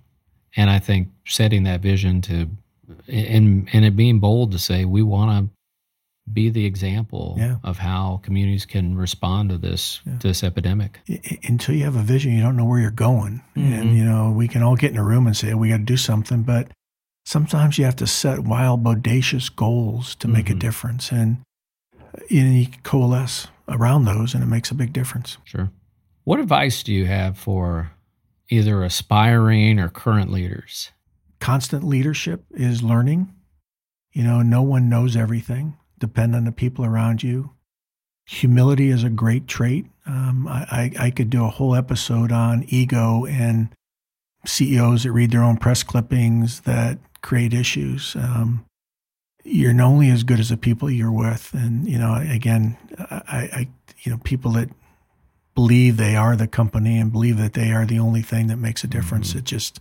and 0.56 0.70
I 0.70 0.80
think 0.80 1.10
setting 1.26 1.64
that 1.64 1.82
vision 1.82 2.22
to 2.24 2.50
and 3.08 3.70
and 3.72 3.86
it 3.86 3.96
being 3.96 4.20
bold 4.20 4.52
to 4.54 4.60
say 4.60 4.86
we 4.86 5.04
want 5.04 5.32
to 5.32 5.54
be 6.34 6.50
the 6.50 6.66
example 6.66 7.36
Yeah. 7.38 7.58
of 7.64 7.80
how 7.80 8.20
communities 8.24 8.66
can 8.66 8.96
respond 8.96 9.50
to 9.50 9.58
this 9.58 10.02
Yeah. 10.06 10.18
to 10.20 10.28
this 10.28 10.44
epidemic. 10.44 11.00
Until 11.44 11.76
you 11.76 11.84
have 11.86 11.96
a 11.96 12.04
vision, 12.04 12.34
you 12.34 12.42
don't 12.42 12.56
know 12.56 12.66
where 12.66 12.80
you're 12.80 12.92
going. 12.92 13.42
Mhm. 13.56 13.80
And, 13.82 13.98
you 13.98 14.04
know, 14.06 14.32
we 14.32 14.48
can 14.48 14.62
all 14.64 14.76
get 14.76 14.92
in 14.92 14.98
a 14.98 15.04
room 15.04 15.28
and 15.28 15.36
say, 15.36 15.54
we 15.54 15.70
got 15.70 15.78
to 15.78 15.84
do 15.84 15.98
something, 15.98 16.44
but 16.44 16.72
sometimes 17.26 17.78
you 17.78 17.86
have 17.86 17.96
to 17.98 18.08
set 18.08 18.40
wild, 18.44 18.84
bodacious 18.84 19.54
goals 19.56 20.16
to 20.16 20.28
make 20.28 20.50
a 20.50 20.54
Mhm. 20.54 20.60
difference. 20.60 21.12
And 21.12 21.38
you, 22.30 22.44
know, 22.44 22.52
you 22.52 22.68
coalesce 22.84 23.48
around 23.68 24.06
those, 24.06 24.34
and 24.34 24.44
it 24.44 24.48
makes 24.48 24.72
a 24.72 24.76
big 24.76 24.92
difference. 24.92 25.38
Sure. 25.44 25.70
What 26.24 26.40
advice 26.40 26.82
do 26.84 26.92
you 26.92 27.06
have 27.06 27.38
for 27.38 27.92
either 28.50 28.84
aspiring 28.84 29.80
or 29.80 29.90
current 29.90 30.32
leaders? 30.32 30.92
Constant 31.40 31.84
leadership 31.84 32.46
is 32.52 32.82
learning. 32.84 33.32
You 34.12 34.24
know, 34.24 34.42
no 34.42 34.64
one 34.64 34.90
knows 34.90 35.16
everything. 35.16 35.76
Depend 36.00 36.36
on 36.36 36.46
the 36.46 36.52
people 36.52 36.86
around 36.86 37.24
you. 37.24 37.52
Humility 38.26 38.90
is 38.90 39.04
a 39.04 39.10
great 39.10 39.48
trait. 39.48 39.88
Um, 40.06 40.48
I, 40.48 40.92
I, 41.00 41.06
I 41.08 41.12
could 41.12 41.30
do 41.30 41.44
a 41.46 41.50
whole 41.50 41.76
episode 41.76 42.32
on 42.32 42.64
ego 42.68 43.26
and 43.26 43.70
CEOs 44.46 45.04
that 45.04 45.12
read 45.12 45.32
their 45.32 45.44
own 45.44 45.58
press 45.58 45.84
clippings 45.84 46.62
that 46.62 47.00
create 47.22 47.54
issues. 47.54 48.16
Um, 48.16 48.66
you're 49.44 49.80
only 49.82 50.10
as 50.10 50.24
good 50.24 50.40
as 50.40 50.50
the 50.50 50.58
people 50.58 50.90
you're 50.92 51.12
with, 51.12 51.54
and 51.54 51.88
you 51.88 51.98
know, 51.98 52.16
again, 52.16 52.78
I, 53.10 53.50
I, 53.52 53.68
you 54.04 54.12
know, 54.12 54.20
people 54.24 54.52
that 54.52 54.70
believe 55.56 55.98
they 55.98 56.16
are 56.16 56.36
the 56.36 56.48
company 56.48 57.00
and 57.00 57.12
believe 57.12 57.38
that 57.38 57.54
they 57.54 57.72
are 57.72 57.86
the 57.86 58.00
only 58.00 58.22
thing 58.22 58.48
that 58.48 58.58
makes 58.58 58.84
a 58.84 58.88
difference. 58.88 59.34
Mhm. 59.34 59.38
It 59.40 59.44
just 59.46 59.80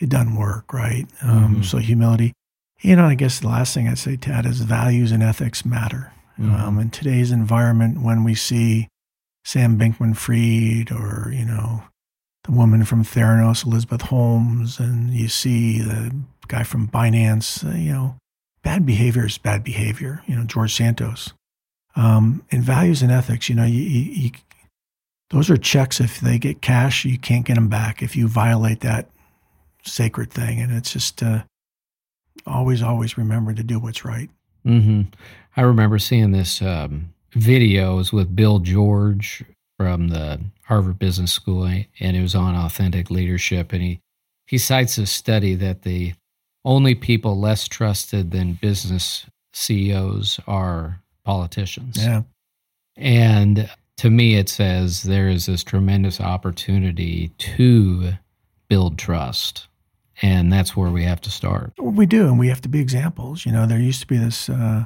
it 0.00 0.08
doesn't 0.08 0.36
work, 0.36 0.72
right? 0.72 1.06
Um, 1.22 1.56
Mhm. 1.56 1.64
So 1.64 1.78
humility. 1.78 2.32
You 2.84 2.96
know, 2.96 3.06
I 3.06 3.14
guess 3.14 3.40
the 3.40 3.48
last 3.48 3.72
thing 3.72 3.88
I'd 3.88 3.96
say, 3.96 4.16
Tad, 4.16 4.44
is 4.44 4.60
values 4.60 5.10
and 5.10 5.22
ethics 5.22 5.64
matter. 5.64 6.12
Mhm. 6.38 6.60
Um, 6.60 6.78
in 6.78 6.90
today's 6.90 7.30
environment, 7.30 8.02
when 8.02 8.24
we 8.24 8.34
see 8.34 8.88
Sam 9.42 9.78
Bankman-Fried 9.78 10.92
or, 10.92 11.32
you 11.32 11.46
know, 11.46 11.84
the 12.42 12.52
woman 12.52 12.84
from 12.84 13.02
Theranos, 13.02 13.64
Elizabeth 13.64 14.02
Holmes, 14.02 14.78
and 14.78 15.14
you 15.14 15.28
see 15.28 15.80
the 15.80 16.14
guy 16.46 16.62
from 16.62 16.88
Binance, 16.88 17.66
uh, 17.66 17.74
you 17.74 17.90
know, 17.90 18.16
bad 18.62 18.84
behavior 18.84 19.24
is 19.24 19.38
bad 19.38 19.64
behavior, 19.64 20.22
you 20.26 20.36
know, 20.36 20.44
George 20.44 20.74
Santos. 20.74 21.32
Um, 21.96 22.44
in 22.50 22.60
values 22.60 23.00
and 23.00 23.10
ethics, 23.10 23.48
you 23.48 23.54
know, 23.54 23.64
you, 23.64 23.80
you, 23.80 24.10
you, 24.12 24.30
those 25.30 25.48
are 25.48 25.56
checks. 25.56 26.00
If 26.02 26.20
they 26.20 26.38
get 26.38 26.60
cash, 26.60 27.06
you 27.06 27.16
can't 27.16 27.46
get 27.46 27.54
them 27.54 27.68
back 27.68 28.02
if 28.02 28.14
you 28.14 28.28
violate 28.28 28.80
that 28.80 29.08
sacred 29.84 30.30
thing. 30.30 30.60
And 30.60 30.70
it's 30.70 30.92
just 30.92 31.22
uh, 31.22 31.44
always, 32.46 32.82
always 32.82 33.16
remember 33.16 33.54
to 33.54 33.62
do 33.62 33.78
what's 33.78 34.04
right. 34.04 34.30
hmm 34.64 35.02
I 35.56 35.62
remember 35.62 35.98
seeing 35.98 36.32
this 36.32 36.60
um, 36.60 37.14
videos 37.32 38.12
with 38.12 38.34
Bill 38.34 38.58
George 38.58 39.44
from 39.78 40.08
the 40.08 40.40
Harvard 40.64 40.98
Business 40.98 41.32
School, 41.32 41.64
and 41.64 41.86
it 42.00 42.20
was 42.20 42.34
on 42.34 42.54
authentic 42.56 43.10
leadership. 43.10 43.72
And 43.72 43.82
he 43.82 44.00
he 44.46 44.58
cites 44.58 44.98
a 44.98 45.06
study 45.06 45.54
that 45.54 45.82
the 45.82 46.14
only 46.64 46.94
people 46.94 47.38
less 47.38 47.68
trusted 47.68 48.30
than 48.30 48.54
business 48.54 49.26
CEOs 49.52 50.40
are 50.46 51.00
politicians. 51.24 51.96
Yeah. 51.96 52.22
And 52.96 53.70
to 53.98 54.10
me, 54.10 54.36
it 54.36 54.48
says 54.48 55.02
there 55.02 55.28
is 55.28 55.46
this 55.46 55.64
tremendous 55.64 56.20
opportunity 56.20 57.28
to 57.38 58.12
build 58.68 58.98
trust. 58.98 59.68
And 60.22 60.52
that's 60.52 60.76
where 60.76 60.90
we 60.90 61.04
have 61.04 61.20
to 61.22 61.30
start. 61.30 61.72
Well, 61.78 61.92
we 61.92 62.06
do, 62.06 62.26
and 62.26 62.38
we 62.38 62.48
have 62.48 62.60
to 62.62 62.68
be 62.68 62.80
examples. 62.80 63.44
You 63.44 63.52
know, 63.52 63.66
there 63.66 63.78
used 63.78 64.00
to 64.00 64.06
be 64.06 64.16
this, 64.16 64.48
uh, 64.48 64.84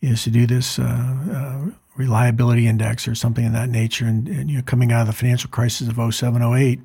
used 0.00 0.24
to 0.24 0.30
do 0.30 0.46
this 0.46 0.78
uh, 0.78 0.82
uh, 0.84 1.70
reliability 1.96 2.66
index 2.66 3.08
or 3.08 3.14
something 3.14 3.46
of 3.46 3.52
that 3.52 3.68
nature. 3.68 4.06
And, 4.06 4.28
and 4.28 4.50
you 4.50 4.58
know, 4.58 4.62
coming 4.62 4.92
out 4.92 5.02
of 5.02 5.06
the 5.06 5.12
financial 5.12 5.50
crisis 5.50 5.88
of 5.88 6.14
07, 6.14 6.42
08, 6.42 6.80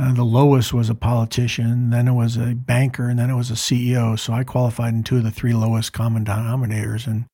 uh, 0.00 0.12
the 0.12 0.24
lowest 0.24 0.72
was 0.72 0.88
a 0.88 0.94
politician, 0.94 1.90
then 1.90 2.06
it 2.06 2.12
was 2.12 2.36
a 2.36 2.54
banker, 2.54 3.08
and 3.08 3.18
then 3.18 3.30
it 3.30 3.36
was 3.36 3.50
a 3.50 3.54
CEO. 3.54 4.18
So 4.18 4.32
I 4.32 4.44
qualified 4.44 4.94
in 4.94 5.02
two 5.02 5.16
of 5.16 5.24
the 5.24 5.30
three 5.30 5.54
lowest 5.54 5.92
common 5.92 6.24
denominators. 6.24 7.06
And 7.06 7.26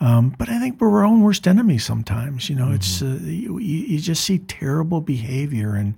um, 0.00 0.34
but 0.38 0.48
I 0.48 0.58
think 0.58 0.80
we're 0.80 0.90
our 0.98 1.04
own 1.04 1.22
worst 1.22 1.46
enemies 1.46 1.84
sometimes. 1.84 2.48
You 2.48 2.56
know, 2.56 2.72
it's 2.72 3.02
uh, 3.02 3.18
you, 3.22 3.58
you 3.58 4.00
just 4.00 4.24
see 4.24 4.38
terrible 4.38 5.00
behavior 5.00 5.74
and 5.74 5.96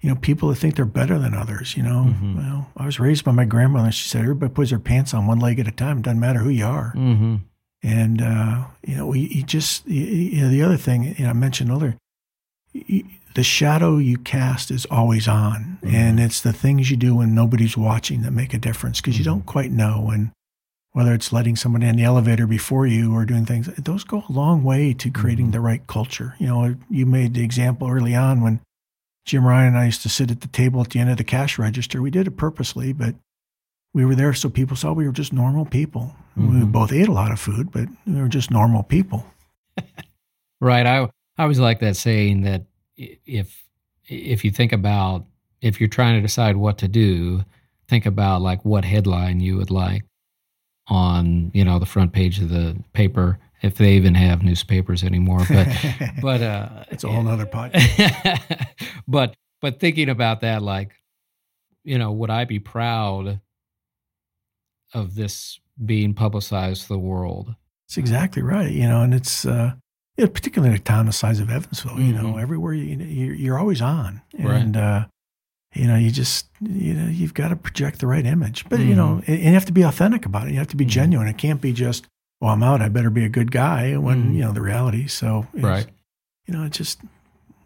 you 0.00 0.08
know 0.08 0.16
people 0.16 0.48
that 0.48 0.56
think 0.56 0.76
they're 0.76 0.84
better 0.84 1.18
than 1.18 1.34
others. 1.34 1.76
You 1.76 1.82
know, 1.82 2.14
Mhm. 2.14 2.36
well, 2.36 2.70
I 2.76 2.86
was 2.86 2.98
raised 3.00 3.24
by 3.24 3.32
my 3.32 3.44
grandmother. 3.44 3.86
and 3.86 3.94
She 3.94 4.08
said 4.08 4.22
everybody 4.22 4.52
puts 4.52 4.70
their 4.70 4.78
pants 4.78 5.12
on 5.14 5.26
one 5.26 5.38
leg 5.40 5.58
at 5.58 5.68
a 5.68 5.72
time. 5.72 6.02
Doesn't 6.02 6.20
matter 6.20 6.40
who 6.40 6.48
you 6.50 6.66
are. 6.66 6.92
Mm-hmm. 6.96 7.36
And 7.82 8.20
uh, 8.22 8.64
you 8.86 8.96
know, 8.96 9.12
you, 9.14 9.26
you 9.28 9.42
just 9.42 9.86
you, 9.86 10.04
you 10.04 10.42
know 10.42 10.48
the 10.50 10.62
other 10.62 10.76
thing 10.76 11.02
you 11.18 11.24
know, 11.24 11.30
I 11.30 11.34
mentioned 11.34 11.70
earlier, 11.70 11.96
you, 12.72 13.04
the 13.34 13.42
shadow 13.42 13.96
you 13.98 14.18
cast 14.18 14.70
is 14.70 14.86
always 14.90 15.28
on, 15.28 15.78
Mhm. 15.82 15.92
and 15.94 16.20
it's 16.20 16.40
the 16.40 16.52
things 16.52 16.90
you 16.90 16.96
do 16.96 17.14
when 17.16 17.34
nobody's 17.34 17.76
watching 17.76 18.22
that 18.22 18.32
make 18.32 18.52
a 18.54 18.58
difference 18.58 19.00
because 19.00 19.18
you 19.18 19.22
Mhm. 19.24 19.32
don't 19.32 19.46
quite 19.46 19.70
know. 19.72 20.10
And 20.10 20.30
whether 20.92 21.14
it's 21.14 21.32
letting 21.32 21.54
someone 21.56 21.82
in 21.84 21.94
the 21.96 22.02
elevator 22.02 22.46
before 22.48 22.86
you 22.86 23.14
or 23.14 23.24
doing 23.24 23.46
things, 23.46 23.68
those 23.78 24.02
go 24.02 24.24
a 24.28 24.32
long 24.32 24.64
way 24.64 24.92
to 24.94 25.08
creating 25.10 25.48
Mhm. 25.48 25.52
the 25.52 25.60
right 25.60 25.86
culture. 25.86 26.34
You 26.40 26.46
know, 26.48 26.74
you 26.90 27.06
made 27.06 27.34
the 27.34 27.44
example 27.44 27.88
early 27.88 28.14
on 28.16 28.40
when 28.40 28.60
Jim 29.24 29.44
Ryan 29.46 29.68
and 29.68 29.78
I 29.78 29.84
used 29.86 30.02
to 30.02 30.08
sit 30.08 30.30
at 30.30 30.40
the 30.40 30.48
table 30.48 30.80
at 30.80 30.90
the 30.90 30.98
end 30.98 31.10
of 31.10 31.16
the 31.16 31.24
cash 31.24 31.58
register. 31.58 32.00
We 32.02 32.10
did 32.10 32.26
it 32.26 32.32
purposely, 32.32 32.92
but 32.92 33.14
we 33.92 34.04
were 34.04 34.14
there 34.14 34.32
so 34.34 34.48
people 34.48 34.76
saw 34.76 34.92
we 34.92 35.06
were 35.06 35.12
just 35.12 35.32
normal 35.32 35.64
people. 35.64 36.14
We 36.36 36.44
Mhm. 36.44 36.72
both 36.72 36.92
ate 36.92 37.08
a 37.08 37.12
lot 37.12 37.32
of 37.32 37.40
food, 37.40 37.70
but 37.72 37.88
we 38.06 38.20
were 38.20 38.28
just 38.28 38.50
normal 38.50 38.82
people. 38.82 39.26
Right. 40.62 40.86
I 40.86 41.04
I 41.38 41.42
always 41.44 41.58
like 41.58 41.80
that 41.80 41.96
saying 41.96 42.42
that 42.42 42.66
if 42.98 43.64
if 44.06 44.44
you 44.44 44.50
think 44.50 44.72
about 44.72 45.24
if 45.62 45.80
you're 45.80 45.88
trying 45.88 46.16
to 46.16 46.20
decide 46.20 46.56
what 46.56 46.76
to 46.78 46.88
do, 46.88 47.44
think 47.88 48.04
about 48.04 48.42
like 48.42 48.62
what 48.62 48.84
headline 48.84 49.40
you 49.40 49.56
would 49.56 49.70
like 49.70 50.04
on 50.88 51.50
you 51.54 51.64
know 51.64 51.78
the 51.78 51.86
front 51.86 52.12
page 52.12 52.40
of 52.40 52.50
the 52.50 52.76
paper 52.92 53.38
if 53.62 53.76
they 53.76 53.92
even 53.94 54.14
have 54.14 54.42
newspapers 54.42 55.02
anymore. 55.04 55.40
But 55.48 55.68
but 56.22 56.42
uh, 56.42 56.84
it's 56.90 57.04
a 57.04 57.08
whole 57.08 57.22
nother 57.22 57.46
podcast. 57.46 58.66
but 59.08 59.34
but 59.60 59.78
thinking 59.80 60.08
about 60.08 60.40
that, 60.42 60.62
like 60.62 60.92
you 61.84 61.98
know, 61.98 62.12
would 62.12 62.30
I 62.30 62.44
be 62.44 62.58
proud 62.58 63.40
of 64.94 65.14
this 65.14 65.60
being 65.84 66.14
publicized 66.14 66.82
to 66.82 66.88
the 66.88 66.98
world? 66.98 67.54
It's 67.86 67.96
exactly 67.96 68.42
right. 68.42 68.70
You 68.70 68.86
know, 68.88 69.02
and 69.02 69.14
it's 69.14 69.44
uh, 69.44 69.72
yeah, 70.16 70.26
particularly 70.26 70.74
in 70.74 70.80
a 70.80 70.82
town 70.84 71.06
the 71.06 71.12
size 71.12 71.40
of 71.40 71.50
Evansville. 71.50 71.98
You 72.00 72.12
know, 72.12 72.34
Mhm. 72.34 72.42
everywhere 72.42 72.74
you 72.74 72.96
you're, 72.96 73.34
you're 73.34 73.58
always 73.58 73.80
on, 73.82 74.20
Right. 74.38 74.60
and 74.60 74.76
uh, 74.76 75.06
you 75.74 75.86
know, 75.86 75.96
you 75.96 76.10
just 76.10 76.46
you 76.60 76.94
know 76.94 77.08
you've 77.08 77.34
got 77.34 77.48
to 77.48 77.56
project 77.56 78.00
the 78.00 78.06
right 78.06 78.24
image. 78.26 78.68
But 78.68 78.80
you 78.80 78.94
know, 78.94 79.20
Mm-hmm. 79.22 79.32
and 79.32 79.42
you 79.44 79.52
have 79.54 79.64
to 79.66 79.72
be 79.72 79.82
authentic 79.82 80.26
about 80.26 80.48
it. 80.48 80.52
You 80.52 80.58
have 80.58 80.68
to 80.68 80.76
be 80.76 80.84
Mhm. 80.86 80.90
genuine. 80.90 81.28
It 81.28 81.38
can't 81.38 81.60
be 81.60 81.72
just, 81.72 82.06
"Well, 82.40 82.52
I'm 82.52 82.62
out. 82.62 82.80
I 82.82 82.88
better 82.88 83.10
be 83.10 83.24
a 83.24 83.28
good 83.28 83.50
guy." 83.52 83.96
When 83.96 84.30
Mhm. 84.30 84.34
you 84.34 84.40
know 84.40 84.52
the 84.52 84.62
reality. 84.62 85.06
So 85.06 85.46
it's- 85.54 85.62
Right. 85.64 85.86
you 86.46 86.54
know, 86.54 86.64
it's 86.64 86.78
just 86.78 87.00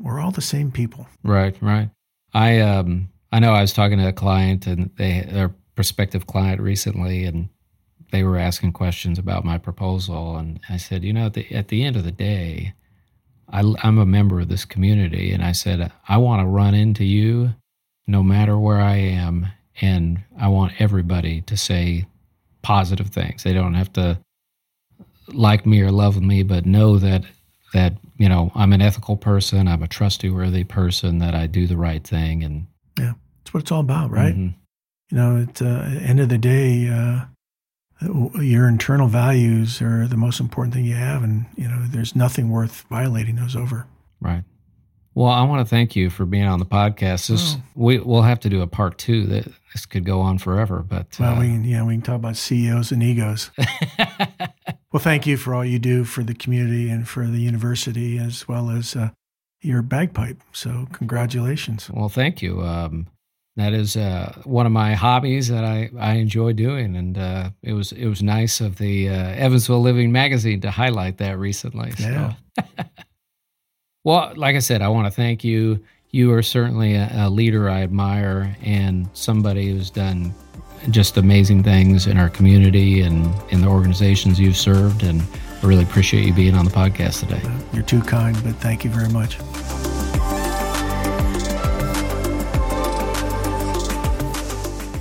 we're 0.01 0.21
all 0.21 0.33
the 0.33 0.41
same 0.43 0.71
people. 0.71 1.07
Right, 1.23 1.57
right. 1.63 1.91
I 2.33 2.61
um 2.61 3.09
I 3.33 3.39
know 3.41 3.53
I 3.53 3.61
was 3.63 3.73
talking 3.73 3.99
to 3.99 4.09
a 4.09 4.13
client 4.13 4.67
and 4.67 4.91
they 4.97 5.23
their 5.23 5.51
prospective 5.75 6.27
client 6.27 6.61
recently 6.61 7.25
and 7.25 7.49
they 8.11 8.23
were 8.23 8.39
asking 8.39 8.73
questions 8.73 9.19
about 9.19 9.45
my 9.45 9.59
proposal 9.59 10.37
and 10.37 10.61
I 10.69 10.77
said, 10.77 11.03
you 11.05 11.13
know, 11.13 11.27
at 11.27 11.35
the 11.35 11.51
at 11.55 11.69
the 11.69 11.83
end 11.85 11.97
of 11.97 12.05
the 12.05 12.13
day, 12.13 12.75
I, 13.49 13.61
I'm 13.83 13.99
a 13.99 14.07
member 14.07 14.41
of 14.41 14.49
this 14.49 14.65
community 14.65 15.33
and 15.33 15.43
I 15.45 15.53
said 15.53 15.91
I 16.09 16.17
want 16.19 16.41
to 16.43 16.47
run 16.47 16.75
into 16.75 17.05
you 17.05 17.55
no 18.07 18.23
matter 18.23 18.59
where 18.59 18.81
I 18.81 18.97
am 18.97 19.47
and 19.81 20.23
I 20.39 20.49
want 20.49 20.81
everybody 20.81 21.41
to 21.43 21.57
say 21.57 22.07
positive 22.63 23.09
things. 23.09 23.43
They 23.43 23.53
don't 23.53 23.75
have 23.75 23.93
to 23.95 24.19
like 25.29 25.65
me 25.67 25.81
or 25.81 25.91
love 25.91 26.21
me, 26.21 26.43
but 26.43 26.67
know 26.67 26.99
that 26.99 27.25
that 27.73 27.95
you 28.19 28.29
know 28.29 28.53
I'm 28.55 28.73
an 28.73 28.81
ethical 28.83 29.17
person, 29.17 29.67
I'm 29.69 29.83
a 29.83 29.89
trustworthy 29.89 30.65
person, 30.65 31.19
that 31.19 31.35
I 31.35 31.47
do 31.47 31.67
the 31.67 31.77
right 31.77 32.03
thing, 32.07 32.43
and 32.45 32.67
yeah, 32.99 33.15
That's 33.43 33.53
what 33.55 33.63
it's 33.63 33.73
all 33.73 33.81
about, 33.81 34.11
right? 34.11 34.35
Mhm. 34.37 34.55
You 35.11 35.17
know, 35.17 35.43
at 35.43 35.55
the 35.57 36.01
end 36.05 36.21
of 36.21 36.29
the 36.29 36.39
day, 36.39 36.89
uh, 36.89 37.25
your 38.41 38.69
internal 38.69 39.09
values 39.09 39.81
are 39.83 40.07
the 40.07 40.17
most 40.17 40.41
important 40.41 40.75
thing 40.75 40.85
you 40.85 40.95
have, 40.97 41.23
and 41.23 41.47
you 41.57 41.69
know, 41.69 41.85
there's 41.89 42.15
nothing 42.17 42.51
worth 42.51 42.85
violating 42.91 43.37
those 43.37 43.57
over. 43.57 43.87
right. 44.21 44.45
Well, 45.17 45.31
I 45.31 45.45
want 45.45 45.61
to 45.61 45.65
thank 45.71 45.95
you 45.95 46.11
for 46.11 46.27
being 46.27 46.45
on 46.47 46.59
the 46.59 46.67
podcast. 46.67 47.29
This 47.29 47.55
Oh. 47.57 47.63
we 47.77 48.01
we'll 48.01 48.23
have 48.23 48.41
to 48.41 48.49
do 48.49 48.63
a 48.63 48.67
part 48.67 48.99
two. 48.99 49.27
That 49.27 49.45
this 49.73 49.87
could 49.87 50.05
go 50.05 50.21
on 50.21 50.39
forever, 50.39 50.83
but 50.83 51.17
Well, 51.21 51.37
uh, 51.37 51.41
we 51.41 51.47
can, 51.47 51.63
yeah, 51.65 51.85
we 51.85 51.95
can 51.95 52.03
talk 52.03 52.17
about 52.17 52.37
CEOs 52.37 52.91
and 52.91 53.01
egos. 53.01 53.51
Well, 54.95 55.03
thank 55.03 55.27
you 55.27 55.37
for 55.37 55.57
all 55.57 55.65
you 55.65 55.81
do 55.81 56.05
for 56.05 56.23
the 56.23 56.35
community 56.35 56.89
and 56.89 57.09
for 57.09 57.27
the 57.27 57.41
university, 57.41 58.17
as 58.17 58.47
well 58.47 58.71
as 58.71 58.95
uh, 58.95 59.11
your 59.61 59.83
bagpipe. 59.83 60.41
So, 60.53 60.87
congratulations. 60.93 61.91
well, 61.91 62.09
thank 62.09 62.41
you. 62.41 62.63
Um, 62.63 63.09
that 63.57 63.73
is 63.73 63.97
uh, 63.97 64.41
one 64.45 64.67
of 64.67 64.73
my 64.73 64.95
hobbies 64.95 65.49
that 65.49 65.65
I, 65.65 65.91
I 65.99 66.15
enjoy 66.15 66.53
doing, 66.53 66.95
and 66.95 67.19
uh, 67.19 67.51
it 67.65 67.73
was 67.73 67.91
it 67.91 68.07
was 68.07 68.23
nice 68.23 68.61
of 68.61 68.79
the 68.79 69.09
uh, 69.09 69.31
Evansville 69.31 69.81
Living 69.81 70.13
magazine 70.13 70.61
to 70.61 70.71
highlight 70.71 71.19
that 71.19 71.41
recently. 71.41 71.93
Yeah. 71.99 72.35
So. 72.57 72.65
well, 74.05 74.33
like 74.37 74.55
I 74.55 74.61
said, 74.61 74.81
I 74.81 74.87
want 74.87 75.09
to 75.09 75.11
thank 75.11 75.43
you. 75.43 75.83
You 76.11 76.33
are 76.35 76.43
certainly 76.43 76.95
a, 76.95 77.11
a 77.13 77.31
leader 77.31 77.69
I 77.69 77.83
admire, 77.83 78.57
and 78.63 79.09
somebody 79.13 79.73
who's 79.73 79.91
done 79.91 80.33
just 80.91 81.17
amazing 81.17 81.63
things 81.63 82.07
in 82.07 82.19
our 82.19 82.29
community 82.29 83.01
and 83.01 83.33
in 83.51 83.61
the 83.61 83.69
organizations 83.69 84.39
you've 84.39 84.57
served. 84.57 85.03
And 85.03 85.23
I 85.63 85.67
really 85.67 85.85
appreciate 85.85 86.27
you 86.27 86.33
being 86.33 86.55
on 86.55 86.65
the 86.65 86.71
podcast 86.71 87.21
today. 87.21 87.41
You're 87.73 87.83
too 87.83 88.03
kind, 88.03 88.37
but 88.45 88.55
thank 88.57 88.85
you 88.85 88.91
very 88.91 89.09
much. 89.09 89.39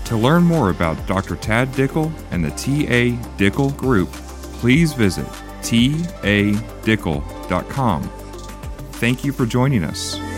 To 0.06 0.18
learn 0.18 0.44
more 0.44 0.70
about 0.70 1.08
Dr. 1.08 1.36
Tad 1.36 1.70
Dickel 1.70 2.12
and 2.30 2.46
the 2.46 2.52
T.A. 2.52 3.14
Dickel 3.38 3.76
Group, 3.76 4.12
please 4.12 4.94
visit 4.94 5.26
tadickel.com. 5.64 8.04
Thank 8.92 9.26
you 9.26 9.32
for 9.32 9.48
joining 9.48 9.84
us. 9.84 10.33